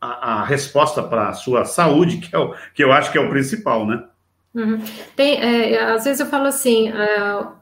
A, 0.02 0.42
a 0.42 0.44
resposta 0.44 1.04
para 1.04 1.30
a 1.30 1.34
sua 1.34 1.64
saúde, 1.64 2.18
que, 2.18 2.36
é 2.36 2.40
o, 2.40 2.56
que 2.74 2.84
eu 2.84 2.92
acho 2.92 3.12
que 3.12 3.18
é 3.18 3.22
o 3.22 3.30
principal, 3.30 3.86
né? 3.86 4.04
Uhum. 4.54 4.82
Tem, 5.16 5.40
é, 5.40 5.80
às 5.94 6.04
vezes 6.04 6.20
eu 6.20 6.26
falo 6.26 6.48
assim, 6.48 6.90
é, 6.90 7.36
o 7.36 7.54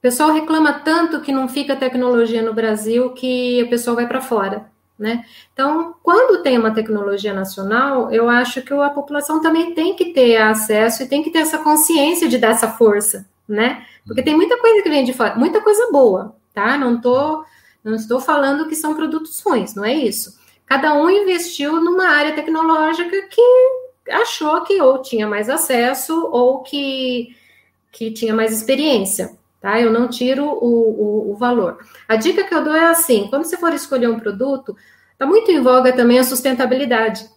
pessoal 0.00 0.32
reclama 0.32 0.72
tanto 0.72 1.20
que 1.20 1.32
não 1.32 1.48
fica 1.48 1.74
tecnologia 1.74 2.42
no 2.42 2.54
Brasil 2.54 3.10
que 3.10 3.62
o 3.64 3.68
pessoal 3.68 3.96
vai 3.96 4.06
para 4.06 4.20
fora, 4.20 4.66
né? 4.96 5.24
Então, 5.52 5.96
quando 6.02 6.42
tem 6.42 6.56
uma 6.56 6.72
tecnologia 6.72 7.34
nacional, 7.34 8.10
eu 8.12 8.30
acho 8.30 8.62
que 8.62 8.72
a 8.72 8.90
população 8.90 9.42
também 9.42 9.74
tem 9.74 9.96
que 9.96 10.12
ter 10.12 10.36
acesso 10.36 11.02
e 11.02 11.08
tem 11.08 11.22
que 11.22 11.30
ter 11.30 11.40
essa 11.40 11.58
consciência 11.58 12.28
de 12.28 12.38
dar 12.38 12.52
essa 12.52 12.68
força, 12.68 13.26
né? 13.48 13.84
Porque 14.06 14.22
tem 14.22 14.36
muita 14.36 14.58
coisa 14.58 14.82
que 14.82 14.88
vem 14.88 15.04
de 15.04 15.12
fora, 15.12 15.34
muita 15.34 15.60
coisa 15.60 15.90
boa, 15.90 16.36
tá? 16.54 16.78
Não 16.78 17.00
tô, 17.00 17.44
não 17.82 17.96
estou 17.96 18.20
falando 18.20 18.68
que 18.68 18.76
são 18.76 18.94
produtos 18.94 19.40
ruins, 19.40 19.74
não 19.74 19.84
é 19.84 19.92
isso 19.92 20.43
cada 20.66 20.94
um 20.94 21.08
investiu 21.10 21.80
numa 21.80 22.08
área 22.08 22.34
tecnológica 22.34 23.22
que 23.28 24.10
achou 24.10 24.62
que 24.62 24.80
ou 24.80 25.00
tinha 25.00 25.26
mais 25.26 25.48
acesso 25.48 26.28
ou 26.30 26.62
que, 26.62 27.34
que 27.90 28.10
tinha 28.10 28.34
mais 28.34 28.52
experiência. 28.52 29.36
Tá? 29.60 29.80
Eu 29.80 29.90
não 29.90 30.08
tiro 30.08 30.44
o, 30.44 31.28
o, 31.28 31.32
o 31.32 31.36
valor. 31.36 31.78
A 32.06 32.16
dica 32.16 32.44
que 32.44 32.54
eu 32.54 32.62
dou 32.62 32.74
é 32.74 32.86
assim: 32.86 33.28
quando 33.30 33.44
você 33.44 33.56
for 33.56 33.72
escolher 33.72 34.08
um 34.08 34.20
produto, 34.20 34.76
está 35.12 35.24
muito 35.24 35.50
em 35.50 35.62
voga 35.62 35.92
também 35.92 36.18
a 36.18 36.24
sustentabilidade. 36.24 37.28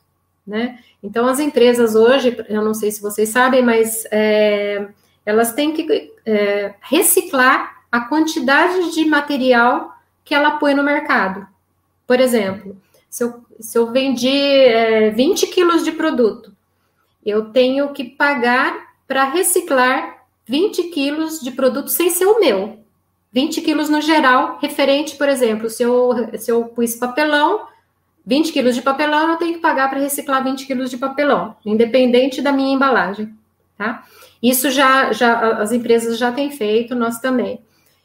Né? 0.46 0.80
Então, 1.02 1.28
as 1.28 1.40
empresas 1.40 1.96
hoje, 1.96 2.36
eu 2.50 2.64
não 2.64 2.74
sei 2.74 2.92
se 2.92 3.02
vocês 3.02 3.30
sabem, 3.30 3.62
mas 3.62 4.06
é, 4.12 4.88
elas 5.26 5.54
têm 5.54 5.74
que 5.74 6.14
é, 6.26 6.74
reciclar 6.82 7.84
a 7.92 8.02
quantidade 8.02 8.94
de 8.94 9.06
material 9.06 9.94
que 10.24 10.36
ela 10.36 10.52
põe 10.52 10.74
no 10.74 10.84
mercado. 10.84 11.48
Por 12.06 12.20
exemplo, 12.20 12.76
se 13.18 13.24
eu, 13.24 13.44
se 13.60 13.76
eu 13.76 13.92
vendi 13.92 14.30
é, 14.30 15.10
20 15.10 15.48
quilos 15.48 15.84
de 15.84 15.92
produto, 15.92 16.54
eu 17.26 17.46
tenho 17.46 17.92
que 17.92 18.04
pagar 18.04 18.94
para 19.08 19.24
reciclar 19.24 20.20
20 20.46 20.84
quilos 20.90 21.40
de 21.40 21.50
produto 21.50 21.90
sem 21.90 22.12
ser 22.12 22.28
o 22.28 22.40
meu. 22.40 22.78
20 23.34 23.62
quilos 23.62 23.90
no 23.90 24.02
geral, 24.02 24.60
referente, 24.62 25.16
por 25.16 25.28
exemplo, 25.28 25.68
se 25.68 25.82
eu, 25.82 26.30
se 26.38 26.52
eu 26.52 26.66
pus 26.66 26.96
papelão, 26.96 27.66
20 28.24 28.54
quilos 28.54 28.76
de 28.76 28.84
papelão, 28.84 29.32
eu 29.32 29.38
tenho 29.38 29.56
que 29.56 29.62
pagar 29.62 29.90
para 29.90 30.00
reciclar 30.00 30.44
20 30.44 30.68
quilos 30.68 30.92
de 30.92 30.98
papelão, 30.98 31.56
independente 31.66 32.40
da 32.40 32.52
minha 32.52 32.76
embalagem, 32.76 33.34
tá? 33.76 34.04
Isso 34.44 34.70
já, 34.70 35.12
já 35.12 35.58
as 35.60 35.72
empresas 35.72 36.20
já 36.20 36.32
têm 36.32 36.52
feito, 36.52 36.94
nós 36.94 37.20
também. 37.20 37.60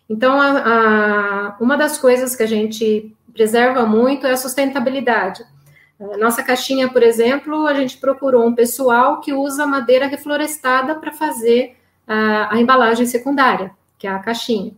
Então, 0.09 0.41
a, 0.41 0.49
a, 0.49 1.57
uma 1.61 1.77
das 1.77 1.99
coisas 1.99 2.35
que 2.35 2.43
a 2.43 2.47
gente 2.47 3.15
preserva 3.33 3.85
muito 3.87 4.27
é 4.27 4.33
a 4.33 4.37
sustentabilidade. 4.37 5.45
Nossa 6.19 6.43
caixinha, 6.43 6.89
por 6.89 7.03
exemplo, 7.03 7.67
a 7.67 7.75
gente 7.75 7.99
procurou 7.99 8.47
um 8.47 8.55
pessoal 8.55 9.21
que 9.21 9.33
usa 9.33 9.67
madeira 9.67 10.07
reflorestada 10.07 10.97
para 10.97 11.13
fazer 11.13 11.77
a, 12.07 12.55
a, 12.55 12.61
embalagem 12.61 13.07
secundária, 13.07 13.71
que 13.99 14.07
é 14.07 14.11
a 14.11 14.19
caixinha. 14.19 14.73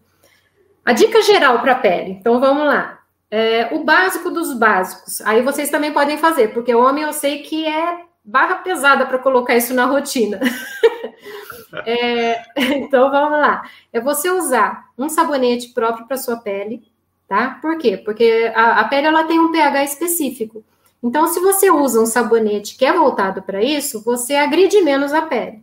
A 0.85 0.93
dica 0.93 1.23
geral 1.23 1.61
para 1.61 1.73
a 1.73 1.79
pele, 1.79 2.11
então 2.11 2.39
vamos 2.39 2.67
lá. 2.67 2.99
É, 3.31 3.75
o 3.75 3.83
básico 3.83 4.31
dos 4.31 4.53
básicos. 4.53 5.21
Aí 5.23 5.41
vocês 5.41 5.71
também 5.71 5.93
podem 5.93 6.19
fazer, 6.19 6.49
porque 6.49 6.75
homem 6.75 7.05
eu 7.05 7.13
sei 7.13 7.43
que 7.43 7.67
é 7.67 8.01
barra 8.23 8.57
pesada 8.57 9.07
para 9.07 9.19
colocar 9.19 9.57
isso 9.57 9.73
na 9.73 9.87
rotina. 9.87 10.39
é, 11.87 12.43
então 12.77 13.11
vamos 13.11 13.39
lá. 13.39 13.63
É 13.93 14.01
você 14.01 14.31
usar 14.31 14.85
um 14.97 15.09
sabonete 15.09 15.69
próprio 15.73 16.07
para 16.07 16.19
sua 16.19 16.37
pele, 16.37 16.83
tá? 17.29 17.59
Por 17.61 17.79
quê? 17.79 17.97
Porque 17.97 18.53
a, 18.55 18.81
a 18.81 18.85
pele 18.89 19.07
ela 19.07 19.25
tem 19.25 19.39
um 19.39 19.53
pH 19.53 19.85
específico. 19.85 20.65
Então, 21.03 21.27
se 21.27 21.39
você 21.41 21.71
usa 21.71 22.01
um 22.01 22.07
sabonete 22.07 22.77
que 22.77 22.85
é 22.85 22.93
voltado 22.93 23.43
para 23.43 23.63
isso, 23.63 24.03
você 24.03 24.37
agride 24.37 24.81
menos 24.81 25.13
a 25.13 25.23
pele. 25.23 25.63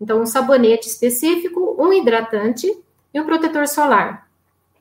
Então, 0.00 0.20
um 0.20 0.26
sabonete 0.26 0.88
específico, 0.88 1.76
um 1.78 1.92
hidratante 1.92 2.66
e 3.14 3.20
um 3.20 3.24
protetor 3.24 3.68
solar. 3.68 4.26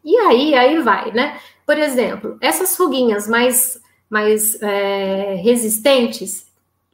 E 0.03 0.17
aí, 0.17 0.55
aí 0.55 0.79
vai, 0.79 1.11
né? 1.11 1.39
Por 1.65 1.77
exemplo, 1.77 2.37
essas 2.41 2.75
ruguinhas 2.75 3.27
mais, 3.27 3.79
mais 4.09 4.59
é, 4.61 5.35
resistentes, 5.35 6.47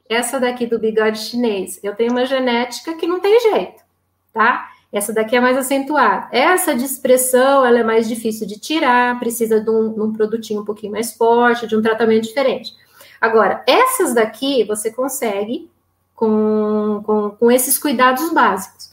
essa 0.08 0.38
daqui 0.38 0.66
do 0.66 0.78
bigode 0.78 1.18
chinês, 1.18 1.80
eu 1.82 1.94
tenho 1.94 2.12
uma 2.12 2.26
genética 2.26 2.94
que 2.94 3.06
não 3.06 3.20
tem 3.20 3.40
jeito, 3.40 3.82
tá? 4.32 4.70
Essa 4.92 5.12
daqui 5.12 5.36
é 5.36 5.40
mais 5.40 5.56
acentuada. 5.56 6.28
Essa 6.32 6.74
de 6.74 6.84
expressão, 6.84 7.64
ela 7.64 7.80
é 7.80 7.84
mais 7.84 8.08
difícil 8.08 8.46
de 8.46 8.58
tirar, 8.58 9.18
precisa 9.18 9.60
de 9.60 9.68
um, 9.68 9.92
de 9.92 10.00
um 10.00 10.12
produtinho 10.12 10.62
um 10.62 10.64
pouquinho 10.64 10.92
mais 10.92 11.12
forte, 11.12 11.66
de 11.66 11.76
um 11.76 11.82
tratamento 11.82 12.24
diferente. 12.24 12.74
Agora, 13.20 13.62
essas 13.66 14.14
daqui 14.14 14.64
você 14.64 14.90
consegue 14.90 15.70
com, 16.14 17.02
com, 17.04 17.30
com 17.30 17.50
esses 17.50 17.78
cuidados 17.78 18.32
básicos. 18.32 18.90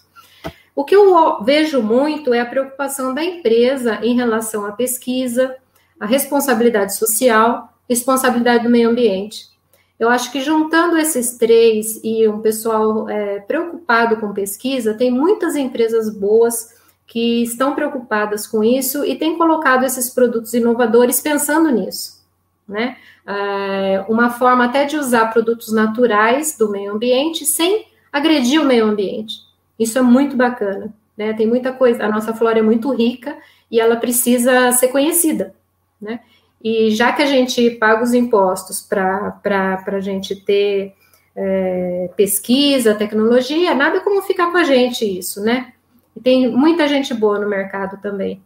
O 0.76 0.84
que 0.84 0.96
eu 0.96 1.42
vejo 1.44 1.82
muito 1.82 2.34
é 2.34 2.42
a 2.42 2.46
preocupação 2.46 3.14
da 3.14 3.24
empresa 3.24 4.00
em 4.04 4.16
relação 4.16 4.66
à 4.66 4.74
pesquisa, 4.74 5.56
a 5.98 6.06
responsabilidade 6.06 6.96
social, 6.96 7.74
responsabilidade 7.88 8.64
do 8.64 8.70
meio 8.70 8.90
ambiente. 8.90 9.55
Eu 10.00 10.10
acho 10.10 10.32
que 10.32 10.42
juntando 10.42 10.98
esses 10.98 11.38
três 11.38 12.02
e 12.04 12.28
um 12.28 12.40
pessoal 12.40 13.08
é, 13.10 13.40
preocupado 13.40 14.18
com 14.18 14.34
pesquisa, 14.34 14.94
tem 14.94 15.10
muitas 15.10 15.56
empresas 15.56 16.10
boas 16.10 16.76
que 17.08 17.44
estão 17.44 17.76
preocupadas 17.76 18.46
com 18.46 18.64
isso 18.64 19.06
e 19.06 19.16
têm 19.16 19.38
colocado 19.38 19.86
esses 19.86 20.10
produtos 20.10 20.54
inovadores 20.54 21.22
pensando 21.22 21.70
nisso, 21.70 22.22
né? 22.68 22.98
É, 23.26 24.06
uma 24.10 24.30
forma 24.30 24.66
até 24.66 24.86
de 24.86 24.98
usar 24.98 25.28
produtos 25.28 25.72
naturais 25.72 26.58
do 26.58 26.70
meio 26.70 26.94
ambiente 26.94 27.46
sem 27.46 27.88
agredir 28.12 28.62
o 28.62 28.66
meio 28.66 28.86
ambiente. 28.86 29.36
Isso 29.80 29.98
é 29.98 30.02
muito 30.02 30.36
bacana, 30.36 30.94
né? 31.18 31.34
Tem 31.34 31.48
muita 31.48 31.72
coisa, 31.72 32.04
a 32.04 32.10
nossa 32.10 32.34
flora 32.34 32.60
é 32.60 32.62
muito 32.62 32.94
rica 32.94 33.38
e 33.72 33.80
ela 33.80 33.96
precisa 33.96 34.72
ser 34.74 34.90
conhecida, 34.90 35.56
né? 36.02 36.20
E 36.66 36.90
já 36.90 37.14
que 37.14 37.22
a 37.22 37.28
gente 37.28 37.70
paga 37.70 38.04
os 38.04 38.12
impostos 38.12 38.82
para 38.82 39.40
a 39.86 40.00
gente 40.00 40.36
ter 40.36 40.96
é, 41.36 42.10
pesquisa, 42.18 42.96
tecnologia, 42.96 43.76
nada 43.76 44.00
como 44.00 44.20
ficar 44.24 44.52
com 44.52 44.58
a 44.58 44.64
gente 44.64 45.06
isso, 45.06 45.44
né? 45.44 45.74
E 46.16 46.20
tem 46.20 46.50
muita 46.50 46.88
gente 46.88 47.14
boa 47.14 47.38
no 47.38 47.48
mercado 47.48 48.02
também, 48.02 48.42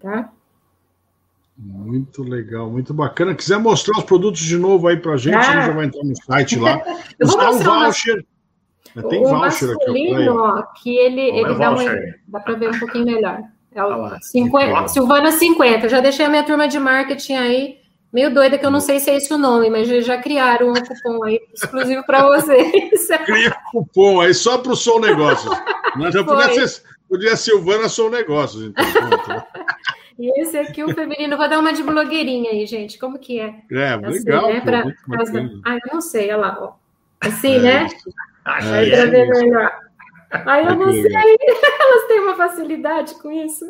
tá? 0.00 0.30
Muito 1.58 2.22
legal, 2.22 2.70
muito 2.70 2.94
bacana. 2.94 3.34
Quiser 3.34 3.58
mostrar 3.58 3.98
os 3.98 4.04
produtos 4.04 4.42
de 4.42 4.56
novo 4.56 4.86
aí 4.86 4.96
pra 4.96 5.16
gente, 5.16 5.34
ah. 5.34 5.40
a 5.40 5.42
gente 5.42 5.66
já 5.66 5.72
vai 5.72 5.86
entrar 5.86 6.04
no 6.04 6.14
site 6.14 6.60
lá. 6.60 6.80
Usar 7.20 7.50
o 7.50 7.58
voucher. 7.58 8.24
Uma... 8.94 9.08
Tem 9.08 9.20
o 9.20 9.28
voucher 9.28 9.70
aqui. 9.70 10.28
Ó, 10.28 10.62
que 10.80 10.96
ele, 10.96 11.22
ele 11.22 11.58
dá, 11.58 11.72
uma, 11.72 11.82
dá 12.28 12.38
para 12.38 12.54
ver 12.54 12.70
um 12.72 12.78
pouquinho 12.78 13.06
melhor. 13.06 13.42
É 13.78 13.84
o 13.84 14.04
ah 14.04 14.18
50, 14.20 14.88
Silvana 14.88 15.32
50. 15.32 15.88
Já 15.88 16.00
deixei 16.00 16.26
a 16.26 16.28
minha 16.28 16.44
turma 16.44 16.66
de 16.66 16.78
marketing 16.78 17.34
aí 17.34 17.86
meio 18.12 18.32
doida, 18.32 18.56
que 18.56 18.64
eu 18.64 18.70
não 18.70 18.80
sei 18.80 18.98
se 18.98 19.10
é 19.10 19.16
esse 19.16 19.32
o 19.32 19.36
nome, 19.36 19.68
mas 19.68 19.86
já 20.04 20.16
criaram 20.16 20.70
um 20.70 20.74
cupom 20.74 21.24
aí 21.24 21.38
exclusivo 21.52 22.02
para 22.04 22.26
vocês. 22.26 23.08
Cria 23.26 23.54
cupom 23.70 24.22
aí 24.22 24.32
só 24.32 24.56
para 24.56 24.72
o 24.72 24.76
Som 24.76 25.00
Negócios. 25.00 25.54
Mas 25.96 26.14
já 26.14 26.24
podia 26.24 26.66
ser, 26.66 26.82
podia 27.08 27.36
Silvana 27.36 27.90
Som 27.90 28.08
Negócios, 28.08 28.64
então. 28.64 29.44
E 30.18 30.40
esse 30.40 30.56
aqui, 30.56 30.82
o 30.82 30.94
feminino, 30.94 31.36
vou 31.36 31.46
dar 31.46 31.58
uma 31.58 31.74
de 31.74 31.82
blogueirinha 31.82 32.50
aí, 32.50 32.64
gente. 32.64 32.98
Como 32.98 33.18
que 33.18 33.38
é? 33.38 33.54
É, 33.70 33.92
assim, 33.92 34.24
legal. 34.24 34.46
Né? 34.46 34.60
Pra, 34.62 34.82
pra... 34.82 35.24
Ah, 35.62 35.74
eu 35.74 35.92
não 35.92 36.00
sei, 36.00 36.32
olha 36.32 36.36
lá, 36.38 36.58
ó. 36.58 36.72
Assim, 37.20 37.56
é, 37.56 37.60
né? 37.60 37.88
Aí 38.42 38.92
é, 38.92 39.06
ver 39.06 39.28
melhor. 39.28 39.70
Aí 40.46 40.66
eu 40.66 40.74
não 40.76 40.92
sei. 40.92 41.04
Elas 41.80 42.06
têm 42.08 42.20
uma 42.20 42.36
facilidade 42.36 43.14
com 43.20 43.30
isso. 43.30 43.64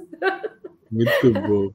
Muito 0.90 1.32
bom. 1.32 1.70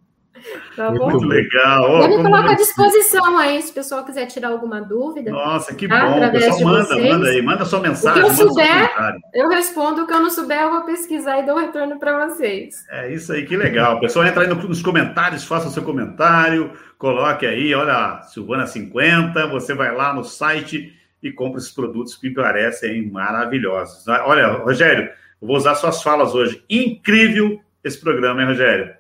Tá 0.75 0.91
Muito 0.91 1.25
legal. 1.25 2.01
eu 2.01 2.17
me 2.17 2.23
coloco 2.23 2.49
à 2.49 2.53
disposição 2.55 3.37
aí, 3.37 3.61
se 3.61 3.71
o 3.71 3.73
pessoal 3.73 4.03
quiser 4.03 4.25
tirar 4.25 4.49
alguma 4.49 4.81
dúvida. 4.81 5.29
Nossa, 5.29 5.75
que 5.75 5.87
tá? 5.87 6.05
bom. 6.05 6.15
Através 6.15 6.45
pessoal, 6.45 6.73
manda, 6.73 6.85
vocês. 6.85 7.11
manda 7.11 7.29
aí, 7.29 7.41
manda 7.41 7.65
sua 7.65 7.79
mensagem. 7.79 8.23
O 8.23 8.25
que 8.25 8.31
eu 8.31 8.47
souber, 8.47 8.91
eu 9.33 9.49
respondo. 9.49 10.03
O 10.03 10.07
que 10.07 10.13
eu 10.13 10.19
não 10.19 10.29
souber, 10.29 10.61
eu 10.61 10.71
vou 10.71 10.81
pesquisar 10.83 11.39
e 11.39 11.45
dou 11.45 11.55
um 11.55 11.59
retorno 11.59 11.99
para 11.99 12.27
vocês. 12.27 12.75
É 12.89 13.13
isso 13.13 13.31
aí, 13.33 13.45
que 13.45 13.55
legal. 13.55 13.97
O 13.97 13.99
pessoal 13.99 14.25
entra 14.25 14.43
aí 14.43 14.47
nos 14.47 14.81
comentários, 14.81 15.43
faça 15.43 15.67
o 15.67 15.71
seu 15.71 15.83
comentário, 15.83 16.71
coloque 16.97 17.45
aí, 17.45 17.73
olha, 17.75 18.21
Silvana 18.23 18.65
50, 18.65 19.47
você 19.47 19.73
vai 19.73 19.93
lá 19.93 20.13
no 20.13 20.23
site 20.23 20.93
e 21.21 21.31
compra 21.31 21.59
esses 21.59 21.71
produtos 21.71 22.15
que 22.15 22.29
me 22.29 22.35
parecem 22.35 23.09
maravilhosos. 23.09 24.07
Olha, 24.07 24.47
Rogério, 24.47 25.09
eu 25.41 25.47
vou 25.47 25.57
usar 25.57 25.75
suas 25.75 26.01
falas 26.01 26.33
hoje. 26.33 26.63
Incrível 26.69 27.59
esse 27.83 27.99
programa, 27.99 28.41
hein, 28.41 28.47
Rogério? 28.47 28.93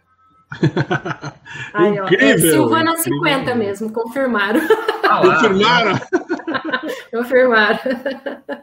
Ó, 1.73 2.07
é 2.19 2.37
Silvana 2.37 2.97
50 2.97 3.55
mesmo, 3.55 3.91
confirmaram. 3.91 4.59
Ah, 5.03 5.21
confirmaram? 5.21 5.99
confirmaram. 7.11 7.79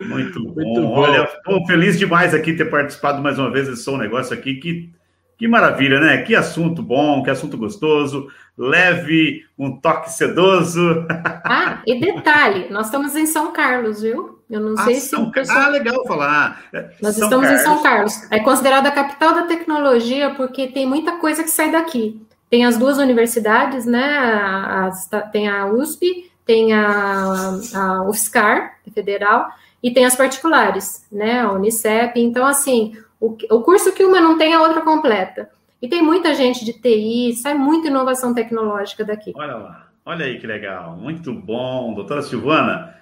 Muito 0.02 0.44
bom. 0.44 0.54
Muito 0.54 0.80
bom. 0.82 0.92
Olha, 0.92 1.28
feliz 1.66 1.98
demais 1.98 2.34
aqui 2.34 2.52
ter 2.52 2.66
participado 2.66 3.22
mais 3.22 3.38
uma 3.38 3.50
vez 3.50 3.68
desse 3.68 3.82
som 3.82 3.96
negócio 3.96 4.34
aqui. 4.34 4.56
Que, 4.56 4.90
que 5.39 5.47
maravilha, 5.47 6.01
né? 6.01 6.22
Que 6.22 6.34
assunto 6.34 6.82
bom, 6.82 7.22
que 7.22 7.30
assunto 7.30 7.57
gostoso, 7.57 8.26
leve, 8.57 9.47
um 9.57 9.80
toque 9.80 10.11
sedoso. 10.11 11.07
Ah, 11.51 11.80
e 11.86 11.99
detalhe, 11.99 12.66
nós 12.68 12.86
estamos 12.86 13.16
em 13.16 13.24
São 13.24 13.53
Carlos, 13.53 14.03
viu? 14.03 14.39
Eu 14.51 14.61
não 14.61 14.74
ah, 14.78 14.84
sei 14.84 14.97
se 14.97 15.16
o 15.16 15.30
pessoal... 15.30 15.61
Ah, 15.61 15.68
legal 15.68 16.07
falar. 16.07 16.62
Nós 17.01 17.14
São 17.16 17.24
estamos 17.24 17.47
Carlos. 17.47 17.61
em 17.61 17.64
São 17.64 17.82
Carlos. 17.82 18.30
É 18.30 18.41
considerada 18.41 18.89
a 18.89 18.93
capital 18.93 19.34
da 19.34 19.43
tecnologia 19.43 20.34
porque 20.34 20.66
tem 20.66 20.84
muita 20.84 21.12
coisa 21.12 21.43
que 21.43 21.51
sai 21.51 21.70
daqui. 21.70 22.20
Tem 22.51 22.66
as 22.66 22.76
duas 22.76 22.99
universidades, 22.99 23.86
né? 23.86 24.18
As, 24.66 25.09
tem 25.32 25.49
a 25.49 25.66
USP, 25.66 26.30
tem 26.45 26.74
a, 26.74 27.59
a 27.74 28.03
UFSCar, 28.03 28.78
é 28.86 28.91
federal, 28.91 29.49
e 29.82 29.91
tem 29.91 30.05
as 30.05 30.16
particulares, 30.16 31.07
né? 31.11 31.41
A 31.41 31.53
Unicep. 31.53 32.20
Então, 32.20 32.45
assim, 32.45 32.95
o, 33.21 33.37
o 33.51 33.62
curso 33.62 33.93
que 33.93 34.05
uma 34.05 34.21
não 34.21 34.39
tem, 34.39 34.55
a 34.55 34.61
outra 34.61 34.83
completa. 34.83 35.51
E 35.81 35.89
tem 35.89 36.03
muita 36.03 36.35
gente 36.35 36.64
de 36.64 36.73
TI, 36.73 37.37
sai 37.37 37.55
muita 37.55 37.89
inovação 37.89 38.35
tecnológica 38.35 39.05
daqui. 39.05 39.33
Olha 39.37 39.57
lá, 39.57 39.89
olha 40.05 40.27
aí 40.27 40.39
que 40.39 40.47
legal, 40.47 40.97
muito 40.97 41.33
bom. 41.33 41.95
Doutora 41.95 42.23
Silvana, 42.23 42.95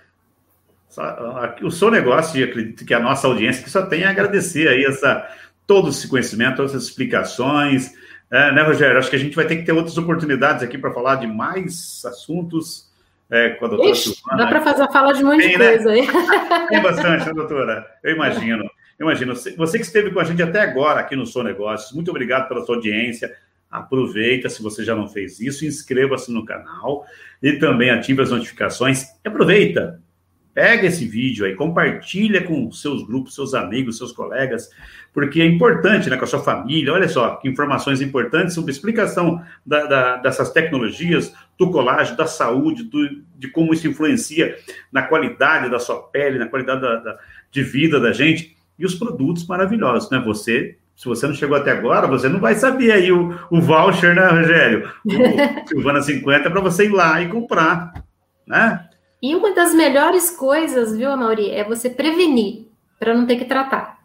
o 1.62 1.70
seu 1.70 1.90
negócio, 1.90 2.38
e 2.38 2.44
acredito 2.44 2.84
que 2.84 2.94
a 2.94 3.00
nossa 3.00 3.26
audiência 3.26 3.62
que 3.62 3.70
só 3.70 3.84
tem 3.86 4.04
a 4.04 4.10
agradecer 4.10 4.68
aí 4.68 4.84
essa, 4.84 5.26
todo 5.66 5.88
esse 5.88 6.06
conhecimento, 6.06 6.56
todas 6.56 6.72
essas 6.72 6.84
explicações. 6.84 7.92
É, 8.30 8.52
né, 8.52 8.62
Rogério? 8.62 8.98
Acho 8.98 9.10
que 9.10 9.16
a 9.16 9.20
gente 9.20 9.36
vai 9.36 9.46
ter 9.46 9.56
que 9.56 9.64
ter 9.64 9.72
outras 9.72 9.96
oportunidades 9.96 10.62
aqui 10.62 10.76
para 10.76 10.92
falar 10.92 11.16
de 11.16 11.26
mais 11.26 12.04
assuntos 12.04 12.90
é, 13.30 13.50
com 13.50 13.66
a 13.66 13.68
doutora 13.68 13.90
Ixi, 13.90 14.14
Silvana. 14.14 14.44
Dá 14.44 14.46
para 14.48 14.60
fazer 14.60 14.82
a 14.82 14.92
fala 14.92 15.12
de 15.12 15.24
um 15.24 15.28
monte 15.28 15.48
de 15.48 15.58
né? 15.58 15.68
coisa 15.70 15.90
aí. 15.90 16.06
Tem 16.68 16.82
bastante, 16.82 17.26
né, 17.26 17.32
doutora? 17.32 17.86
Eu 18.02 18.14
imagino. 18.14 18.64
Eu 18.98 19.06
imagino. 19.06 19.34
Você 19.34 19.78
que 19.78 19.84
esteve 19.84 20.10
com 20.10 20.20
a 20.20 20.24
gente 20.24 20.42
até 20.42 20.60
agora 20.60 21.00
aqui 21.00 21.14
no 21.14 21.26
Sou 21.26 21.42
Negócios, 21.42 21.92
muito 21.92 22.10
obrigado 22.10 22.48
pela 22.48 22.64
sua 22.64 22.76
audiência. 22.76 23.34
Aproveita, 23.70 24.48
se 24.48 24.62
você 24.62 24.84
já 24.84 24.94
não 24.94 25.08
fez 25.08 25.40
isso, 25.40 25.66
inscreva-se 25.66 26.32
no 26.32 26.44
canal 26.44 27.04
e 27.42 27.52
também 27.54 27.90
ative 27.90 28.22
as 28.22 28.30
notificações. 28.30 29.04
E 29.24 29.28
aproveita, 29.28 30.00
Pega 30.56 30.86
esse 30.86 31.04
vídeo 31.04 31.44
aí, 31.44 31.54
compartilha 31.54 32.42
com 32.42 32.72
seus 32.72 33.06
grupos, 33.06 33.34
seus 33.34 33.52
amigos, 33.52 33.98
seus 33.98 34.10
colegas, 34.10 34.70
porque 35.12 35.42
é 35.42 35.44
importante, 35.44 36.08
né, 36.08 36.16
com 36.16 36.24
a 36.24 36.26
sua 36.26 36.42
família. 36.42 36.94
Olha 36.94 37.10
só, 37.10 37.38
informações 37.44 38.00
importantes 38.00 38.54
sobre 38.54 38.72
explicação 38.72 39.44
da, 39.66 39.84
da, 39.84 40.16
dessas 40.16 40.50
tecnologias, 40.50 41.30
do 41.58 41.70
colágeno, 41.70 42.16
da 42.16 42.26
saúde, 42.26 42.84
do, 42.84 43.22
de 43.36 43.48
como 43.48 43.74
isso 43.74 43.86
influencia 43.86 44.56
na 44.90 45.02
qualidade 45.02 45.70
da 45.70 45.78
sua 45.78 46.02
pele, 46.04 46.38
na 46.38 46.48
qualidade 46.48 46.80
da, 46.80 46.96
da, 47.00 47.18
de 47.50 47.62
vida 47.62 48.00
da 48.00 48.14
gente, 48.14 48.56
e 48.78 48.84
os 48.84 48.94
produtos 48.94 49.46
maravilhosos, 49.46 50.10
né? 50.10 50.20
Você 50.26 50.76
se 50.96 51.06
você 51.06 51.26
não 51.26 51.34
chegou 51.34 51.56
até 51.56 51.72
agora, 51.72 52.06
você 52.06 52.26
não 52.26 52.40
vai 52.40 52.54
saber 52.54 52.90
aí 52.90 53.12
o, 53.12 53.38
o 53.50 53.60
voucher, 53.60 54.14
né, 54.14 54.28
Rogério? 54.28 54.90
O 55.04 55.10
Silvana 55.68 56.00
50 56.00 56.50
para 56.50 56.60
você 56.60 56.86
ir 56.86 56.92
lá 56.92 57.20
e 57.20 57.28
comprar, 57.28 58.02
né? 58.46 58.88
E 59.22 59.34
uma 59.34 59.54
das 59.54 59.74
melhores 59.74 60.30
coisas, 60.30 60.96
viu, 60.96 61.14
Mauri, 61.14 61.50
é 61.50 61.64
você 61.64 61.90
prevenir 61.90 62.66
para 62.98 63.14
não 63.14 63.26
ter 63.26 63.36
que 63.36 63.44
tratar, 63.44 63.98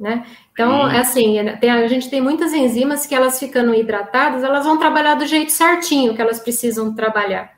né? 0.00 0.24
Então, 0.52 0.88
é 0.88 1.00
assim, 1.00 1.36
tem, 1.60 1.70
a 1.70 1.86
gente 1.86 2.08
tem 2.08 2.20
muitas 2.20 2.54
enzimas 2.54 3.06
que 3.06 3.14
elas 3.14 3.38
ficando 3.38 3.74
hidratadas, 3.74 4.42
elas 4.42 4.64
vão 4.64 4.78
trabalhar 4.78 5.16
do 5.16 5.26
jeito 5.26 5.52
certinho 5.52 6.14
que 6.14 6.22
elas 6.22 6.40
precisam 6.40 6.94
trabalhar, 6.94 7.52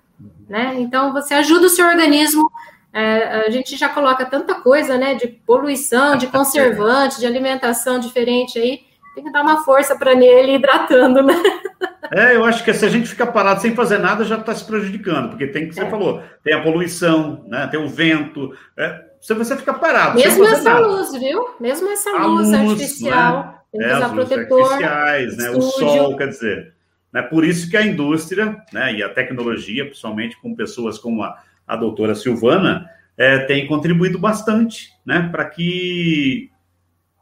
né? 0.48 0.74
Então, 0.78 1.12
você 1.12 1.34
ajuda 1.34 1.66
o 1.66 1.70
seu 1.70 1.86
organismo. 1.86 2.50
É, 2.92 3.46
a 3.46 3.50
gente 3.50 3.76
já 3.76 3.88
coloca 3.88 4.24
tanta 4.24 4.56
coisa, 4.56 4.98
né, 4.98 5.14
de 5.14 5.28
poluição, 5.28 6.16
de 6.16 6.26
conservante, 6.28 7.20
de 7.20 7.26
alimentação 7.26 7.98
diferente 7.98 8.58
aí, 8.58 8.80
tem 9.14 9.24
que 9.24 9.32
dar 9.32 9.42
uma 9.42 9.64
força 9.64 9.96
para 9.96 10.12
ele 10.12 10.54
hidratando, 10.54 11.22
né? 11.22 11.34
É, 12.12 12.34
eu 12.34 12.44
acho 12.44 12.64
que 12.64 12.74
se 12.74 12.84
a 12.84 12.88
gente 12.88 13.08
ficar 13.08 13.28
parado 13.28 13.60
sem 13.60 13.72
fazer 13.72 13.98
nada, 13.98 14.24
já 14.24 14.36
está 14.36 14.52
se 14.52 14.64
prejudicando, 14.64 15.28
porque 15.28 15.46
tem 15.46 15.68
que, 15.68 15.74
você 15.76 15.82
é. 15.82 15.88
falou, 15.88 16.20
tem 16.42 16.52
a 16.52 16.60
poluição, 16.60 17.44
né? 17.46 17.68
Tem 17.68 17.78
o 17.78 17.88
vento. 17.88 18.52
É, 18.76 19.04
se 19.20 19.32
você 19.32 19.56
ficar 19.56 19.74
parado. 19.74 20.16
Mesmo 20.18 20.44
essa 20.44 20.74
nada. 20.74 20.86
luz, 20.88 21.12
viu? 21.12 21.50
Mesmo 21.60 21.88
essa 21.88 22.10
luz, 22.10 22.48
luz 22.48 22.52
artificial. 22.52 23.36
Né? 23.36 23.54
Tem 23.70 23.80
que 23.80 23.86
é, 23.86 23.96
usar 23.96 24.08
protetor. 24.08 24.72
Artificiais, 24.72 25.36
né? 25.36 25.50
O 25.50 25.60
sol, 25.60 26.16
quer 26.16 26.28
dizer. 26.28 26.74
Né? 27.12 27.22
Por 27.22 27.44
isso 27.44 27.70
que 27.70 27.76
a 27.76 27.86
indústria 27.86 28.56
né, 28.72 28.94
e 28.94 29.02
a 29.04 29.08
tecnologia, 29.08 29.84
principalmente 29.84 30.40
com 30.40 30.54
pessoas 30.54 30.98
como 30.98 31.22
a, 31.22 31.38
a 31.70 31.76
doutora 31.76 32.16
Silvana, 32.16 32.90
é, 33.16 33.38
tem 33.40 33.66
contribuído 33.66 34.18
bastante 34.18 34.88
né, 35.06 35.28
para 35.30 35.44
que 35.44 36.50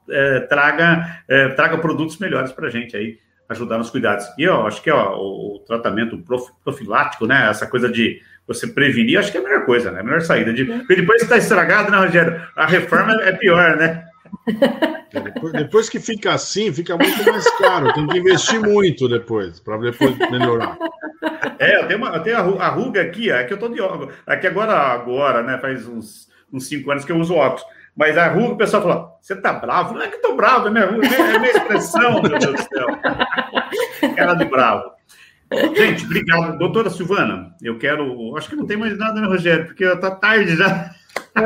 é, 0.09 0.41
traga, 0.41 1.23
é, 1.29 1.49
traga 1.51 1.77
produtos 1.77 2.17
melhores 2.19 2.51
para 2.51 2.69
a 2.69 2.71
gente 2.71 2.97
aí 2.97 3.19
ajudar 3.47 3.77
nos 3.77 3.91
cuidados. 3.91 4.27
E 4.39 4.45
eu 4.45 4.67
acho 4.67 4.83
que 4.83 4.91
ó, 4.91 5.17
o, 5.17 5.59
tratamento 5.67 6.19
profilático, 6.65 7.27
né? 7.27 7.49
Essa 7.51 7.67
coisa 7.67 7.89
de 7.91 8.21
você 8.47 8.67
prevenir, 8.67 9.19
acho 9.19 9.31
que 9.31 9.37
é 9.37 9.41
a 9.41 9.45
melhor 9.45 9.67
coisa, 9.67 9.91
né? 9.91 10.01
A 10.01 10.03
melhor 10.03 10.23
saída. 10.23 10.53
De, 10.53 10.65
porque 10.65 10.97
depois 10.97 11.19
que 11.19 11.25
está 11.25 11.37
estragado, 11.37 11.91
né, 11.91 11.99
Rogério? 11.99 12.41
A 12.57 12.67
reforma 12.67 13.13
é 13.23 13.33
pior, 13.33 13.77
né? 13.77 14.08
É, 15.13 15.21
depois, 15.21 15.53
depois, 15.53 15.89
que 15.89 15.99
fica 15.99 16.33
assim, 16.35 16.73
fica 16.73 16.97
muito 16.97 17.25
mais 17.25 17.51
caro. 17.57 17.93
Tem 17.95 18.07
que 18.07 18.19
investir 18.19 18.61
muito 18.61 19.09
depois, 19.09 19.59
para 19.59 19.79
depois 19.79 20.17
melhorar. 20.31 20.77
É, 21.59 21.83
eu 21.83 21.89
tenho, 21.89 21.99
uma, 21.99 22.15
eu 22.15 22.23
tenho 22.23 22.37
a 22.37 22.69
ruga 22.69 23.03
aqui, 23.03 23.31
é 23.31 23.45
que 23.45 23.53
eu 23.53 23.59
tô 23.59 23.69
de 23.69 23.81
óculos. 23.81 24.15
Aqui 24.27 24.47
agora, 24.47 24.75
agora, 24.75 25.43
né? 25.43 25.59
Faz 25.59 25.89
uns, 25.89 26.29
uns 26.53 26.67
cinco 26.69 26.91
anos 26.91 27.05
que 27.05 27.13
eu 27.13 27.17
uso 27.17 27.35
óculos. 27.35 27.65
Mas 27.97 28.17
a 28.17 28.29
ruga, 28.29 28.53
o 28.53 28.57
pessoal 28.57 28.83
falou: 28.83 29.19
você 29.21 29.35
tá 29.35 29.53
bravo? 29.53 29.95
Não 29.95 30.03
é 30.03 30.09
que 30.09 30.17
eu 30.17 30.23
tô 30.23 30.37
bravo, 30.37 30.69
é 30.69 30.71
minha, 30.71 30.85
é 30.85 31.39
minha 31.39 31.51
expressão, 31.51 32.23
meu 32.23 32.39
Deus 32.39 32.55
do 32.55 32.59
céu. 32.59 32.87
Cara 34.15 34.35
de 34.35 34.45
bravo. 34.45 34.91
Gente, 35.75 36.05
obrigado. 36.05 36.59
Doutora 36.59 36.91
Silvana, 36.91 37.55
eu 37.63 37.79
quero. 37.79 38.37
Acho 38.37 38.51
que 38.51 38.57
não 38.57 38.67
tem 38.67 38.77
mais 38.77 38.97
nada, 38.97 39.21
né, 39.21 39.27
Rogério? 39.27 39.67
Porque 39.67 39.85
tá 39.97 40.11
tarde 40.11 40.55
já. 40.57 40.91
Ah, 41.35 41.43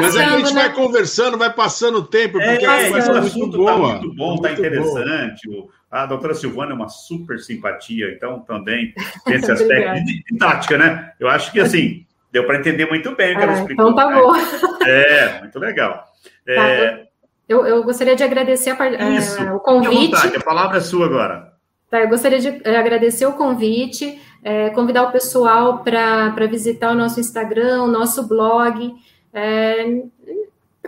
mas 0.00 0.16
é 0.16 0.24
que 0.24 0.34
a 0.34 0.38
gente 0.38 0.54
vai 0.54 0.72
conversando, 0.72 1.38
vai 1.38 1.52
passando 1.52 1.98
o 1.98 2.06
tempo, 2.06 2.38
porque 2.38 2.64
é, 2.64 2.66
a 2.66 2.86
conversa 2.86 3.12
é 3.12 3.20
muito 3.20 3.56
boa. 3.56 3.72
Tá 3.74 4.00
muito 4.00 4.14
bom, 4.14 4.36
tá 4.38 4.52
interessante. 4.52 5.48
Boa. 5.48 5.68
A 5.90 6.06
doutora 6.06 6.34
Silvana 6.34 6.72
é 6.72 6.74
uma 6.74 6.88
super 6.88 7.38
simpatia, 7.38 8.12
então 8.14 8.40
também 8.40 8.92
tem 9.24 9.36
esse 9.36 9.50
aspecto 9.50 10.04
de, 10.04 10.22
de 10.24 10.38
tática, 10.38 10.76
né? 10.76 11.12
Eu 11.18 11.28
acho 11.28 11.52
que 11.52 11.60
assim 11.60 12.06
Deu 12.36 12.44
para 12.44 12.58
entender 12.58 12.86
muito 12.86 13.14
bem 13.14 13.34
o 13.34 13.38
que 13.38 13.42
ela 13.42 13.52
ah, 13.52 13.58
explicou. 13.60 13.88
Então 13.88 13.94
tá 13.94 14.10
né? 14.10 14.20
bom. 14.20 14.32
É, 14.86 15.40
muito 15.40 15.58
legal. 15.58 16.04
Tá, 16.44 16.68
é... 16.68 17.06
Eu, 17.48 17.64
eu, 17.64 17.82
gostaria 17.82 18.14
de 18.14 18.22
agradecer 18.22 18.70
a, 18.70 19.10
Isso, 19.10 19.42
o 19.54 19.58
convite. 19.58 20.14
a 20.14 20.40
palavra 20.40 20.76
é 20.76 20.80
sua 20.80 21.06
agora. 21.06 21.52
Tá, 21.90 22.00
eu 22.00 22.08
gostaria 22.08 22.38
de 22.38 22.60
eh, 22.62 22.76
agradecer 22.76 23.24
o 23.24 23.32
convite, 23.32 24.20
é, 24.42 24.70
convidar 24.70 25.04
o 25.04 25.12
pessoal 25.12 25.82
para 25.82 26.46
visitar 26.46 26.92
o 26.92 26.94
nosso 26.94 27.18
Instagram, 27.20 27.82
o 27.82 27.88
nosso 27.88 28.26
blog, 28.26 28.94
é, 29.32 30.02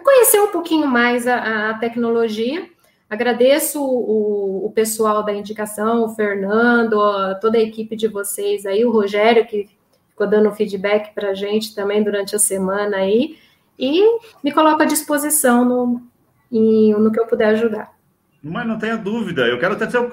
conhecer 0.03 0.41
um 0.41 0.53
pouquinho 0.53 0.87
mais 0.87 1.27
a, 1.27 1.71
a 1.71 1.75
tecnologia. 1.75 2.69
Agradeço 3.11 3.83
o, 3.83 4.67
o, 4.67 4.71
pessoal 4.73 5.25
da 5.25 5.33
indicação, 5.33 6.05
o 6.05 6.15
Fernando, 6.15 6.99
toda 7.41 7.57
a 7.59 7.63
equipe 7.63 7.97
de 7.97 8.07
vocês 8.07 8.67
aí, 8.67 8.85
o 8.85 8.93
Rogério, 8.93 9.47
que 9.47 9.69
ficou 10.11 10.27
dando 10.27 10.53
feedback 10.53 11.15
para 11.15 11.31
a 11.31 11.35
gente 11.35 11.75
também 11.75 12.03
durante 12.03 12.37
a 12.37 12.39
semana 12.39 12.99
aí, 12.99 13.39
e 13.79 14.03
me 14.45 14.53
coloco 14.53 14.83
à 14.83 14.85
disposição 14.85 15.65
no, 15.65 16.03
no 16.51 17.11
que 17.11 17.19
eu 17.19 17.27
puder 17.27 17.49
ajudar. 17.51 17.98
Mas 18.43 18.67
não 18.67 18.79
tenha 18.79 18.97
dúvida, 18.97 19.47
eu 19.49 19.59
quero 19.59 19.75
até, 19.75 19.91
seu, 19.91 20.07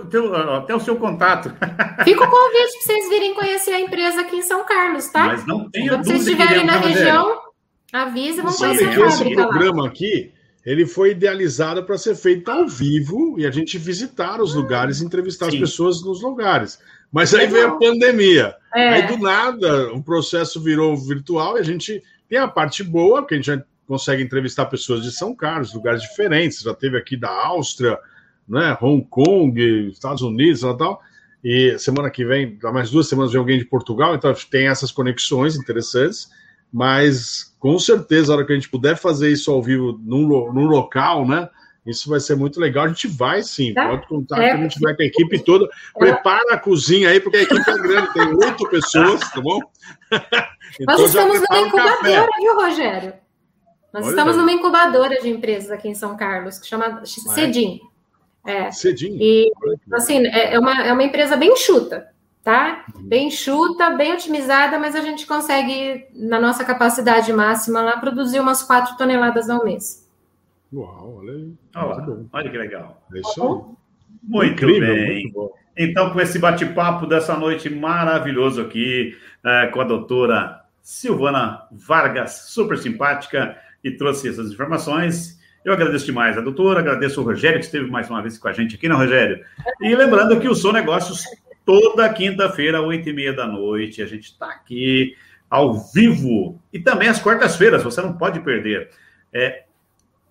até 0.56 0.76
o 0.76 0.80
seu 0.80 0.96
contato. 0.96 1.50
Fica 2.04 2.24
o 2.24 2.30
convite 2.30 2.72
para 2.72 2.82
vocês 2.82 3.10
virem 3.10 3.36
conhecer 3.36 3.72
a 3.72 3.80
empresa 3.80 4.22
aqui 4.22 4.38
em 4.38 4.42
São 4.42 4.66
Carlos, 4.66 5.08
tá? 5.10 5.28
Mas 5.28 5.46
não 5.46 5.70
tenha 5.70 5.92
Quando 5.92 6.06
vocês 6.06 6.28
estiverem 6.28 6.66
na 6.66 6.78
região, 6.78 7.40
avisa, 7.94 8.42
vamos 8.42 8.58
conhecer 8.58 8.86
a 8.86 8.94
fábrica 8.94 9.08
Esse 9.08 9.36
programa 9.36 9.84
lá. 9.84 9.88
aqui, 9.90 10.32
ele 10.66 10.88
foi 10.88 11.12
idealizado 11.12 11.84
para 11.84 11.98
ser 11.98 12.16
feito 12.16 12.50
ao 12.50 12.68
vivo 12.68 13.36
e 13.38 13.46
a 13.46 13.52
gente 13.52 13.78
visitar 13.78 14.42
os 14.42 14.56
lugares, 14.56 15.02
entrevistar 15.02 15.52
Sim. 15.52 15.58
as 15.58 15.60
pessoas 15.60 16.04
nos 16.04 16.24
lugares. 16.24 16.80
Mas 17.12 17.34
aí 17.36 17.46
veio 17.46 17.68
a 17.68 17.78
pandemia. 17.78 18.56
É. 18.74 18.90
Aí 18.90 19.08
do 19.08 19.18
nada 19.18 19.94
o 19.94 20.04
processo 20.04 20.62
virou 20.62 20.98
virtual 20.98 21.58
e 21.58 21.60
a 21.62 21.64
gente 21.64 22.02
tem 22.28 22.40
a 22.40 22.48
parte 22.48 22.84
boa, 22.84 23.22
porque 23.22 23.36
a 23.36 23.42
gente 23.42 23.64
consegue 23.88 24.24
entrevistar 24.24 24.66
pessoas 24.66 25.04
de 25.04 25.12
São 25.12 25.36
Carlos, 25.36 25.74
lugares 25.74 26.02
diferentes. 26.02 26.62
Já 26.62 26.74
teve 26.74 26.98
aqui 26.98 27.16
da 27.16 27.30
Áustria, 27.30 28.00
né, 28.48 28.78
Hong 28.82 29.06
Kong, 29.10 29.90
Estados 29.90 30.22
Unidos 30.22 30.64
e 30.64 30.78
tal. 30.78 31.02
E 31.44 31.78
semana 31.78 32.10
que 32.10 32.26
vem, 32.26 32.58
mais 32.64 32.90
duas 32.90 33.08
semanas, 33.08 33.32
vem 33.32 33.40
alguém 33.40 33.60
de 33.60 33.66
Portugal, 33.66 34.16
então 34.16 34.34
tem 34.50 34.68
essas 34.68 34.92
conexões 34.92 35.56
interessantes. 35.56 36.30
Mas 36.74 37.56
com 37.60 37.80
certeza, 37.80 38.34
a 38.34 38.36
hora 38.36 38.46
que 38.46 38.52
a 38.52 38.56
gente 38.56 38.70
puder 38.70 38.98
fazer 38.98 39.32
isso 39.32 39.52
ao 39.52 39.62
vivo 39.62 40.00
num, 40.04 40.52
num 40.52 40.66
local, 40.66 41.28
né? 41.28 41.50
Isso 41.86 42.10
vai 42.10 42.20
ser 42.20 42.36
muito 42.36 42.60
legal. 42.60 42.86
A 42.86 42.88
gente 42.88 43.08
vai 43.08 43.44
sim, 43.44 43.74
tá? 43.74 43.88
pode 43.88 44.08
contar 44.08 44.42
é. 44.42 44.50
que 44.50 44.56
a 44.56 44.62
gente 44.64 44.80
vai 44.80 44.96
com 44.96 45.04
a 45.04 45.06
equipe 45.06 45.40
toda. 45.40 45.70
Prepara 45.98 46.56
a 46.56 46.58
cozinha 46.58 47.10
aí, 47.10 47.20
porque 47.20 47.38
a 47.38 47.42
equipe 47.44 47.70
é 47.70 47.78
grande, 47.78 48.14
tem 48.14 48.28
oito 48.28 48.68
pessoas, 48.70 49.22
tá 49.32 49.40
bom? 49.40 49.60
então, 50.82 50.98
Nós 50.98 51.02
estamos 51.02 51.42
numa 51.42 51.68
incubadora, 51.68 52.28
viu, 52.40 52.56
Rogério? 52.56 53.14
Nós 53.94 54.04
Olha 54.04 54.10
estamos 54.10 54.34
aí. 54.34 54.40
numa 54.40 54.52
incubadora 54.52 55.22
de 55.22 55.30
empresas 55.30 55.70
aqui 55.70 55.88
em 55.88 55.96
São 55.96 56.18
Carlos, 56.18 56.58
que 56.58 56.68
chama 56.68 57.06
Cedim. 57.06 57.80
É. 58.46 58.72
Cedim. 58.72 59.18
E, 59.20 59.52
assim, 59.92 60.26
é, 60.28 60.54
é 60.54 60.60
uma, 60.60 60.84
é 60.84 60.94
uma 60.94 61.04
empresa 61.04 61.36
bem 61.36 61.56
chuta 61.56 62.14
tá? 62.46 62.86
Bem 63.00 63.32
chuta, 63.32 63.90
bem 63.90 64.14
otimizada, 64.14 64.78
mas 64.78 64.96
a 64.96 65.02
gente 65.02 65.26
consegue, 65.26 66.06
na 66.14 66.40
nossa 66.40 66.64
capacidade 66.64 67.34
máxima 67.34 67.82
lá, 67.82 67.98
produzir 67.98 68.40
umas 68.40 68.62
4 68.62 68.96
toneladas 68.96 69.50
ao 69.50 69.66
mês. 69.66 70.08
Uau, 70.72 71.18
olha 71.18 71.34
aí. 71.34 71.54
Olha, 71.76 72.20
olha 72.32 72.52
que 72.52 72.58
legal. 72.58 73.02
É 73.12 73.20
isso 73.20 73.44
aí. 73.44 73.76
Muito 74.22 74.54
Incrível, 74.54 74.94
bem. 74.94 75.24
Muito 75.24 75.52
então, 75.76 76.12
com 76.12 76.22
esse 76.22 76.40
bate-papo 76.40 77.06
dessa 77.06 77.36
noite 77.36 77.70
maravilhoso 77.70 78.62
aqui, 78.62 79.18
é, 79.44 79.68
com 79.68 79.82
a 79.82 79.84
doutora 79.84 80.62
Silvana 80.82 81.64
Vargas, 81.72 82.46
super 82.50 82.78
simpática, 82.78 83.58
e 83.84 83.92
trouxe 83.92 84.30
essas 84.30 84.52
informações. 84.52 85.35
Eu 85.66 85.74
agradeço 85.74 86.06
demais 86.06 86.38
a 86.38 86.42
doutora, 86.42 86.80
agradeço 86.80 87.20
o 87.20 87.24
Rogério, 87.24 87.58
que 87.58 87.66
esteve 87.66 87.90
mais 87.90 88.08
uma 88.08 88.22
vez 88.22 88.38
com 88.38 88.48
a 88.48 88.54
gente 88.54 88.76
aqui, 88.76 88.88
não, 88.88 88.98
Rogério? 88.98 89.44
E 89.82 89.96
lembrando 89.96 90.40
que 90.40 90.48
o 90.48 90.54
Sou 90.54 90.72
Negócios 90.72 91.24
toda 91.66 92.08
quinta-feira, 92.14 92.80
oito 92.84 93.10
e 93.10 93.14
meia 93.14 93.34
da 93.34 93.48
noite. 93.48 94.00
A 94.00 94.06
gente 94.06 94.26
está 94.26 94.46
aqui 94.46 95.16
ao 95.50 95.74
vivo. 95.92 96.62
E 96.72 96.78
também 96.80 97.08
às 97.08 97.20
quartas-feiras, 97.20 97.82
você 97.82 98.00
não 98.00 98.14
pode 98.14 98.42
perder. 98.42 98.92
É, 99.34 99.64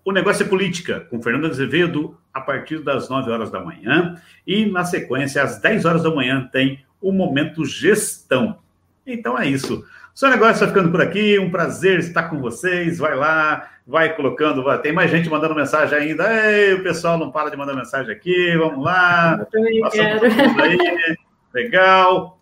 o 0.05 0.13
Negócio 0.13 0.45
é 0.45 0.47
Política, 0.47 1.01
com 1.01 1.21
Fernando 1.21 1.47
Azevedo, 1.47 2.17
a 2.33 2.39
partir 2.39 2.79
das 2.79 3.09
9 3.09 3.29
horas 3.29 3.51
da 3.51 3.59
manhã. 3.59 4.15
E, 4.47 4.65
na 4.65 4.85
sequência, 4.85 5.43
às 5.43 5.59
10 5.59 5.83
horas 5.83 6.03
da 6.03 6.15
manhã, 6.15 6.49
tem 6.49 6.85
o 7.01 7.11
Momento 7.11 7.65
Gestão. 7.65 8.59
Então 9.05 9.37
é 9.37 9.45
isso. 9.45 9.85
O 10.15 10.17
seu 10.17 10.29
negócio 10.29 10.53
está 10.53 10.67
ficando 10.69 10.89
por 10.89 11.01
aqui. 11.01 11.37
Um 11.37 11.51
prazer 11.51 11.99
estar 11.99 12.23
com 12.29 12.39
vocês. 12.39 12.99
Vai 12.99 13.13
lá, 13.15 13.69
vai 13.85 14.15
colocando. 14.15 14.63
Vai. 14.63 14.79
Tem 14.79 14.93
mais 14.93 15.11
gente 15.11 15.29
mandando 15.29 15.53
mensagem 15.53 15.97
ainda. 15.97 16.23
Ei, 16.49 16.73
o 16.73 16.83
pessoal 16.83 17.17
não 17.17 17.29
para 17.29 17.49
de 17.49 17.57
mandar 17.57 17.75
mensagem 17.75 18.15
aqui. 18.15 18.55
Vamos 18.57 18.81
lá. 18.81 19.35
Eu 19.37 19.45
também 19.47 19.81
quero. 19.89 20.25
Aí. 20.63 21.17
Legal. 21.53 22.39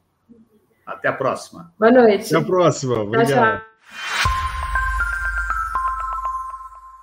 Até 0.86 1.08
a 1.08 1.14
próxima. 1.14 1.74
Boa 1.80 1.92
noite. 1.92 2.28
Até 2.36 2.46
a 2.46 2.48
próxima. 2.48 3.00
Obrigado. 3.00 3.28
Tchau, 3.28 3.58
tchau. 3.58 4.33